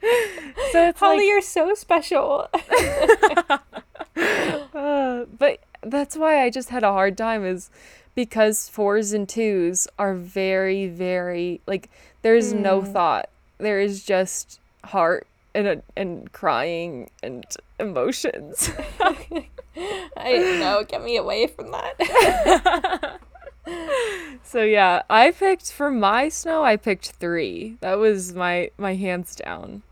so 0.72 0.88
it's 0.88 0.98
Holly, 0.98 1.18
like, 1.18 1.26
you're 1.26 1.42
so 1.42 1.74
special. 1.74 2.48
uh, 4.74 5.26
but 5.38 5.60
that's 5.82 6.16
why 6.16 6.42
I 6.42 6.48
just 6.48 6.70
had 6.70 6.82
a 6.82 6.92
hard 6.92 7.18
time 7.18 7.44
is 7.44 7.68
because 8.14 8.70
fours 8.70 9.12
and 9.12 9.28
twos 9.28 9.86
are 9.98 10.14
very 10.14 10.86
very 10.88 11.60
like 11.66 11.90
there's 12.22 12.54
mm. 12.54 12.60
no 12.60 12.80
thought. 12.80 13.28
There 13.58 13.80
is 13.80 14.02
just 14.02 14.57
heart 14.84 15.26
and 15.54 15.82
and 15.96 16.32
crying 16.32 17.10
and 17.22 17.44
emotions. 17.78 18.70
I 19.00 20.38
know, 20.60 20.84
get 20.86 21.02
me 21.02 21.16
away 21.16 21.46
from 21.46 21.70
that. 21.72 23.20
so 24.42 24.62
yeah, 24.62 25.02
I 25.08 25.30
picked 25.30 25.72
for 25.72 25.90
my 25.90 26.28
snow. 26.28 26.64
I 26.64 26.76
picked 26.76 27.12
three. 27.12 27.76
That 27.80 27.98
was 27.98 28.34
my 28.34 28.70
my 28.78 28.94
hands 28.94 29.36
down. 29.36 29.82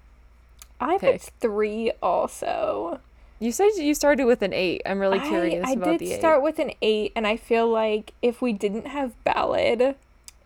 I 0.80 0.98
pick. 0.98 1.12
picked 1.12 1.30
three 1.40 1.92
also. 2.02 3.00
You 3.38 3.52
said 3.52 3.70
you 3.76 3.94
started 3.94 4.24
with 4.24 4.40
an 4.42 4.54
eight. 4.54 4.82
I'm 4.86 4.98
really 4.98 5.20
curious 5.20 5.66
I, 5.66 5.70
I 5.70 5.72
about 5.74 5.98
the 5.98 6.06
eight. 6.06 6.08
I 6.08 6.14
did 6.14 6.18
start 6.18 6.42
with 6.42 6.58
an 6.58 6.72
eight, 6.80 7.12
and 7.14 7.26
I 7.26 7.36
feel 7.36 7.68
like 7.68 8.14
if 8.22 8.40
we 8.40 8.54
didn't 8.54 8.86
have 8.86 9.12
ballad, 9.24 9.96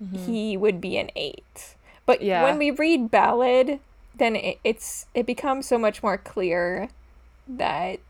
mm-hmm. 0.03 0.17
he 0.17 0.57
would 0.57 0.81
be 0.81 0.97
an 0.97 1.11
eight. 1.15 1.77
But 2.05 2.21
yeah. 2.21 2.43
when 2.43 2.59
we 2.59 2.73
read 2.73 3.11
ballad, 3.11 3.79
then 4.21 4.37
it, 4.37 4.61
it's 4.63 5.07
it 5.15 5.27
becomes 5.27 5.67
so 5.67 5.79
much 5.79 6.03
more 6.03 6.19
clear 6.19 6.89
that 7.49 8.01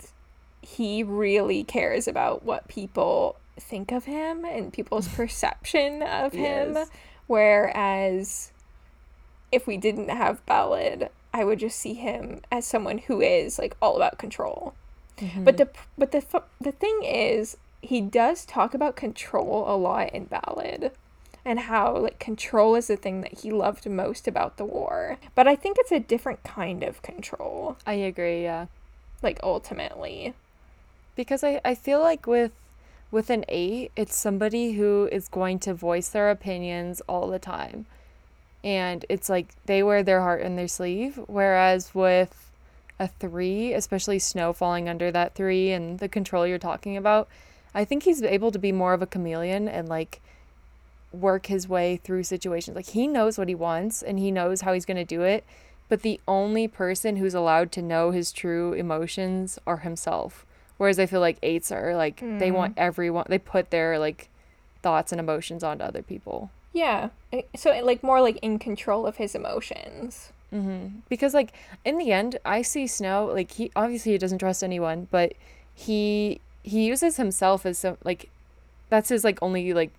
he 0.61 1.03
really 1.03 1.65
cares 1.65 2.07
about 2.07 2.45
what 2.45 2.69
people 2.69 3.37
think 3.59 3.93
of 3.93 4.05
him 4.05 4.45
and 4.45 4.73
people's 4.73 5.09
perception 5.17 6.03
of 6.03 6.33
him 6.33 6.75
yes. 6.75 6.91
whereas 7.27 8.53
if 9.53 9.67
we 9.67 9.77
didn't 9.77 10.09
have 10.09 10.45
ballad 10.47 11.09
i 11.33 11.45
would 11.45 11.59
just 11.61 11.79
see 11.79 11.95
him 11.95 12.41
as 12.51 12.67
someone 12.67 12.99
who 12.99 13.21
is 13.21 13.59
like 13.59 13.77
all 13.81 13.97
about 13.97 14.19
control 14.19 14.75
mm-hmm. 15.17 15.45
but 15.45 15.57
the 15.57 15.69
but 15.97 16.11
the 16.11 16.43
the 16.61 16.73
thing 16.73 17.01
is 17.05 17.57
he 17.81 18.01
does 18.01 18.45
talk 18.45 18.75
about 18.75 18.97
control 18.97 19.65
a 19.69 19.77
lot 19.77 20.13
in 20.13 20.25
ballad 20.25 20.91
and 21.45 21.61
how 21.61 21.97
like 21.97 22.18
control 22.18 22.74
is 22.74 22.88
the 22.88 22.97
thing 22.97 23.20
that 23.22 23.41
he 23.41 23.51
loved 23.51 23.88
most 23.88 24.28
about 24.28 24.57
the 24.57 24.64
war. 24.64 25.18
But 25.34 25.49
I 25.49 25.57
think 25.57 25.76
it's 25.78 25.93
a 25.93 26.01
different 26.01 26.43
kind 26.45 26.82
of 26.82 27.03
control. 27.03 27.76
I 27.86 27.95
agree, 27.95 28.43
yeah. 28.43 28.66
Like 29.22 29.41
ultimately. 29.43 30.34
Because 31.16 31.43
I, 31.43 31.61
I 31.64 31.74
feel 31.74 32.01
like 32.01 32.26
with 32.26 32.53
with 33.11 33.30
an 33.30 33.45
eight, 33.49 33.91
it's 33.97 34.16
somebody 34.16 34.72
who 34.72 35.09
is 35.11 35.28
going 35.28 35.59
to 35.61 35.74
voice 35.74 36.09
their 36.09 36.30
opinions 36.30 37.03
all 37.09 37.28
the 37.28 37.41
time. 37.41 37.86
And 38.62 39.05
it's 39.09 39.28
like 39.28 39.49
they 39.66 39.82
wear 39.82 40.03
their 40.03 40.20
heart 40.20 40.43
in 40.43 40.57
their 40.57 40.68
sleeve. 40.68 41.18
Whereas 41.26 41.95
with 41.95 42.51
a 43.01 43.09
three, 43.09 43.72
especially 43.72 44.18
Snow 44.18 44.53
falling 44.53 44.88
under 44.88 45.11
that 45.11 45.34
three 45.34 45.72
and 45.72 45.99
the 45.99 46.09
control 46.09 46.47
you're 46.47 46.59
talking 46.59 46.97
about, 46.97 47.28
I 47.74 47.84
think 47.84 48.03
he's 48.03 48.22
able 48.22 48.53
to 48.53 48.59
be 48.59 48.72
more 48.72 48.93
of 48.93 49.03
a 49.03 49.07
chameleon 49.07 49.68
and 49.68 49.88
like 49.88 50.20
work 51.13 51.47
his 51.47 51.69
way 51.69 51.97
through 51.97 52.23
situations. 52.25 52.77
Like 52.77 52.91
he 52.91 53.07
knows 53.07 53.39
what 53.39 53.49
he 53.49 53.55
wants 53.55 54.03
and 54.03 54.19
he 54.19 54.31
knows 54.31 54.63
how 54.63 54.73
he's 54.73 54.85
going 54.85 54.97
to 54.97 55.05
do 55.05 55.23
it. 55.23 55.45
But 55.89 56.03
the 56.03 56.21
only 56.29 56.69
person 56.69 57.17
who's 57.17 57.35
allowed 57.35 57.73
to 57.73 57.83
know 57.83 58.13
his 58.13 58.33
true 58.33 58.73
emotions 58.75 59.59
are 59.67 59.79
himself. 59.79 60.47
Whereas 60.77 60.99
I 60.99 61.07
feel 61.07 61.21
like 61.21 61.39
eights 61.43 61.73
are 61.73 61.95
like 61.97 62.21
mm. 62.21 62.39
they 62.39 62.51
want 62.51 62.77
mm. 62.77 62.81
everyone 62.81 63.27
they 63.29 63.39
put 63.39 63.71
their 63.71 63.99
like 63.99 64.29
thoughts 64.83 65.13
and 65.13 65.21
emotions 65.21 65.63
onto 65.63 65.85
other 65.85 66.03
people. 66.03 66.51
Yeah. 66.73 67.09
So 67.57 67.71
like 67.83 68.03
more 68.03 68.21
like 68.21 68.39
in 68.41 68.59
control 68.59 69.07
of 69.07 69.17
his 69.17 69.35
emotions. 69.35 70.33
Mm-hmm. 70.53 71.01
Because 71.09 71.35
like 71.35 71.53
in 71.85 71.99
the 71.99 72.13
end, 72.13 72.39
I 72.45 72.63
see 72.63 72.87
Snow 72.87 73.27
like 73.27 73.51
he 73.51 73.71
obviously 73.75 74.13
he 74.13 74.19
doesn't 74.19 74.39
trust 74.39 74.63
anyone, 74.63 75.09
but 75.11 75.35
he 75.75 76.41
he 76.63 76.85
uses 76.85 77.17
himself 77.17 77.67
as 77.67 77.79
some 77.79 77.99
like 78.05 78.31
that's 78.89 79.09
his 79.09 79.25
like 79.25 79.39
only 79.43 79.73
like 79.73 79.93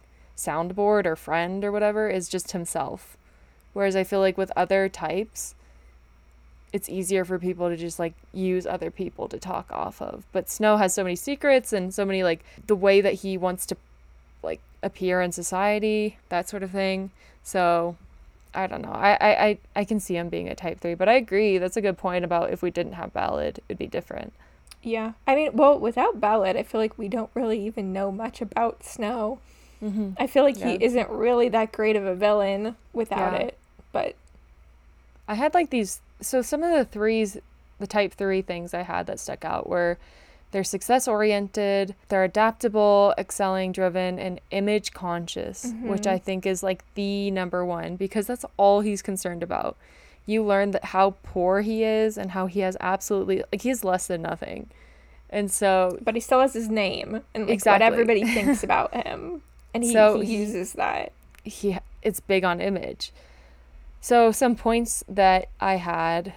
soundboard 0.46 1.06
or 1.06 1.16
friend 1.16 1.64
or 1.64 1.72
whatever 1.72 2.10
is 2.10 2.30
just 2.30 2.52
himself. 2.52 3.18
Whereas 3.74 3.96
I 3.96 4.04
feel 4.04 4.20
like 4.20 4.38
with 4.38 4.52
other 4.56 4.90
types, 4.90 5.56
it's 6.74 6.90
easier 6.90 7.26
for 7.26 7.38
people 7.40 7.70
to 7.70 7.78
just 7.78 8.00
like 8.00 8.14
use 8.34 8.66
other 8.66 8.92
people 8.92 9.28
to 9.28 9.38
talk 9.38 9.72
off 9.72 10.02
of. 10.02 10.26
But 10.32 10.50
Snow 10.50 10.78
has 10.78 10.94
so 10.94 11.04
many 11.04 11.16
secrets 11.16 11.74
and 11.74 11.94
so 11.94 12.06
many 12.06 12.24
like 12.24 12.44
the 12.68 12.76
way 12.76 13.02
that 13.02 13.16
he 13.16 13.38
wants 13.38 13.66
to 13.68 13.78
like 14.44 14.62
appear 14.82 15.22
in 15.22 15.32
society, 15.32 16.18
that 16.30 16.50
sort 16.50 16.64
of 16.64 16.72
thing. 16.72 17.12
So 17.44 17.98
I 18.54 18.68
don't 18.68 18.82
know. 18.82 18.92
I, 18.92 19.18
I, 19.22 19.58
I 19.76 19.84
can 19.86 20.00
see 20.00 20.16
him 20.16 20.30
being 20.30 20.50
a 20.50 20.56
type 20.56 20.80
three, 20.80 20.96
but 20.96 21.08
I 21.08 21.14
agree. 21.14 21.58
That's 21.58 21.78
a 21.78 21.82
good 21.82 21.98
point 21.98 22.26
about 22.26 22.52
if 22.52 22.62
we 22.62 22.72
didn't 22.72 22.94
have 22.94 23.14
Ballad, 23.14 23.60
it'd 23.70 23.78
be 23.78 23.88
different. 23.88 24.34
Yeah. 24.84 25.14
I 25.28 25.36
mean, 25.36 25.52
well, 25.54 25.80
without 25.80 26.20
Ballad, 26.20 26.58
I 26.58 26.64
feel 26.64 26.82
like 26.82 26.98
we 26.98 27.08
don't 27.08 27.30
really 27.34 27.64
even 27.66 27.94
know 27.94 28.12
much 28.12 28.42
about 28.42 28.84
Snow. 28.84 29.40
Mm-hmm. 29.82 30.12
I 30.18 30.28
feel 30.28 30.44
like 30.44 30.60
yeah. 30.60 30.70
he 30.70 30.84
isn't 30.84 31.10
really 31.10 31.50
that 31.50 31.72
great 31.72 31.96
of 31.96 32.06
a 32.06 32.16
villain 32.16 32.76
without 32.94 33.34
yeah. 33.34 33.48
it, 33.48 33.58
but. 33.92 34.16
I 35.28 35.36
had 35.36 35.54
like 35.54 35.70
these 35.70 36.02
so 36.22 36.42
some 36.42 36.64
of 36.64 36.72
the 36.72 36.86
threes, 36.86 37.38
the 37.80 37.88
type 37.88 38.14
three 38.14 38.42
things 38.42 38.74
I 38.74 38.84
had 38.84 39.08
that 39.08 39.20
stuck 39.20 39.44
out 39.44 39.68
were 39.68 39.98
they're 40.52 40.64
success 40.64 41.08
oriented, 41.08 41.96
they're 42.10 42.24
adaptable, 42.24 43.14
excelling 43.18 43.72
driven, 43.72 44.20
and 44.20 44.40
image 44.52 44.94
conscious, 44.94 45.66
mm-hmm. 45.66 45.88
which 45.88 46.06
I 46.06 46.18
think 46.18 46.46
is 46.46 46.62
like 46.62 46.84
the 46.96 47.32
number 47.32 47.66
one 47.66 47.96
because 47.96 48.28
that's 48.28 48.46
all 48.58 48.82
he's 48.82 49.02
concerned 49.02 49.44
about. 49.44 49.78
You 50.26 50.44
learn 50.44 50.72
that 50.72 50.86
how 50.86 51.16
poor 51.24 51.62
he 51.62 51.84
is 51.84 52.18
and 52.18 52.32
how 52.32 52.46
he 52.48 52.60
has 52.60 52.78
absolutely 52.80 53.44
like 53.52 53.62
he 53.62 53.70
has 53.70 53.84
less 53.84 54.08
than 54.08 54.22
nothing. 54.22 54.70
And 55.30 55.50
so 55.50 55.98
But 56.02 56.16
he 56.16 56.22
still 56.22 56.42
has 56.42 56.54
his 56.54 56.70
name 56.70 57.22
and 57.34 57.46
like 57.46 57.54
exactly. 57.54 57.86
what 57.86 57.94
everybody 57.94 58.24
thinks 58.26 58.64
about 58.66 58.94
him. 58.94 59.42
And 59.74 59.84
he, 59.84 59.92
so 59.92 60.20
he 60.20 60.38
uses 60.38 60.74
that. 60.74 61.14
He 61.44 61.78
it's 62.02 62.20
big 62.20 62.44
on 62.44 62.60
image. 62.62 63.12
So, 64.04 64.32
some 64.32 64.56
points 64.56 65.04
that 65.08 65.50
I 65.60 65.76
had, 65.76 66.34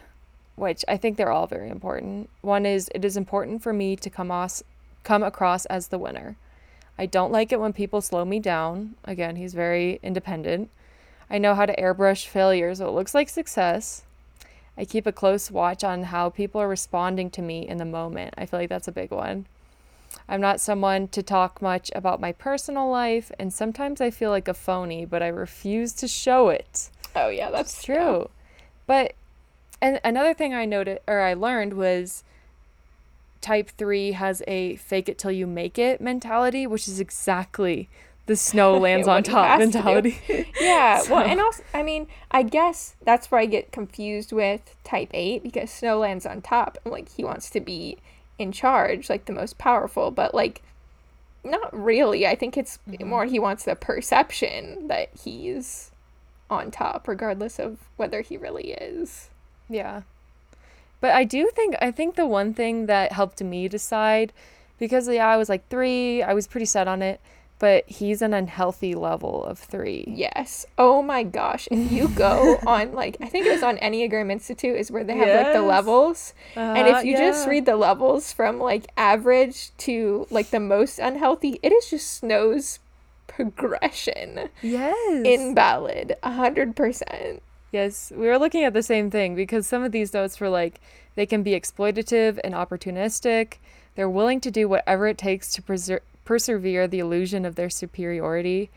which 0.54 0.84
I 0.86 0.98
think 0.98 1.16
they're 1.16 1.32
all 1.32 1.46
very 1.46 1.70
important. 1.70 2.28
One 2.42 2.66
is 2.66 2.90
it 2.94 3.04
is 3.04 3.16
important 3.16 3.62
for 3.62 3.72
me 3.72 3.96
to 3.96 4.10
come, 4.10 4.30
os- 4.30 4.62
come 5.02 5.22
across 5.22 5.64
as 5.66 5.88
the 5.88 5.98
winner. 5.98 6.36
I 6.98 7.06
don't 7.06 7.32
like 7.32 7.52
it 7.52 7.60
when 7.60 7.72
people 7.72 8.00
slow 8.00 8.24
me 8.24 8.38
down. 8.38 8.94
Again, 9.04 9.36
he's 9.36 9.54
very 9.54 9.98
independent. 10.02 10.70
I 11.30 11.38
know 11.38 11.54
how 11.54 11.66
to 11.66 11.74
airbrush 11.80 12.26
failure 12.26 12.74
so 12.74 12.86
it 12.86 12.92
looks 12.92 13.14
like 13.14 13.28
success. 13.28 14.04
I 14.76 14.84
keep 14.84 15.06
a 15.06 15.12
close 15.12 15.50
watch 15.50 15.82
on 15.82 16.04
how 16.04 16.30
people 16.30 16.60
are 16.60 16.68
responding 16.68 17.30
to 17.30 17.42
me 17.42 17.66
in 17.66 17.78
the 17.78 17.84
moment. 17.84 18.34
I 18.36 18.46
feel 18.46 18.60
like 18.60 18.68
that's 18.68 18.88
a 18.88 18.92
big 18.92 19.10
one. 19.10 19.46
I'm 20.28 20.40
not 20.40 20.60
someone 20.60 21.08
to 21.08 21.22
talk 21.22 21.60
much 21.60 21.90
about 21.94 22.20
my 22.20 22.32
personal 22.32 22.88
life, 22.88 23.30
and 23.38 23.52
sometimes 23.52 24.00
I 24.00 24.10
feel 24.10 24.30
like 24.30 24.48
a 24.48 24.54
phony, 24.54 25.04
but 25.04 25.22
I 25.22 25.28
refuse 25.28 25.92
to 25.94 26.08
show 26.08 26.48
it. 26.48 26.90
Oh 27.14 27.28
yeah, 27.28 27.50
that's 27.50 27.82
true. 27.82 27.94
true. 27.94 28.30
But 28.86 29.14
and 29.80 30.00
another 30.02 30.34
thing 30.34 30.54
I 30.54 30.64
noted 30.64 31.00
or 31.06 31.20
I 31.20 31.34
learned 31.34 31.74
was 31.74 32.24
type 33.40 33.70
3 33.76 34.12
has 34.12 34.42
a 34.46 34.76
fake 34.76 35.08
it 35.08 35.18
till 35.18 35.30
you 35.30 35.46
make 35.46 35.78
it 35.78 36.00
mentality, 36.00 36.66
which 36.66 36.88
is 36.88 36.98
exactly 36.98 37.90
the 38.24 38.36
snow 38.36 38.78
lands 38.78 39.06
on 39.06 39.22
top 39.22 39.58
mentality. 39.58 40.18
yeah. 40.60 41.00
so. 41.00 41.14
Well, 41.14 41.24
and 41.24 41.40
also, 41.40 41.62
I 41.74 41.82
mean, 41.82 42.06
I 42.30 42.42
guess 42.42 42.96
that's 43.04 43.30
where 43.30 43.40
I 43.40 43.46
get 43.46 43.70
confused 43.70 44.32
with 44.32 44.74
type 44.84 45.10
8 45.12 45.42
because 45.42 45.70
snow 45.70 45.98
lands 45.98 46.24
on 46.24 46.40
top. 46.40 46.78
like, 46.86 47.10
he 47.10 47.22
wants 47.22 47.50
to 47.50 47.60
be 47.60 47.98
in 48.38 48.52
charge, 48.52 49.08
like 49.08 49.26
the 49.26 49.32
most 49.32 49.58
powerful, 49.58 50.10
but 50.10 50.34
like, 50.34 50.62
not 51.44 51.76
really. 51.78 52.26
I 52.26 52.34
think 52.34 52.56
it's 52.56 52.78
mm-hmm. 52.88 53.08
more 53.08 53.24
he 53.26 53.38
wants 53.38 53.64
the 53.64 53.74
perception 53.74 54.88
that 54.88 55.10
he's 55.22 55.90
on 56.50 56.70
top, 56.70 57.06
regardless 57.06 57.58
of 57.58 57.78
whether 57.96 58.20
he 58.20 58.36
really 58.36 58.72
is. 58.72 59.30
Yeah. 59.68 60.02
But 61.00 61.12
I 61.12 61.24
do 61.24 61.50
think, 61.54 61.74
I 61.80 61.90
think 61.90 62.16
the 62.16 62.26
one 62.26 62.54
thing 62.54 62.86
that 62.86 63.12
helped 63.12 63.42
me 63.42 63.68
decide, 63.68 64.32
because 64.78 65.08
yeah, 65.08 65.28
I 65.28 65.36
was 65.36 65.48
like 65.48 65.68
three, 65.68 66.22
I 66.22 66.32
was 66.32 66.46
pretty 66.46 66.66
set 66.66 66.88
on 66.88 67.02
it, 67.02 67.20
but 67.64 67.88
he's 67.88 68.20
an 68.20 68.34
unhealthy 68.34 68.94
level 68.94 69.42
of 69.42 69.58
three. 69.58 70.04
Yes. 70.06 70.66
Oh 70.76 71.00
my 71.00 71.22
gosh. 71.22 71.66
If 71.70 71.90
you 71.90 72.08
go 72.08 72.58
on, 72.66 72.92
like, 72.92 73.16
I 73.22 73.26
think 73.26 73.46
it 73.46 73.52
was 73.52 73.62
on 73.62 73.78
Enneagram 73.78 74.30
Institute, 74.30 74.76
is 74.76 74.90
where 74.90 75.02
they 75.02 75.16
have 75.16 75.26
yes. 75.26 75.44
like 75.44 75.54
the 75.54 75.62
levels. 75.62 76.34
Uh, 76.54 76.60
and 76.60 76.88
if 76.88 77.06
you 77.06 77.12
yeah. 77.12 77.30
just 77.30 77.48
read 77.48 77.64
the 77.64 77.76
levels 77.76 78.34
from 78.34 78.58
like 78.58 78.84
average 78.98 79.74
to 79.78 80.26
like 80.28 80.50
the 80.50 80.60
most 80.60 80.98
unhealthy, 80.98 81.58
it 81.62 81.72
is 81.72 81.88
just 81.88 82.12
Snow's 82.12 82.80
progression. 83.28 84.50
Yes. 84.60 85.24
Invalid. 85.24 86.16
a 86.22 86.32
hundred 86.32 86.76
percent. 86.76 87.42
Yes, 87.72 88.12
we 88.14 88.26
were 88.26 88.38
looking 88.38 88.64
at 88.64 88.74
the 88.74 88.82
same 88.82 89.10
thing 89.10 89.34
because 89.34 89.66
some 89.66 89.82
of 89.82 89.90
these 89.90 90.12
notes 90.12 90.38
were 90.38 90.50
like 90.50 90.82
they 91.14 91.24
can 91.24 91.42
be 91.42 91.58
exploitative 91.58 92.38
and 92.44 92.52
opportunistic. 92.52 93.54
They're 93.94 94.10
willing 94.10 94.42
to 94.42 94.50
do 94.50 94.68
whatever 94.68 95.06
it 95.06 95.16
takes 95.16 95.50
to 95.54 95.62
preser- 95.62 96.00
persevere 96.24 96.86
the 96.86 96.98
illusion 97.00 97.44
of 97.44 97.54
their 97.54 97.70
superiority. 97.70 98.70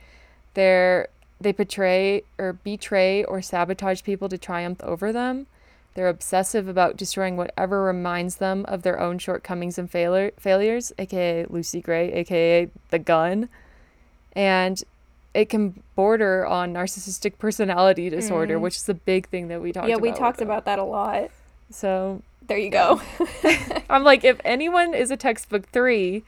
They're 0.54 1.08
they 1.40 1.52
betray 1.52 2.24
or 2.40 2.54
betray 2.54 3.24
or 3.24 3.42
sabotage 3.42 4.02
people 4.04 4.28
to 4.30 4.38
triumph 4.38 4.82
over 4.84 5.14
them. 5.14 5.46
They're 5.94 6.10
obsessive 6.10 6.68
about 6.68 6.98
destroying 6.98 7.38
whatever 7.38 7.84
reminds 7.84 8.38
them 8.38 8.66
of 8.68 8.84
their 8.84 9.00
own 9.00 9.20
shortcomings 9.20 9.78
and 9.78 9.90
failure, 9.90 10.32
failures, 10.38 10.92
aka 10.98 11.46
Lucy 11.50 11.82
Gray, 11.82 12.12
aka 12.14 12.70
the 12.90 13.00
gun 13.00 13.50
and 14.38 14.84
it 15.34 15.50
can 15.50 15.82
border 15.96 16.46
on 16.46 16.74
narcissistic 16.74 17.40
personality 17.40 18.10
disorder, 18.10 18.58
mm. 18.58 18.62
which 18.62 18.76
is 18.76 18.88
a 18.88 18.94
big 18.94 19.28
thing 19.28 19.48
that 19.48 19.62
we 19.62 19.72
talked 19.72 19.88
yeah, 19.88 19.96
about. 19.96 20.06
Yeah, 20.06 20.12
we 20.12 20.18
talked 20.18 20.42
about 20.42 20.66
that 20.66 20.80
a 20.80 20.84
lot. 20.84 21.32
So 21.72 22.22
there 22.48 22.58
you 22.58 22.70
go. 22.70 23.02
I'm 23.90 24.04
like, 24.04 24.24
if 24.24 24.40
anyone 24.46 24.94
is 24.94 25.10
a 25.10 25.18
textbook 25.18 25.68
three, 25.70 26.24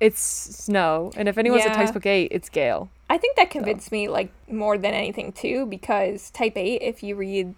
it's 0.00 0.20
Snow, 0.20 1.12
and 1.16 1.28
if 1.28 1.38
anyone's 1.38 1.64
yeah. 1.64 1.72
a 1.72 1.74
textbook 1.74 2.06
eight, 2.06 2.28
it's 2.30 2.48
Gale. 2.48 2.90
I 3.08 3.18
think 3.18 3.36
that 3.36 3.50
convinced 3.50 3.90
so. 3.90 3.96
me 3.96 4.08
like 4.08 4.30
more 4.50 4.76
than 4.76 4.94
anything 4.94 5.32
too, 5.32 5.66
because 5.66 6.30
type 6.30 6.56
eight, 6.56 6.82
if 6.82 7.02
you 7.02 7.16
read 7.16 7.54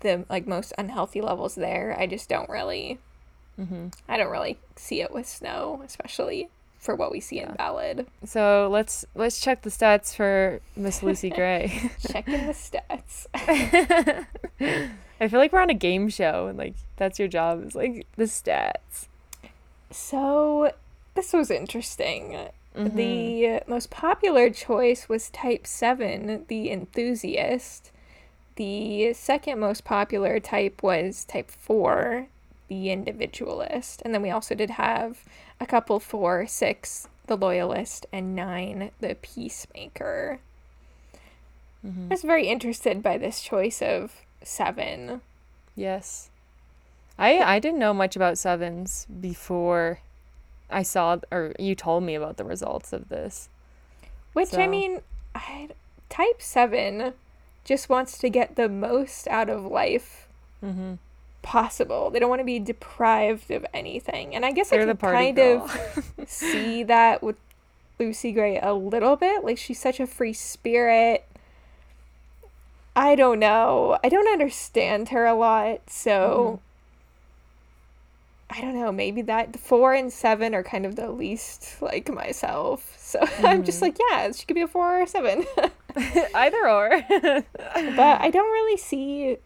the 0.00 0.24
like 0.30 0.46
most 0.46 0.72
unhealthy 0.78 1.20
levels 1.20 1.54
there, 1.54 1.96
I 1.98 2.06
just 2.06 2.28
don't 2.28 2.48
really, 2.48 2.98
mm-hmm. 3.58 3.88
I 4.08 4.16
don't 4.16 4.30
really 4.30 4.58
see 4.76 5.02
it 5.02 5.12
with 5.12 5.28
Snow, 5.28 5.82
especially 5.84 6.48
for 6.78 6.96
what 6.96 7.12
we 7.12 7.20
see 7.20 7.36
yeah. 7.36 7.50
in 7.50 7.54
Ballad. 7.54 8.06
So 8.24 8.68
let's 8.70 9.04
let's 9.14 9.40
check 9.40 9.62
the 9.62 9.70
stats 9.70 10.14
for 10.14 10.60
Miss 10.76 11.02
Lucy 11.02 11.30
Gray. 11.34 11.90
Checking 12.10 12.46
the 12.46 12.52
stats. 12.52 13.26
I 15.20 15.28
feel 15.28 15.38
like 15.38 15.52
we're 15.52 15.60
on 15.60 15.70
a 15.70 15.74
game 15.74 16.08
show 16.08 16.48
and 16.48 16.58
like 16.58 16.74
that's 16.96 17.18
your 17.18 17.28
job 17.28 17.64
is 17.64 17.74
like 17.74 18.06
the 18.16 18.24
stats. 18.24 19.06
So 19.92 20.72
this 21.14 21.32
was 21.32 21.50
interesting. 21.50 22.48
Mm-hmm. 22.76 22.96
The 22.96 23.62
most 23.66 23.90
popular 23.90 24.50
choice 24.50 25.08
was 25.08 25.30
type 25.30 25.66
7, 25.66 26.46
the 26.48 26.70
enthusiast. 26.70 27.90
The 28.56 29.12
second 29.12 29.58
most 29.58 29.84
popular 29.84 30.40
type 30.40 30.82
was 30.82 31.24
type 31.24 31.50
4, 31.50 32.26
the 32.68 32.90
individualist. 32.90 34.02
And 34.04 34.14
then 34.14 34.22
we 34.22 34.30
also 34.30 34.54
did 34.54 34.70
have 34.70 35.24
a 35.60 35.66
couple 35.66 36.00
for 36.00 36.46
six, 36.46 37.08
the 37.26 37.36
loyalist, 37.36 38.06
and 38.12 38.34
nine, 38.34 38.90
the 39.00 39.16
peacemaker. 39.20 40.40
Mm-hmm. 41.86 42.06
I 42.10 42.14
was 42.14 42.22
very 42.22 42.48
interested 42.48 43.02
by 43.02 43.18
this 43.18 43.42
choice 43.42 43.82
of 43.82 44.22
seven. 44.42 45.20
Yes. 45.76 46.30
I 47.18 47.38
I 47.38 47.58
didn't 47.58 47.78
know 47.78 47.94
much 47.94 48.16
about 48.16 48.38
sevens 48.38 49.06
before 49.20 50.00
I 50.72 50.82
saw 50.82 51.18
or 51.30 51.52
you 51.58 51.74
told 51.74 52.04
me 52.04 52.14
about 52.14 52.36
the 52.36 52.44
results 52.44 52.92
of 52.92 53.08
this. 53.08 53.48
Which 54.32 54.50
so. 54.50 54.60
I 54.60 54.66
mean, 54.66 55.00
I, 55.34 55.68
type 56.08 56.40
7 56.40 57.12
just 57.64 57.88
wants 57.88 58.18
to 58.18 58.28
get 58.28 58.56
the 58.56 58.68
most 58.68 59.28
out 59.28 59.48
of 59.48 59.64
life 59.64 60.26
mm-hmm. 60.64 60.94
possible. 61.42 62.10
They 62.10 62.18
don't 62.18 62.30
want 62.30 62.40
to 62.40 62.44
be 62.44 62.58
deprived 62.58 63.50
of 63.50 63.64
anything. 63.72 64.34
And 64.34 64.44
I 64.44 64.52
guess 64.52 64.70
They're 64.70 64.82
I 64.82 64.86
can 64.86 64.96
kind 64.96 65.36
girl. 65.36 65.70
of 65.70 66.04
see 66.26 66.82
that 66.84 67.22
with 67.22 67.36
Lucy 67.98 68.32
Gray 68.32 68.58
a 68.58 68.72
little 68.72 69.16
bit. 69.16 69.44
Like 69.44 69.58
she's 69.58 69.80
such 69.80 70.00
a 70.00 70.06
free 70.06 70.32
spirit. 70.32 71.24
I 72.94 73.14
don't 73.14 73.38
know. 73.38 73.98
I 74.04 74.08
don't 74.08 74.28
understand 74.28 75.10
her 75.10 75.24
a 75.24 75.34
lot, 75.34 75.88
so 75.88 76.60
mm-hmm. 76.60 76.71
I 78.54 78.60
don't 78.60 78.74
know. 78.74 78.92
Maybe 78.92 79.22
that 79.22 79.58
four 79.58 79.94
and 79.94 80.12
seven 80.12 80.54
are 80.54 80.62
kind 80.62 80.84
of 80.84 80.94
the 80.94 81.10
least 81.10 81.80
like 81.80 82.12
myself. 82.12 82.94
So 82.98 83.20
mm-hmm. 83.20 83.46
I'm 83.46 83.64
just 83.64 83.80
mm-hmm. 83.80 83.86
like, 83.86 83.98
yeah, 84.10 84.30
she 84.32 84.44
could 84.44 84.54
be 84.54 84.62
a 84.62 84.68
four 84.68 84.98
or 84.98 85.02
a 85.02 85.06
seven. 85.06 85.44
Either 86.34 86.68
or. 86.68 87.02
but 87.08 88.20
I 88.20 88.30
don't 88.30 88.50
really 88.50 88.76
see 88.76 89.38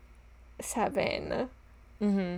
7 0.61 1.49
Mm-hmm. 2.03 2.37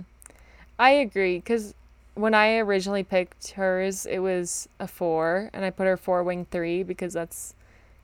I 0.77 0.91
agree 0.91 1.37
because 1.37 1.73
when 2.13 2.33
I 2.33 2.57
originally 2.57 3.03
picked 3.03 3.51
hers, 3.51 4.05
it 4.05 4.19
was 4.19 4.69
a 4.79 4.87
four, 4.87 5.49
and 5.53 5.65
I 5.65 5.69
put 5.69 5.85
her 5.85 5.97
four 5.97 6.23
wing 6.23 6.47
three 6.49 6.81
because 6.81 7.11
that's 7.11 7.55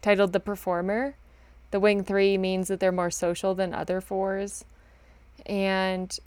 titled 0.01 0.34
the 0.34 0.41
performer. 0.41 1.16
The 1.72 1.80
wing 1.80 2.03
three 2.03 2.38
means 2.38 2.68
that 2.68 2.82
they're 2.82 2.91
more 2.91 3.11
social 3.11 3.55
than 3.55 3.74
other 3.74 4.01
fours, 4.01 4.66
and 5.45 6.20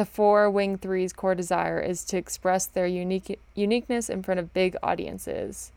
the 0.00 0.06
four 0.06 0.48
wing 0.48 0.78
three's 0.78 1.12
core 1.12 1.34
desire 1.34 1.78
is 1.78 2.06
to 2.06 2.16
express 2.16 2.64
their 2.64 2.86
unique 2.86 3.38
uniqueness 3.54 4.08
in 4.08 4.22
front 4.22 4.40
of 4.40 4.54
big 4.54 4.74
audiences. 4.82 5.72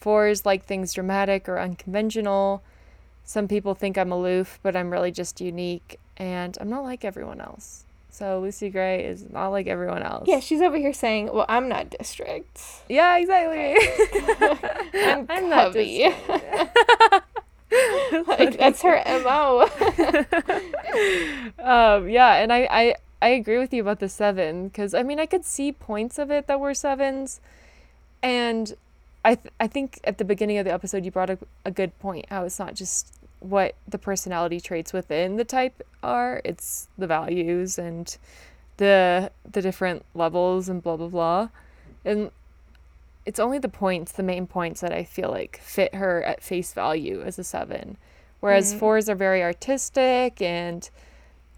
Fours 0.00 0.46
like 0.46 0.64
things 0.64 0.94
dramatic 0.94 1.50
or 1.50 1.60
unconventional. 1.60 2.62
Some 3.24 3.48
people 3.48 3.74
think 3.74 3.98
I'm 3.98 4.10
aloof, 4.10 4.58
but 4.62 4.74
I'm 4.74 4.90
really 4.90 5.10
just 5.10 5.38
unique, 5.38 6.00
and 6.16 6.56
I'm 6.62 6.70
not 6.70 6.82
like 6.82 7.04
everyone 7.04 7.42
else. 7.42 7.84
So 8.08 8.40
Lucy 8.40 8.70
Gray 8.70 9.04
is 9.04 9.28
not 9.28 9.48
like 9.48 9.66
everyone 9.66 10.02
else. 10.02 10.24
Yeah, 10.26 10.40
she's 10.40 10.62
over 10.62 10.78
here 10.78 10.94
saying, 10.94 11.30
"Well, 11.30 11.44
I'm 11.46 11.68
not 11.68 11.90
district." 11.90 12.58
Yeah, 12.88 13.18
exactly. 13.18 13.76
I'm, 15.04 15.26
I'm 15.28 15.50
not 15.50 15.74
like 18.28 18.56
that's 18.56 18.80
her 18.80 19.02
mo. 19.22 19.68
um, 21.58 22.08
yeah, 22.08 22.36
and 22.36 22.50
I, 22.50 22.66
I 22.70 22.94
I 23.22 23.28
agree 23.28 23.58
with 23.58 23.72
you 23.72 23.82
about 23.82 24.00
the 24.00 24.08
seven 24.08 24.68
because 24.68 24.94
I 24.94 25.04
mean 25.04 25.20
I 25.20 25.26
could 25.26 25.44
see 25.44 25.70
points 25.70 26.18
of 26.18 26.30
it 26.30 26.48
that 26.48 26.58
were 26.58 26.74
sevens, 26.74 27.40
and 28.20 28.74
I 29.24 29.36
th- 29.36 29.54
I 29.60 29.68
think 29.68 30.00
at 30.02 30.18
the 30.18 30.24
beginning 30.24 30.58
of 30.58 30.64
the 30.64 30.72
episode 30.72 31.04
you 31.04 31.12
brought 31.12 31.30
up 31.30 31.38
a 31.64 31.70
good 31.70 31.96
point 32.00 32.26
how 32.30 32.44
it's 32.44 32.58
not 32.58 32.74
just 32.74 33.14
what 33.38 33.76
the 33.86 33.98
personality 33.98 34.60
traits 34.60 34.92
within 34.92 35.36
the 35.36 35.44
type 35.44 35.86
are. 36.02 36.42
It's 36.44 36.88
the 36.98 37.06
values 37.06 37.78
and 37.78 38.16
the 38.78 39.30
the 39.50 39.62
different 39.62 40.04
levels 40.14 40.68
and 40.68 40.82
blah 40.82 40.96
blah 40.96 41.08
blah. 41.08 41.48
And 42.04 42.32
it's 43.24 43.38
only 43.38 43.60
the 43.60 43.68
points, 43.68 44.10
the 44.10 44.24
main 44.24 44.48
points 44.48 44.80
that 44.80 44.92
I 44.92 45.04
feel 45.04 45.30
like 45.30 45.60
fit 45.62 45.94
her 45.94 46.24
at 46.24 46.42
face 46.42 46.72
value 46.72 47.22
as 47.22 47.38
a 47.38 47.44
7. 47.44 47.96
Whereas 48.40 48.74
mm. 48.74 48.80
4s 48.80 49.08
are 49.08 49.14
very 49.14 49.44
artistic 49.44 50.42
and 50.42 50.90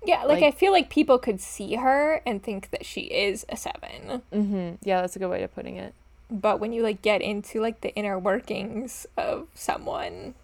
yeah, 0.04 0.24
like, 0.24 0.40
like, 0.40 0.44
I 0.44 0.50
feel 0.50 0.72
like 0.72 0.90
people 0.90 1.18
could 1.18 1.40
see 1.40 1.74
her 1.76 2.22
and 2.26 2.42
think 2.42 2.70
that 2.70 2.84
she 2.84 3.02
is 3.02 3.44
a 3.48 3.56
7. 3.56 4.22
Mhm. 4.32 4.78
Yeah, 4.82 5.00
that's 5.00 5.16
a 5.16 5.18
good 5.18 5.30
way 5.30 5.42
of 5.42 5.54
putting 5.54 5.76
it. 5.76 5.94
But 6.30 6.58
when 6.60 6.72
you 6.72 6.82
like 6.82 7.02
get 7.02 7.20
into 7.20 7.60
like 7.60 7.80
the 7.82 7.94
inner 7.94 8.18
workings 8.18 9.06
of 9.16 9.48
someone, 9.54 10.34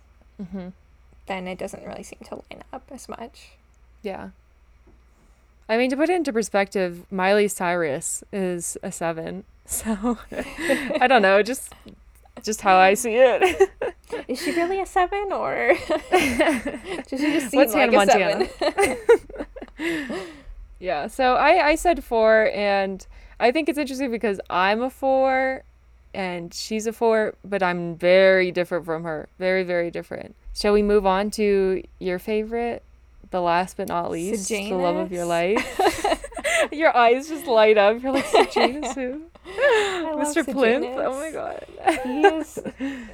mm-hmm 0.40 0.68
then 1.30 1.46
it 1.46 1.56
doesn't 1.56 1.86
really 1.86 2.02
seem 2.02 2.18
to 2.24 2.34
line 2.34 2.64
up 2.72 2.82
as 2.90 3.08
much. 3.08 3.52
Yeah. 4.02 4.30
I 5.68 5.76
mean, 5.76 5.88
to 5.90 5.96
put 5.96 6.11
it 6.11 6.16
into 6.16 6.32
perspective, 6.32 7.06
Miley 7.08 7.46
Cyrus 7.46 8.24
is 8.32 8.76
a 8.82 8.92
seven. 8.92 9.44
So 9.66 10.18
I 11.00 11.06
don't 11.06 11.22
know, 11.22 11.44
just 11.44 11.72
just 12.45 12.61
how 12.61 12.76
I 12.76 12.95
see 12.95 13.14
it. 13.14 13.70
is 14.28 14.41
she 14.43 14.53
really 14.53 14.80
a 14.80 14.86
seven 14.86 15.32
or 15.32 15.74
does 16.11 17.20
she 17.20 17.32
just 17.32 17.51
seem 17.51 17.59
What's 17.59 17.74
like 17.74 17.93
Hannah 17.93 17.97
Montana? 17.97 18.49
seven? 18.59 20.20
yeah, 20.78 21.07
so 21.07 21.34
I, 21.34 21.68
I 21.68 21.74
said 21.74 22.05
four 22.05 22.51
and 22.55 23.07
I 23.38 23.53
think 23.53 23.68
it's 23.68 23.78
interesting 23.78 24.11
because 24.11 24.41
I'm 24.51 24.82
a 24.82 24.91
four 24.91 25.64
and 26.12 26.53
she's 26.53 26.86
a 26.86 26.93
four, 26.93 27.34
but 27.45 27.62
I'm 27.62 27.97
very 27.97 28.51
different 28.51 28.84
from 28.84 29.05
her. 29.05 29.28
Very, 29.38 29.62
very 29.62 29.91
different. 29.91 30.34
Shall 30.55 30.72
we 30.72 30.82
move 30.82 31.07
on 31.07 31.30
to 31.32 31.82
your 31.99 32.18
favorite? 32.18 32.82
The 33.30 33.41
last 33.41 33.76
but 33.76 33.88
not 33.88 34.11
least, 34.11 34.47
Sejanus? 34.49 34.70
the 34.70 34.76
love 34.76 34.97
of 34.97 35.12
your 35.12 35.24
life. 35.24 35.80
your 36.72 36.96
eyes 36.96 37.28
just 37.28 37.46
light 37.46 37.78
up. 37.78 38.02
You're 38.02 38.12
like, 38.12 38.26
Sejanus 38.26 38.94
who? 38.94 39.22
Mr. 39.46 40.44
Plinth. 40.44 40.96
Oh 40.96 41.14
my 41.14 41.30
god. 41.30 41.64
he 42.04 42.20
is 42.26 42.58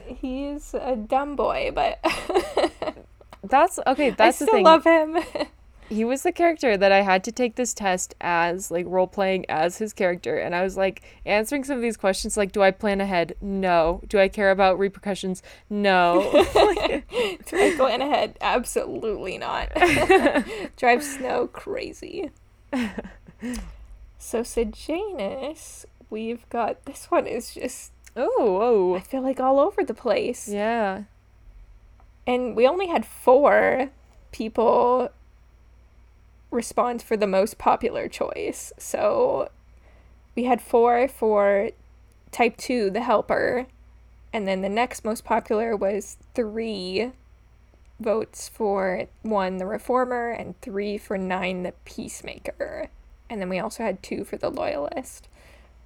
he 0.07 0.45
is 0.47 0.75
a 0.75 0.97
dumb 0.97 1.37
boy, 1.37 1.71
but 1.75 1.99
that's 3.45 3.79
okay. 3.87 4.11
That's 4.11 4.43
I 4.43 4.45
the 4.45 4.51
thing. 4.51 4.67
I 4.67 4.79
still 4.81 4.95
love 5.15 5.25
him 5.25 5.47
he 5.89 6.05
was 6.05 6.23
the 6.23 6.33
character 6.33 6.77
that 6.77 6.93
I 6.93 7.03
had 7.03 7.23
to 7.25 7.33
take 7.33 7.55
this 7.55 7.73
test 7.73 8.15
as, 8.21 8.71
like 8.71 8.87
role 8.89 9.07
playing 9.07 9.47
as 9.49 9.79
his 9.79 9.93
character. 9.93 10.37
And 10.37 10.55
I 10.55 10.63
was 10.63 10.77
like 10.77 11.03
answering 11.25 11.65
some 11.65 11.77
of 11.77 11.83
these 11.83 11.97
questions 11.97 12.37
like, 12.37 12.53
do 12.53 12.63
I 12.63 12.71
plan 12.71 13.01
ahead? 13.01 13.37
No. 13.41 14.03
Do 14.09 14.19
I 14.19 14.29
care 14.29 14.51
about 14.51 14.79
repercussions? 14.79 15.43
No. 15.71 16.31
do 16.33 17.57
I 17.57 17.75
plan 17.77 18.03
ahead? 18.03 18.37
Absolutely 18.41 19.39
not. 19.39 19.71
Drive 20.77 21.05
Snow 21.05 21.47
crazy. 21.47 22.31
So 24.19 24.43
Sejanus, 24.43 25.87
we've 26.11 26.49
got 26.49 26.85
this 26.85 27.07
one 27.07 27.27
is 27.27 27.55
just 27.55 27.93
oh, 28.17 28.59
oh. 28.63 28.97
I 28.97 29.01
feel 29.01 29.23
like 29.23 29.41
all 29.41 29.61
over 29.61 29.85
the 29.85 29.95
place. 29.95 30.49
Yeah. 30.49 31.05
And 32.27 32.57
we 32.57 32.67
only 32.67 32.89
had 32.89 33.07
four 33.07 33.91
people 34.33 35.11
respond 36.51 37.03
for 37.03 37.17
the 37.17 37.27
most 37.27 37.59
popular 37.59 38.09
choice. 38.09 38.73
So 38.79 39.51
we 40.35 40.45
had 40.45 40.61
four 40.61 41.09
for 41.09 41.71
type 42.33 42.57
2, 42.57 42.91
the 42.91 43.03
helper, 43.03 43.67
and 44.33 44.47
then 44.47 44.63
the 44.63 44.69
next 44.69 45.05
most 45.05 45.25
popular 45.25 45.77
was 45.77 46.19
three 46.35 47.13
votes 47.99 48.49
for 48.49 49.07
one, 49.23 49.57
the 49.57 49.67
reformer, 49.67 50.31
and 50.31 50.61
three 50.61 50.99
for 50.99 51.17
nine, 51.17 51.63
the 51.63 51.73
peacemaker. 51.85 52.91
And 53.29 53.41
then 53.41 53.49
we 53.49 53.59
also 53.59 53.83
had 53.83 54.03
two 54.03 54.25
for 54.25 54.37
the 54.37 54.51
loyalist. 54.51 55.29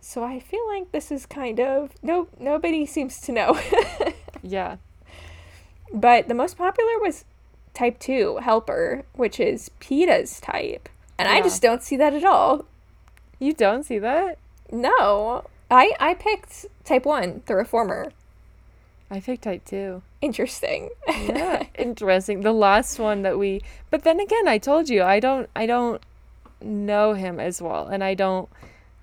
So 0.01 0.24
I 0.24 0.41
feel 0.41 0.66
like 0.68 0.93
this 0.93 1.11
is 1.11 1.26
kind 1.26 1.61
of 1.61 1.91
no 2.03 2.28
nobody 2.38 2.86
seems 2.86 3.20
to 3.22 3.32
know. 3.32 3.61
yeah. 4.43 4.76
But 5.93 6.28
the 6.28 6.34
most 6.34 6.57
popular 6.57 6.99
was 7.01 7.24
type 7.74 7.99
2 7.99 8.38
helper, 8.38 9.05
which 9.14 9.41
is 9.41 9.70
Peeta's 9.80 10.41
type. 10.41 10.88
And 11.18 11.28
yeah. 11.28 11.34
I 11.34 11.41
just 11.41 11.61
don't 11.61 11.82
see 11.82 11.97
that 11.97 12.14
at 12.14 12.24
all. 12.24 12.64
You 13.38 13.53
don't 13.53 13.84
see 13.84 13.99
that? 13.99 14.38
No. 14.70 15.45
I 15.70 15.93
I 16.01 16.14
picked 16.14 16.66
type 16.84 17.05
1, 17.05 17.43
the 17.47 17.55
reformer. 17.55 18.12
I 19.11 19.20
picked 19.20 19.43
type 19.43 19.64
2. 19.64 20.03
Interesting. 20.20 20.91
yeah, 21.09 21.64
interesting. 21.78 22.43
The 22.43 22.53
last 22.53 22.99
one 22.99 23.22
that 23.22 23.38
we 23.38 23.62
But 23.91 24.05
then 24.05 24.20
again, 24.20 24.47
I 24.47 24.59
told 24.59 24.88
you 24.88 25.03
I 25.03 25.20
don't 25.20 25.49
I 25.55 25.66
don't 25.66 26.03
know 26.62 27.14
him 27.14 27.40
as 27.40 27.61
well 27.61 27.86
and 27.86 28.02
I 28.02 28.14
don't 28.14 28.48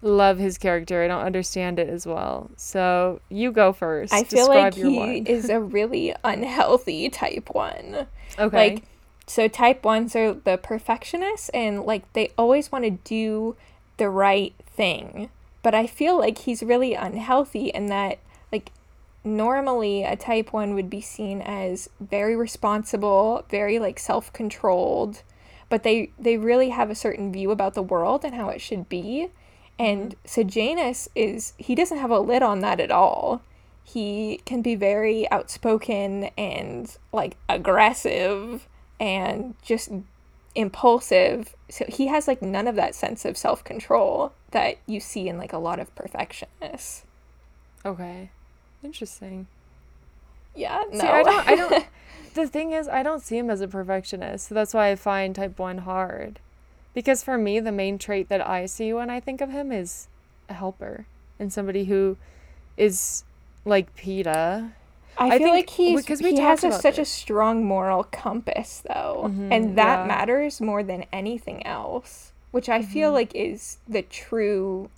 love 0.01 0.37
his 0.37 0.57
character. 0.57 1.03
I 1.03 1.07
don't 1.07 1.23
understand 1.23 1.79
it 1.79 1.89
as 1.89 2.05
well. 2.05 2.51
So 2.55 3.19
you 3.29 3.51
go 3.51 3.73
first. 3.73 4.13
I 4.13 4.23
feel 4.23 4.47
Describe 4.47 4.77
like 4.77 5.25
he 5.25 5.31
is 5.31 5.49
a 5.49 5.59
really 5.59 6.13
unhealthy 6.23 7.09
type 7.09 7.49
one. 7.53 8.07
Okay. 8.37 8.57
Like 8.57 8.83
so 9.25 9.47
type 9.47 9.83
ones 9.83 10.15
are 10.15 10.33
the 10.33 10.57
perfectionists 10.57 11.49
and 11.49 11.83
like 11.83 12.11
they 12.13 12.31
always 12.37 12.71
want 12.71 12.85
to 12.85 12.91
do 12.91 13.55
the 13.97 14.09
right 14.09 14.53
thing. 14.65 15.29
But 15.63 15.73
I 15.75 15.87
feel 15.87 16.17
like 16.17 16.39
he's 16.39 16.63
really 16.63 16.93
unhealthy 16.93 17.67
in 17.69 17.87
that 17.87 18.19
like 18.51 18.71
normally 19.23 20.03
a 20.03 20.15
type 20.15 20.53
1 20.53 20.73
would 20.75 20.89
be 20.89 21.01
seen 21.01 21.41
as 21.41 21.89
very 21.99 22.35
responsible, 22.35 23.43
very 23.49 23.79
like 23.79 23.99
self-controlled, 23.99 25.23
but 25.69 25.83
they 25.83 26.11
they 26.19 26.37
really 26.37 26.69
have 26.69 26.89
a 26.89 26.95
certain 26.95 27.31
view 27.31 27.51
about 27.51 27.73
the 27.73 27.81
world 27.81 28.23
and 28.23 28.35
how 28.35 28.49
it 28.49 28.61
should 28.61 28.87
be 28.89 29.29
and 29.79 30.11
mm-hmm. 30.11 30.19
Sejanus 30.25 31.09
is, 31.15 31.53
he 31.57 31.75
doesn't 31.75 31.97
have 31.97 32.11
a 32.11 32.19
lid 32.19 32.41
on 32.41 32.59
that 32.59 32.79
at 32.79 32.91
all. 32.91 33.41
He 33.83 34.41
can 34.45 34.61
be 34.61 34.75
very 34.75 35.29
outspoken 35.31 36.25
and 36.37 36.95
like 37.13 37.37
aggressive 37.47 38.67
and 38.99 39.55
just 39.61 39.89
impulsive. 40.55 41.55
So 41.69 41.85
he 41.87 42.07
has 42.07 42.27
like 42.27 42.41
none 42.41 42.67
of 42.67 42.75
that 42.75 42.95
sense 42.95 43.23
of 43.23 43.37
self 43.37 43.63
control. 43.63 44.33
that 44.51 44.77
you 44.87 44.99
see 44.99 45.29
in 45.29 45.37
like 45.37 45.53
a 45.53 45.57
lot 45.57 45.79
of 45.79 45.93
perfectionists. 45.95 47.03
Okay. 47.85 48.29
Interesting. 48.83 49.47
Yeah, 50.55 50.83
no. 50.91 50.99
See, 50.99 51.07
I 51.07 51.23
don't 51.23 51.47
I 51.47 51.55
don't 51.55 51.85
the 52.37 52.47
thing 52.47 52.71
is 52.71 52.87
I 52.87 53.03
don't 53.03 53.21
see 53.21 53.37
him 53.37 53.49
as 53.49 53.61
a 53.61 53.67
perfectionist. 53.67 54.47
So 54.47 54.55
that's 54.55 54.73
why 54.73 54.91
I 54.91 54.95
find 54.95 55.35
type 55.35 55.59
1 55.59 55.79
hard. 55.79 56.39
Because 56.93 57.23
for 57.23 57.37
me 57.37 57.59
the 57.59 57.71
main 57.71 57.97
trait 57.97 58.29
that 58.29 58.45
I 58.47 58.65
see 58.65 58.93
when 58.93 59.09
I 59.09 59.19
think 59.19 59.41
of 59.41 59.49
him 59.49 59.71
is 59.71 60.07
a 60.47 60.53
helper 60.53 61.05
and 61.39 61.51
somebody 61.51 61.85
who 61.85 62.17
is 62.77 63.23
like 63.65 63.95
Peeta. 63.95 64.71
I, 65.17 65.31
I 65.31 65.37
feel 65.39 65.49
like 65.49 65.69
he's 65.71 66.01
because 66.01 66.19
he 66.19 66.39
has 66.39 66.63
a, 66.63 66.71
such 66.71 66.97
this. 66.97 67.09
a 67.09 67.11
strong 67.11 67.65
moral 67.65 68.03
compass 68.03 68.83
though, 68.87 69.23
mm-hmm, 69.25 69.51
and 69.51 69.77
that 69.77 70.01
yeah. 70.01 70.05
matters 70.05 70.61
more 70.61 70.83
than 70.83 71.05
anything 71.11 71.65
else, 71.65 72.33
which 72.51 72.69
I 72.69 72.81
mm-hmm. 72.81 72.91
feel 72.91 73.11
like 73.11 73.33
is 73.33 73.79
the 73.87 74.03
true 74.03 74.91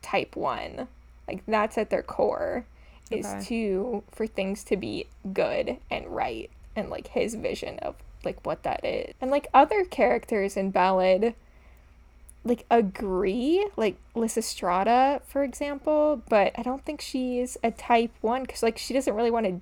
type 0.00 0.34
1. 0.34 0.88
Like 1.26 1.42
that's 1.46 1.76
at 1.76 1.90
their 1.90 2.02
core 2.02 2.64
is 3.10 3.26
okay. 3.26 3.44
to 3.44 4.02
for 4.10 4.26
things 4.26 4.64
to 4.64 4.76
be 4.76 5.06
good 5.32 5.78
and 5.90 6.06
right 6.08 6.50
and 6.76 6.90
like 6.90 7.08
his 7.08 7.34
vision 7.34 7.78
of 7.80 7.96
like 8.24 8.44
what 8.44 8.62
that 8.64 8.84
is. 8.84 9.14
And 9.20 9.30
like 9.30 9.48
other 9.54 9.84
characters 9.84 10.56
in 10.56 10.70
Ballad 10.70 11.34
like 12.44 12.64
agree, 12.70 13.66
like 13.76 13.96
Lysistrata, 14.14 15.20
for 15.26 15.42
example, 15.42 16.22
but 16.28 16.52
I 16.56 16.62
don't 16.62 16.84
think 16.84 17.00
she's 17.00 17.56
a 17.62 17.70
type 17.70 18.12
one 18.20 18.42
because 18.42 18.62
like 18.62 18.78
she 18.78 18.94
doesn't 18.94 19.14
really 19.14 19.30
want 19.30 19.46
to 19.46 19.60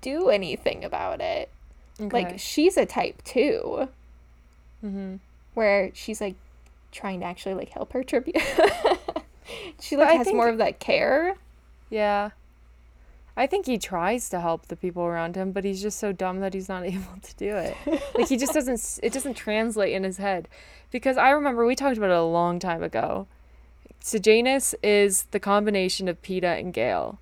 do 0.00 0.28
anything 0.28 0.84
about 0.84 1.20
it. 1.20 1.50
Okay. 2.00 2.10
Like 2.12 2.38
she's 2.38 2.76
a 2.76 2.84
type 2.84 3.22
2 3.24 3.88
mm-hmm. 4.84 5.16
where 5.54 5.90
she's 5.94 6.20
like 6.20 6.36
trying 6.92 7.20
to 7.20 7.26
actually 7.26 7.54
like 7.54 7.70
help 7.70 7.92
her 7.92 8.04
tribute. 8.04 8.36
she 9.80 9.96
like 9.96 10.16
has 10.16 10.26
think, 10.26 10.36
more 10.36 10.48
of 10.48 10.58
that 10.58 10.78
care. 10.78 11.36
Yeah. 11.90 12.30
I 13.36 13.46
think 13.46 13.66
he 13.66 13.76
tries 13.76 14.30
to 14.30 14.40
help 14.40 14.66
the 14.66 14.76
people 14.76 15.02
around 15.02 15.36
him, 15.36 15.52
but 15.52 15.64
he's 15.64 15.82
just 15.82 15.98
so 15.98 16.10
dumb 16.10 16.40
that 16.40 16.54
he's 16.54 16.68
not 16.68 16.84
able 16.86 17.18
to 17.20 17.36
do 17.36 17.54
it. 17.56 17.76
like 18.16 18.28
he 18.28 18.36
just 18.36 18.54
doesn't 18.54 18.98
it 19.02 19.12
doesn't 19.12 19.34
translate 19.34 19.92
in 19.92 20.04
his 20.04 20.16
head. 20.16 20.48
Because 20.90 21.16
I 21.16 21.30
remember 21.30 21.66
we 21.66 21.76
talked 21.76 21.98
about 21.98 22.10
it 22.10 22.16
a 22.16 22.22
long 22.22 22.58
time 22.58 22.82
ago. 22.82 23.26
Sejanus 24.00 24.74
is 24.82 25.24
the 25.32 25.40
combination 25.40 26.08
of 26.08 26.22
Peeta 26.22 26.58
and 26.58 26.72
Gale. 26.72 27.18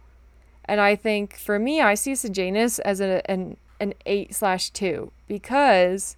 And 0.66 0.80
I 0.80 0.96
think 0.96 1.36
for 1.36 1.58
me, 1.58 1.80
I 1.80 1.94
see 1.94 2.14
Sejanus 2.14 2.78
as 2.80 3.00
a, 3.00 3.28
an 3.30 3.56
an 3.80 3.94
eight 4.06 4.34
slash 4.34 4.70
two 4.70 5.10
because 5.26 6.16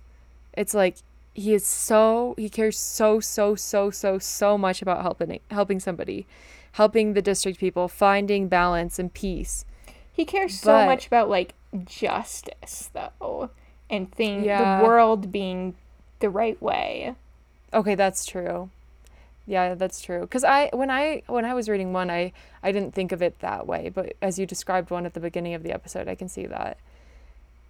it's 0.52 0.74
like 0.74 0.96
he 1.34 1.54
is 1.54 1.66
so 1.66 2.34
he 2.36 2.48
cares 2.48 2.78
so 2.78 3.20
so 3.20 3.54
so 3.54 3.90
so 3.90 4.18
so 4.18 4.58
much 4.58 4.82
about 4.82 5.02
helping 5.02 5.40
helping 5.50 5.80
somebody, 5.80 6.26
helping 6.72 7.14
the 7.14 7.22
district 7.22 7.58
people, 7.58 7.88
finding 7.88 8.48
balance 8.48 8.98
and 8.98 9.12
peace. 9.14 9.64
He 10.16 10.24
cares 10.24 10.58
but, 10.62 10.80
so 10.80 10.86
much 10.86 11.06
about 11.06 11.28
like 11.28 11.52
justice 11.84 12.88
though, 12.94 13.50
and 13.90 14.10
thing 14.10 14.46
yeah. 14.46 14.80
the 14.80 14.86
world 14.86 15.30
being 15.30 15.74
the 16.20 16.30
right 16.30 16.60
way. 16.62 17.14
Okay, 17.74 17.94
that's 17.94 18.24
true. 18.24 18.70
Yeah, 19.44 19.74
that's 19.74 20.00
true. 20.00 20.22
Because 20.22 20.42
I 20.42 20.70
when 20.72 20.90
I 20.90 21.22
when 21.26 21.44
I 21.44 21.52
was 21.52 21.68
reading 21.68 21.92
one, 21.92 22.08
I 22.10 22.32
I 22.62 22.72
didn't 22.72 22.94
think 22.94 23.12
of 23.12 23.20
it 23.20 23.40
that 23.40 23.66
way, 23.66 23.90
but 23.90 24.14
as 24.22 24.38
you 24.38 24.46
described 24.46 24.90
one 24.90 25.04
at 25.04 25.12
the 25.12 25.20
beginning 25.20 25.52
of 25.52 25.62
the 25.62 25.72
episode, 25.72 26.08
I 26.08 26.14
can 26.14 26.30
see 26.30 26.46
that. 26.46 26.78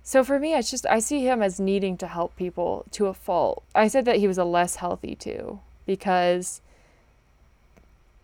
So 0.05 0.23
for 0.23 0.39
me, 0.39 0.55
it's 0.55 0.71
just 0.71 0.87
I 0.87 1.01
see 1.01 1.27
him 1.27 1.43
as 1.43 1.59
needing 1.59 1.97
to 1.97 2.07
help 2.07 2.37
people 2.37 2.85
to 2.93 3.07
a 3.07 3.15
fault. 3.15 3.65
I 3.75 3.89
said 3.89 4.05
that 4.05 4.19
he 4.19 4.29
was 4.29 4.39
a 4.39 4.45
less 4.45 4.77
healthy 4.77 5.17
too 5.17 5.59
because 5.85 6.61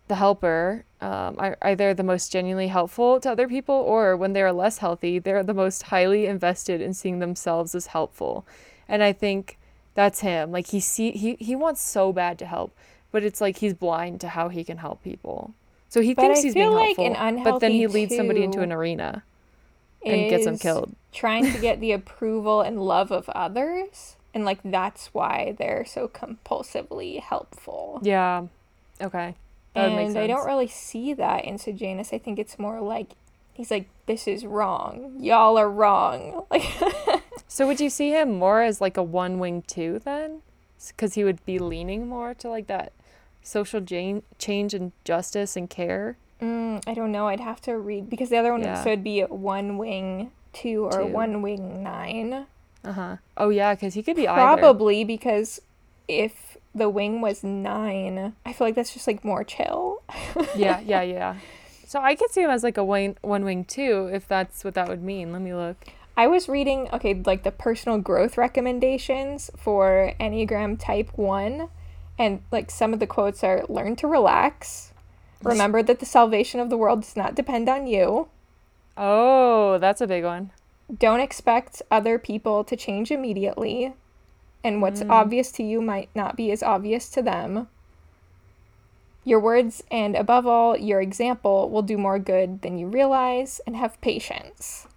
the 0.07 0.15
helper 0.15 0.85
um, 1.03 1.35
are 1.37 1.57
either 1.61 1.93
the 1.93 2.03
most 2.03 2.31
genuinely 2.31 2.67
helpful 2.67 3.19
to 3.19 3.29
other 3.29 3.47
people 3.47 3.75
or 3.75 4.15
when 4.15 4.31
they're 4.31 4.53
less 4.53 4.77
healthy, 4.77 5.19
they're 5.19 5.43
the 5.43 5.53
most 5.53 5.83
highly 5.83 6.25
invested 6.25 6.79
in 6.79 6.93
seeing 6.93 7.19
themselves 7.19 7.75
as 7.75 7.87
helpful. 7.87 8.45
And 8.87 9.03
I 9.03 9.11
think 9.11 9.57
that's 9.95 10.21
him. 10.21 10.51
Like 10.51 10.67
he 10.67 10.79
see 10.79 11.11
he 11.11 11.35
he 11.39 11.55
wants 11.57 11.81
so 11.81 12.13
bad 12.13 12.39
to 12.39 12.45
help, 12.45 12.73
but 13.11 13.23
it's 13.23 13.41
like 13.41 13.57
he's 13.57 13.73
blind 13.73 14.21
to 14.21 14.29
how 14.29 14.47
he 14.47 14.63
can 14.63 14.77
help 14.77 15.03
people. 15.03 15.53
So 15.89 15.99
he 15.99 16.13
but 16.13 16.21
thinks 16.21 16.39
I 16.39 16.41
he's 16.43 16.53
being 16.53 16.71
like 16.71 16.95
helpful, 16.95 17.43
but 17.43 17.59
then 17.59 17.73
he 17.73 17.85
leads 17.87 18.15
somebody 18.15 18.41
into 18.41 18.61
an 18.61 18.71
arena 18.71 19.23
and 20.05 20.29
gets 20.29 20.45
them 20.45 20.57
killed. 20.57 20.95
Trying 21.11 21.51
to 21.51 21.59
get 21.59 21.79
the 21.81 21.91
approval 21.91 22.61
and 22.61 22.81
love 22.81 23.11
of 23.11 23.27
others, 23.29 24.15
and 24.33 24.45
like 24.45 24.59
that's 24.63 25.07
why 25.07 25.53
they're 25.57 25.85
so 25.85 26.07
compulsively 26.07 27.19
helpful. 27.19 27.99
Yeah. 28.03 28.47
Okay. 29.01 29.35
And 29.75 30.17
I 30.17 30.27
don't 30.27 30.45
really 30.45 30.67
see 30.67 31.13
that 31.13 31.45
in 31.45 31.57
Sejanus. 31.57 32.13
I 32.13 32.17
think 32.19 32.37
it's 32.37 32.59
more 32.59 32.79
like 32.81 33.11
he's 33.53 33.71
like, 33.71 33.89
"This 34.05 34.27
is 34.27 34.45
wrong. 34.45 35.15
Y'all 35.19 35.57
are 35.57 35.69
wrong." 35.69 36.45
Like. 36.51 37.21
So 37.47 37.67
would 37.67 37.79
you 37.79 37.91
see 37.91 38.09
him 38.09 38.39
more 38.39 38.63
as 38.63 38.81
like 38.81 38.97
a 38.97 39.03
one 39.03 39.37
wing 39.37 39.63
two 39.67 39.99
then? 40.03 40.41
Because 40.87 41.13
he 41.13 41.23
would 41.23 41.45
be 41.45 41.59
leaning 41.59 42.07
more 42.07 42.33
to 42.35 42.49
like 42.49 42.65
that 42.65 42.93
social 43.43 43.79
jan- 43.79 44.23
change 44.39 44.73
and 44.73 44.91
justice 45.03 45.55
and 45.55 45.69
care. 45.69 46.17
Mm, 46.41 46.83
I 46.87 46.95
don't 46.95 47.11
know. 47.11 47.27
I'd 47.27 47.39
have 47.39 47.61
to 47.61 47.77
read 47.77 48.09
because 48.09 48.29
the 48.29 48.37
other 48.37 48.51
one 48.51 48.61
yeah. 48.61 48.83
would 48.83 49.03
be 49.03 49.21
one 49.21 49.77
wing 49.77 50.31
two 50.51 50.85
or 50.85 51.03
two. 51.03 51.05
one 51.05 51.41
wing 51.41 51.83
nine. 51.83 52.47
Uh 52.83 52.91
huh. 52.91 53.17
Oh 53.37 53.49
yeah, 53.49 53.75
because 53.75 53.93
he 53.93 54.01
could 54.01 54.15
be 54.15 54.25
probably 54.25 55.01
either. 55.01 55.07
because 55.07 55.61
if 56.07 56.57
the 56.75 56.89
wing 56.89 57.21
was 57.21 57.43
nine, 57.43 58.33
I 58.45 58.53
feel 58.53 58.67
like 58.67 58.75
that's 58.75 58.93
just 58.93 59.07
like 59.07 59.23
more 59.23 59.43
chill. 59.43 60.01
yeah, 60.55 60.79
yeah, 60.79 61.01
yeah. 61.01 61.35
So 61.85 61.99
I 62.01 62.15
could 62.15 62.31
see 62.31 62.41
him 62.41 62.49
as 62.49 62.63
like 62.63 62.77
a 62.77 62.83
wing, 62.83 63.17
one 63.21 63.45
wing 63.45 63.65
two 63.65 64.09
if 64.11 64.27
that's 64.27 64.63
what 64.63 64.73
that 64.73 64.87
would 64.87 65.03
mean. 65.03 65.31
Let 65.31 65.41
me 65.41 65.53
look. 65.53 65.77
I 66.15 66.27
was 66.27 66.47
reading, 66.47 66.89
okay, 66.93 67.21
like 67.25 67.43
the 67.43 67.51
personal 67.51 67.97
growth 67.97 68.37
recommendations 68.37 69.49
for 69.57 70.13
Enneagram 70.19 70.79
Type 70.79 71.09
1, 71.17 71.69
and 72.19 72.41
like 72.51 72.69
some 72.69 72.93
of 72.93 72.99
the 72.99 73.07
quotes 73.07 73.43
are 73.43 73.65
learn 73.67 73.95
to 73.97 74.07
relax. 74.07 74.93
Remember 75.41 75.83
that 75.83 75.99
the 75.99 76.05
salvation 76.05 76.59
of 76.59 76.69
the 76.69 76.77
world 76.77 77.01
does 77.01 77.17
not 77.17 77.35
depend 77.35 77.67
on 77.67 77.87
you. 77.87 78.29
Oh, 78.95 79.77
that's 79.79 80.01
a 80.01 80.07
big 80.07 80.23
one. 80.23 80.51
Don't 80.95 81.19
expect 81.19 81.81
other 81.89 82.19
people 82.19 82.63
to 82.63 82.75
change 82.75 83.11
immediately. 83.11 83.93
And 84.63 84.81
what's 84.81 85.01
mm. 85.01 85.09
obvious 85.09 85.51
to 85.53 85.63
you 85.63 85.81
might 85.81 86.09
not 86.15 86.35
be 86.35 86.51
as 86.51 86.63
obvious 86.63 87.09
to 87.09 87.21
them. 87.21 87.67
Your 89.25 89.39
words 89.39 89.83
and, 89.89 90.15
above 90.15 90.45
all, 90.45 90.77
your 90.77 91.01
example 91.01 91.69
will 91.69 91.81
do 91.81 91.97
more 91.97 92.19
good 92.19 92.61
than 92.61 92.77
you 92.77 92.87
realize, 92.87 93.61
and 93.65 93.75
have 93.75 93.99
patience. 94.01 94.87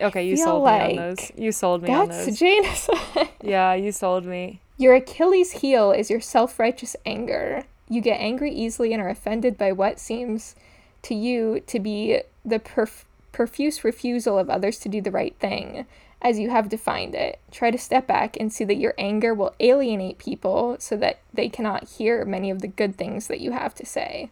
Okay, 0.00 0.26
you 0.26 0.36
sold 0.36 0.62
like 0.62 0.92
me 0.92 0.98
on 0.98 1.08
those. 1.08 1.32
You 1.36 1.52
sold 1.52 1.82
me 1.82 1.92
on 1.92 2.08
those. 2.08 2.26
That's 2.26 2.38
Janus. 2.38 2.88
yeah, 3.42 3.74
you 3.74 3.92
sold 3.92 4.24
me. 4.24 4.60
Your 4.76 4.94
Achilles 4.94 5.52
heel 5.52 5.92
is 5.92 6.10
your 6.10 6.20
self 6.20 6.58
righteous 6.58 6.96
anger. 7.06 7.64
You 7.88 8.00
get 8.00 8.20
angry 8.20 8.52
easily 8.52 8.92
and 8.92 9.02
are 9.02 9.08
offended 9.08 9.56
by 9.56 9.72
what 9.72 10.00
seems 10.00 10.56
to 11.02 11.14
you 11.14 11.60
to 11.66 11.78
be 11.78 12.20
the 12.44 12.58
perf- 12.58 13.04
profuse 13.30 13.84
refusal 13.84 14.38
of 14.38 14.50
others 14.50 14.78
to 14.80 14.88
do 14.88 15.00
the 15.00 15.10
right 15.10 15.36
thing, 15.38 15.86
as 16.24 16.38
you 16.38 16.48
have 16.48 16.70
defined 16.70 17.14
it. 17.14 17.38
Try 17.52 17.70
to 17.70 17.76
step 17.76 18.06
back 18.06 18.36
and 18.40 18.50
see 18.50 18.64
that 18.64 18.78
your 18.78 18.94
anger 18.96 19.34
will 19.34 19.54
alienate 19.60 20.18
people 20.18 20.76
so 20.80 20.96
that 20.96 21.18
they 21.34 21.50
cannot 21.50 21.90
hear 21.90 22.24
many 22.24 22.50
of 22.50 22.62
the 22.62 22.66
good 22.66 22.96
things 22.96 23.26
that 23.26 23.40
you 23.40 23.52
have 23.52 23.74
to 23.74 23.86
say. 23.86 24.30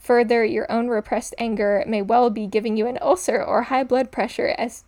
Further, 0.00 0.44
your 0.44 0.70
own 0.70 0.88
repressed 0.88 1.34
anger 1.38 1.84
may 1.86 2.02
well 2.02 2.30
be 2.30 2.48
giving 2.48 2.76
you 2.76 2.88
an 2.88 2.98
ulcer 3.00 3.40
or 3.40 3.62
high 3.62 3.84
blood 3.84 4.10
pressure 4.10 4.54
as 4.58 4.82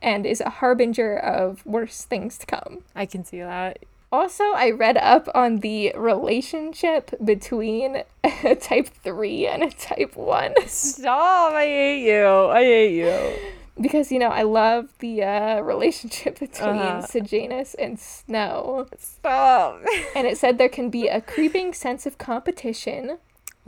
and 0.00 0.24
is 0.24 0.40
a 0.40 0.50
harbinger 0.50 1.16
of 1.16 1.66
worse 1.66 2.04
things 2.04 2.38
to 2.38 2.46
come. 2.46 2.84
I 2.94 3.04
can 3.04 3.24
see 3.24 3.40
that. 3.40 3.80
Also, 4.12 4.44
I 4.54 4.70
read 4.70 4.96
up 4.96 5.28
on 5.34 5.56
the 5.56 5.92
relationship 5.96 7.12
between 7.22 8.04
a 8.44 8.54
type 8.54 8.88
3 8.88 9.46
and 9.48 9.62
a 9.64 9.70
type 9.70 10.16
1. 10.16 10.54
Stop! 10.66 11.52
I 11.54 11.64
hate 11.64 12.06
you. 12.06 12.26
I 12.26 12.62
hate 12.62 12.96
you. 12.96 13.50
Because, 13.80 14.10
you 14.10 14.18
know, 14.18 14.28
I 14.28 14.42
love 14.42 14.88
the 14.98 15.22
uh, 15.22 15.60
relationship 15.60 16.38
between 16.40 16.68
uh-huh. 16.68 17.02
Sejanus 17.02 17.74
and 17.74 17.98
Snow. 17.98 18.88
Stop! 18.98 19.80
and 20.16 20.26
it 20.26 20.36
said 20.38 20.58
there 20.58 20.68
can 20.68 20.90
be 20.90 21.08
a 21.08 21.20
creeping 21.34 21.72
sense 21.72 22.06
of 22.06 22.18
competition. 22.18 23.18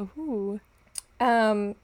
Ooh. 0.01 0.61
Um, 1.21 1.77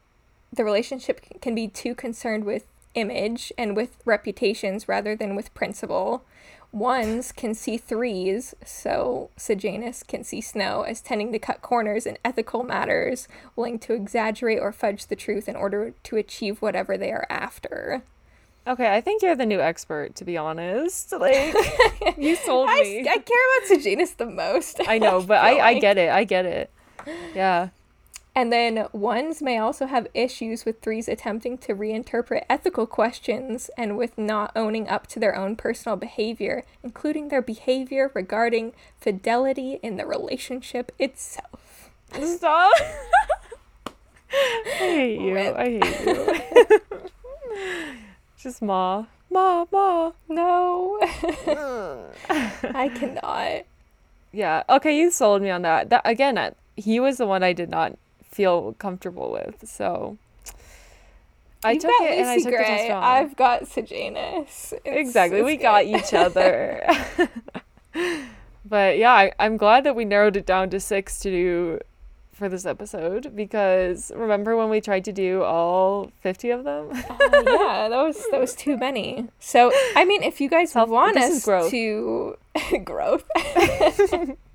the 0.53 0.65
relationship 0.65 1.41
can 1.41 1.55
be 1.55 1.69
too 1.69 1.95
concerned 1.95 2.45
with 2.45 2.67
image 2.95 3.53
and 3.59 3.77
with 3.77 3.99
reputations 4.05 4.89
rather 4.89 5.15
than 5.15 5.37
with 5.37 5.55
principle. 5.55 6.25
Ones 6.73 7.33
can 7.33 7.55
see 7.55 7.79
threes, 7.79 8.55
so 8.65 9.31
Sejanus 9.37 10.03
can 10.03 10.25
see 10.25 10.41
Snow 10.41 10.83
as 10.83 11.01
tending 11.01 11.33
to 11.33 11.39
cut 11.39 11.63
corners 11.63 12.07
in 12.07 12.19
ethical 12.25 12.65
matters, 12.65 13.29
willing 13.55 13.79
to 13.81 13.95
exaggerate 13.95 14.59
or 14.59 14.73
fudge 14.73 15.07
the 15.07 15.17
truth 15.17 15.49
in 15.49 15.57
order 15.57 15.95
to 16.03 16.17
achieve 16.17 16.61
whatever 16.61 16.99
they 16.99 17.13
are 17.13 17.27
after. 17.31 18.03
Okay, 18.67 18.93
I 18.93 19.01
think 19.01 19.23
you're 19.23 19.37
the 19.37 19.47
new 19.47 19.61
expert, 19.61 20.17
to 20.17 20.25
be 20.25 20.37
honest. 20.37 21.13
Like, 21.27 21.55
you 22.19 22.37
sold 22.37 22.69
me. 22.69 22.99
I, 23.09 23.13
I 23.13 23.19
care 23.19 23.59
about 23.59 23.69
Sejanus 23.69 24.13
the 24.13 24.27
most. 24.27 24.81
I 24.87 24.99
know, 24.99 25.23
but 25.27 25.39
I, 25.39 25.57
I, 25.57 25.67
I 25.69 25.79
get 25.79 25.97
it. 25.99 26.11
I 26.11 26.25
get 26.25 26.45
it. 26.45 26.71
Yeah. 27.35 27.71
And 28.35 28.53
then 28.53 28.87
ones 28.93 29.41
may 29.41 29.57
also 29.57 29.87
have 29.87 30.09
issues 30.13 30.67
with 30.67 30.83
threes 30.83 31.09
attempting 31.09 31.57
to 31.59 31.75
reinterpret 31.75 32.45
ethical 32.51 32.87
questions 32.87 33.71
and 33.79 33.97
with 33.97 34.19
not 34.19 34.53
owning 34.55 34.89
up 34.89 35.07
to 35.09 35.19
their 35.19 35.35
own 35.35 35.57
personal 35.57 35.97
behavior, 35.97 36.65
including 36.83 37.29
their 37.29 37.43
behavior 37.43 38.11
regarding 38.15 38.75
fidelity 39.01 39.81
in 39.83 39.97
the 39.97 40.05
relationship 40.05 40.93
itself. 40.99 41.91
Stop. 42.23 42.73
I 43.89 44.75
hate 44.77 45.21
you. 45.21 45.35
Rip. 45.35 45.57
I 45.57 45.81
hate 45.81 46.81
you. 47.95 48.01
Just 48.39 48.63
Ma. 48.63 49.07
Ma, 49.31 49.67
Ma. 49.73 50.13
No. 50.29 50.99
I 52.29 52.91
cannot. 52.95 53.65
Yeah. 54.33 54.63
Okay, 54.69 54.97
you 54.99 55.11
sold 55.11 55.43
me 55.43 55.51
on 55.51 55.63
that. 55.63 55.91
That 55.91 56.03
again, 56.05 56.55
he 56.77 57.01
was 57.01 57.17
the 57.17 57.27
one 57.27 57.43
I 57.43 57.53
did 57.53 57.71
not 57.71 57.97
feel 58.31 58.75
comfortable 58.79 59.33
with. 59.33 59.69
So 59.69 60.19
I 61.65 61.73
You've 61.73 61.83
took 61.83 61.93
it 62.01 62.19
Lucy 62.19 62.21
and 62.21 62.29
I 62.29 62.39
took 62.39 62.55
Gray. 62.55 62.65
test 62.65 62.91
wrong. 62.91 63.03
I've 63.03 63.37
got 63.37 63.67
Sejanus. 63.67 64.75
exactly. 64.85 65.43
We 65.43 65.57
good. 65.57 65.63
got 65.63 65.85
each 65.87 66.13
other. 66.13 66.87
but 68.65 68.99
yeah, 68.99 69.13
I, 69.13 69.33
I'm 69.39 69.57
glad 69.57 69.85
that 69.85 69.97
we 69.97 70.05
narrowed 70.05 70.37
it 70.37 70.47
down 70.47 70.71
to 70.71 70.81
six 70.81 71.19
to 71.21 71.31
do 71.31 71.81
for 72.37 72.49
this 72.51 72.67
episode 72.67 73.35
because 73.35 74.13
remember 74.15 74.55
when 74.57 74.69
we 74.69 74.81
tried 74.81 75.05
to 75.07 75.13
do 75.13 75.43
all 75.43 76.13
50 76.21 76.51
of 76.51 76.65
them? 76.65 76.91
oh, 76.93 77.43
yeah, 77.47 77.89
that 77.89 78.03
was 78.03 78.23
that 78.31 78.39
was 78.39 78.55
too 78.55 78.77
many. 78.77 79.29
So, 79.41 79.73
I 79.97 80.05
mean, 80.05 80.23
if 80.23 80.41
you 80.41 80.49
guys 80.49 80.73
Self, 80.73 80.91
want 80.91 81.17
us 81.17 81.45
growth. 81.45 81.71
to 81.71 82.37
growth 82.85 83.25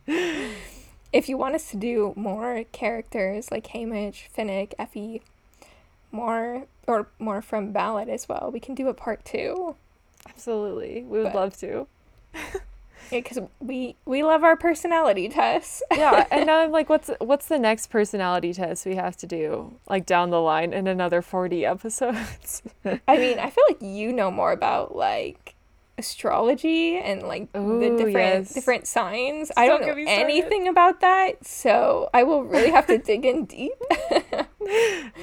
if 0.08 1.28
you 1.28 1.38
want 1.38 1.56
us 1.56 1.72
to 1.72 1.78
do 1.78 2.14
more 2.16 2.64
characters 2.72 3.52
like 3.52 3.68
Haymitch, 3.68 4.30
Finnick, 4.36 4.74
Effie, 4.78 5.22
more 6.12 6.68
or 6.88 7.08
more 7.18 7.42
from 7.42 7.72
Ballad 7.72 8.10
as 8.10 8.30
well, 8.30 8.52
we 8.54 8.60
can 8.60 8.76
do 8.76 8.88
a 8.88 8.94
part 8.94 9.26
two. 9.26 9.76
Absolutely, 10.30 11.04
we 11.04 11.18
would 11.18 11.34
but, 11.34 11.36
love 11.36 11.58
to. 11.58 11.88
Because 13.10 13.40
we 13.60 13.96
we 14.06 14.24
love 14.24 14.44
our 14.44 14.56
personality 14.56 15.30
tests. 15.30 15.82
yeah, 15.92 16.26
and 16.32 16.46
now 16.46 16.60
I'm 16.60 16.72
like, 16.72 16.90
what's 16.90 17.10
what's 17.20 17.48
the 17.48 17.60
next 17.60 17.88
personality 17.88 18.54
test 18.54 18.86
we 18.86 18.96
have 18.96 19.18
to 19.18 19.28
do 19.28 19.74
like 19.90 20.06
down 20.06 20.30
the 20.30 20.42
line 20.42 20.74
in 20.74 20.88
another 20.88 21.22
forty 21.22 21.66
episodes? 21.66 22.64
I 22.86 23.18
mean, 23.18 23.40
I 23.40 23.50
feel 23.50 23.64
like 23.70 23.82
you 23.82 24.14
know 24.14 24.32
more 24.32 24.52
about 24.52 24.96
like 24.96 25.56
astrology 25.98 26.98
and 26.98 27.24
like 27.24 27.48
Ooh, 27.56 27.80
the 27.80 27.90
different 27.90 28.16
yes. 28.16 28.54
different 28.54 28.88
signs. 28.88 29.52
I 29.56 29.68
don't, 29.68 29.82
don't 29.82 29.98
know 29.98 30.04
anything 30.08 30.68
about 30.68 31.02
that, 31.02 31.46
so 31.46 32.10
I 32.14 32.24
will 32.24 32.44
really 32.44 32.72
have 32.72 32.88
to 32.88 32.98
dig 33.12 33.26
in 33.26 33.46
deep. 33.46 33.74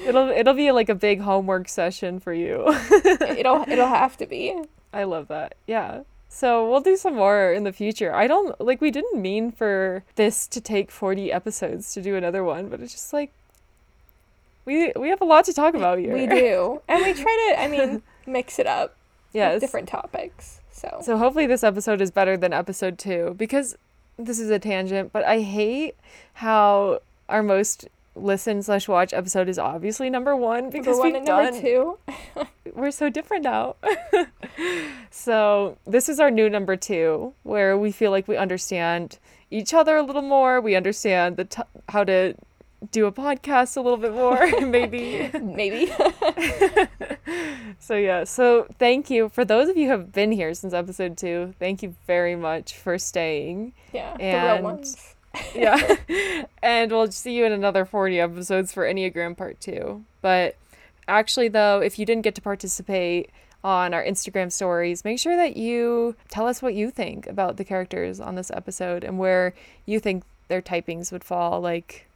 it'll 0.05 0.29
it'll 0.29 0.53
be 0.53 0.71
like 0.71 0.89
a 0.89 0.95
big 0.95 1.21
homework 1.21 1.69
session 1.69 2.19
for 2.19 2.33
you. 2.33 2.65
it'll 3.37 3.65
it'll 3.67 3.87
have 3.87 4.17
to 4.17 4.25
be. 4.25 4.55
I 4.91 5.03
love 5.03 5.27
that. 5.27 5.55
Yeah. 5.67 6.01
So 6.31 6.69
we'll 6.69 6.79
do 6.79 6.95
some 6.95 7.15
more 7.15 7.51
in 7.51 7.63
the 7.63 7.73
future. 7.73 8.13
I 8.13 8.27
don't 8.27 8.59
like 8.61 8.79
we 8.79 8.91
didn't 8.91 9.19
mean 9.19 9.51
for 9.51 10.03
this 10.15 10.47
to 10.47 10.61
take 10.61 10.91
40 10.91 11.31
episodes 11.31 11.93
to 11.95 12.01
do 12.01 12.15
another 12.15 12.43
one, 12.43 12.69
but 12.69 12.79
it's 12.79 12.93
just 12.93 13.11
like 13.11 13.33
we 14.63 14.93
we 14.95 15.09
have 15.09 15.21
a 15.21 15.25
lot 15.25 15.45
to 15.45 15.53
talk 15.53 15.73
about 15.73 15.97
here. 15.97 16.13
We 16.13 16.27
do. 16.27 16.81
And 16.87 17.03
we 17.03 17.13
try 17.13 17.53
to 17.53 17.61
I 17.61 17.67
mean 17.67 18.03
mix 18.27 18.59
it 18.59 18.67
up. 18.67 18.95
Yes. 19.33 19.59
different 19.59 19.89
topics. 19.89 20.59
So 20.71 20.99
So 21.03 21.17
hopefully 21.17 21.47
this 21.47 21.63
episode 21.63 21.99
is 21.99 22.11
better 22.11 22.37
than 22.37 22.53
episode 22.53 22.97
2 22.99 23.35
because 23.37 23.75
this 24.17 24.39
is 24.39 24.49
a 24.49 24.59
tangent, 24.59 25.11
but 25.11 25.23
I 25.23 25.41
hate 25.41 25.95
how 26.33 27.01
our 27.27 27.41
most 27.41 27.87
listen 28.15 28.61
slash 28.61 28.87
watch 28.87 29.13
episode 29.13 29.47
is 29.49 29.57
obviously 29.57 30.09
number 30.09 30.35
one 30.35 30.69
because 30.69 30.97
number 30.97 31.03
one 31.03 31.13
we've 31.13 31.25
done 31.25 31.43
number 31.45 31.61
two. 31.61 31.97
we're 32.75 32.91
so 32.91 33.09
different 33.09 33.43
now. 33.43 33.75
so 35.19 35.77
this 35.85 36.07
is 36.07 36.19
our 36.21 36.31
new 36.31 36.49
number 36.49 36.77
two, 36.77 37.33
where 37.43 37.77
we 37.77 37.91
feel 37.91 38.09
like 38.09 38.27
we 38.27 38.37
understand 38.37 39.19
each 39.51 39.73
other 39.73 39.97
a 39.97 40.03
little 40.03 40.21
more. 40.21 40.61
We 40.61 40.75
understand 40.75 41.35
the 41.35 41.43
t- 41.43 41.61
how 41.89 42.05
to 42.05 42.35
do 42.91 43.05
a 43.05 43.11
podcast 43.11 43.75
a 43.75 43.81
little 43.81 43.97
bit 43.97 44.13
more, 44.13 44.49
maybe. 44.65 45.29
maybe. 45.41 45.91
so 47.79 47.95
yeah, 47.97 48.23
so 48.23 48.65
thank 48.79 49.09
you 49.09 49.27
for 49.27 49.43
those 49.43 49.67
of 49.67 49.75
you 49.75 49.85
who 49.87 49.91
have 49.91 50.13
been 50.13 50.31
here 50.31 50.53
since 50.53 50.73
episode 50.73 51.17
two. 51.17 51.53
Thank 51.59 51.83
you 51.83 51.95
very 52.07 52.37
much 52.37 52.75
for 52.75 52.97
staying. 52.97 53.73
Yeah, 53.91 54.15
and, 54.21 54.47
the 54.47 54.53
real 54.53 54.63
ones. 54.63 55.15
yeah, 55.53 55.95
and 56.63 56.91
we'll 56.91 57.11
see 57.11 57.35
you 57.35 57.45
in 57.45 57.51
another 57.51 57.83
forty 57.83 58.21
episodes 58.21 58.71
for 58.71 58.85
Enneagram 58.85 59.35
Part 59.35 59.59
Two. 59.59 60.05
But 60.21 60.55
actually, 61.09 61.49
though, 61.49 61.81
if 61.81 61.99
you 61.99 62.05
didn't 62.05 62.23
get 62.23 62.35
to 62.35 62.41
participate 62.41 63.31
on 63.63 63.93
our 63.93 64.03
Instagram 64.03 64.51
stories, 64.51 65.03
make 65.03 65.19
sure 65.19 65.35
that 65.35 65.57
you 65.57 66.15
tell 66.29 66.47
us 66.47 66.61
what 66.61 66.73
you 66.73 66.89
think 66.89 67.27
about 67.27 67.57
the 67.57 67.65
characters 67.65 68.19
on 68.19 68.35
this 68.35 68.51
episode 68.51 69.03
and 69.03 69.19
where 69.19 69.53
you 69.85 69.99
think 69.99 70.23
their 70.47 70.61
typings 70.61 71.11
would 71.11 71.23
fall. 71.23 71.59
Like 71.59 72.07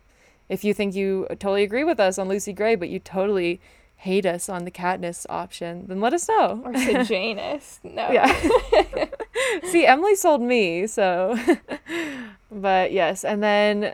if 0.49 0.63
you 0.63 0.73
think 0.73 0.95
you 0.95 1.27
totally 1.31 1.63
agree 1.63 1.83
with 1.83 1.99
us 1.99 2.17
on 2.17 2.27
Lucy 2.27 2.53
Gray, 2.53 2.75
but 2.75 2.89
you 2.89 2.99
totally 2.99 3.59
hate 3.97 4.25
us 4.25 4.49
on 4.49 4.65
the 4.65 4.71
Katniss 4.71 5.25
option, 5.29 5.85
then 5.87 6.01
let 6.01 6.13
us 6.13 6.27
know. 6.27 6.61
Or 6.65 6.73
Sejanus. 6.73 7.79
No. 7.83 8.11
Yeah. 8.11 9.05
see, 9.63 9.85
Emily 9.85 10.15
sold 10.15 10.41
me, 10.41 10.87
so. 10.87 11.37
but 12.51 12.91
yes, 12.91 13.23
and 13.23 13.41
then 13.41 13.93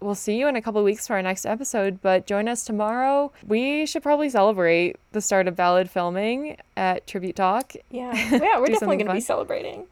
we'll 0.00 0.14
see 0.14 0.38
you 0.38 0.48
in 0.48 0.56
a 0.56 0.62
couple 0.62 0.82
weeks 0.84 1.06
for 1.06 1.16
our 1.16 1.22
next 1.22 1.46
episode. 1.46 2.00
But 2.02 2.26
join 2.26 2.48
us 2.48 2.64
tomorrow. 2.64 3.32
We 3.46 3.86
should 3.86 4.02
probably 4.02 4.28
celebrate 4.28 4.96
the 5.12 5.20
start 5.20 5.48
of 5.48 5.56
Ballad 5.56 5.90
filming 5.90 6.56
at 6.76 7.06
Tribute 7.06 7.36
Talk. 7.36 7.74
Yeah, 7.90 8.12
yeah, 8.30 8.58
we're 8.58 8.66
definitely 8.66 8.96
going 8.96 9.08
to 9.08 9.14
be 9.14 9.20
celebrating. 9.20 9.86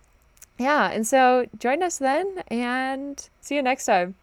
Yeah, 0.58 0.90
and 0.90 1.06
so 1.06 1.46
join 1.58 1.82
us 1.82 1.98
then, 1.98 2.42
and 2.48 3.28
see 3.40 3.56
you 3.56 3.62
next 3.62 3.84
time. 3.86 4.14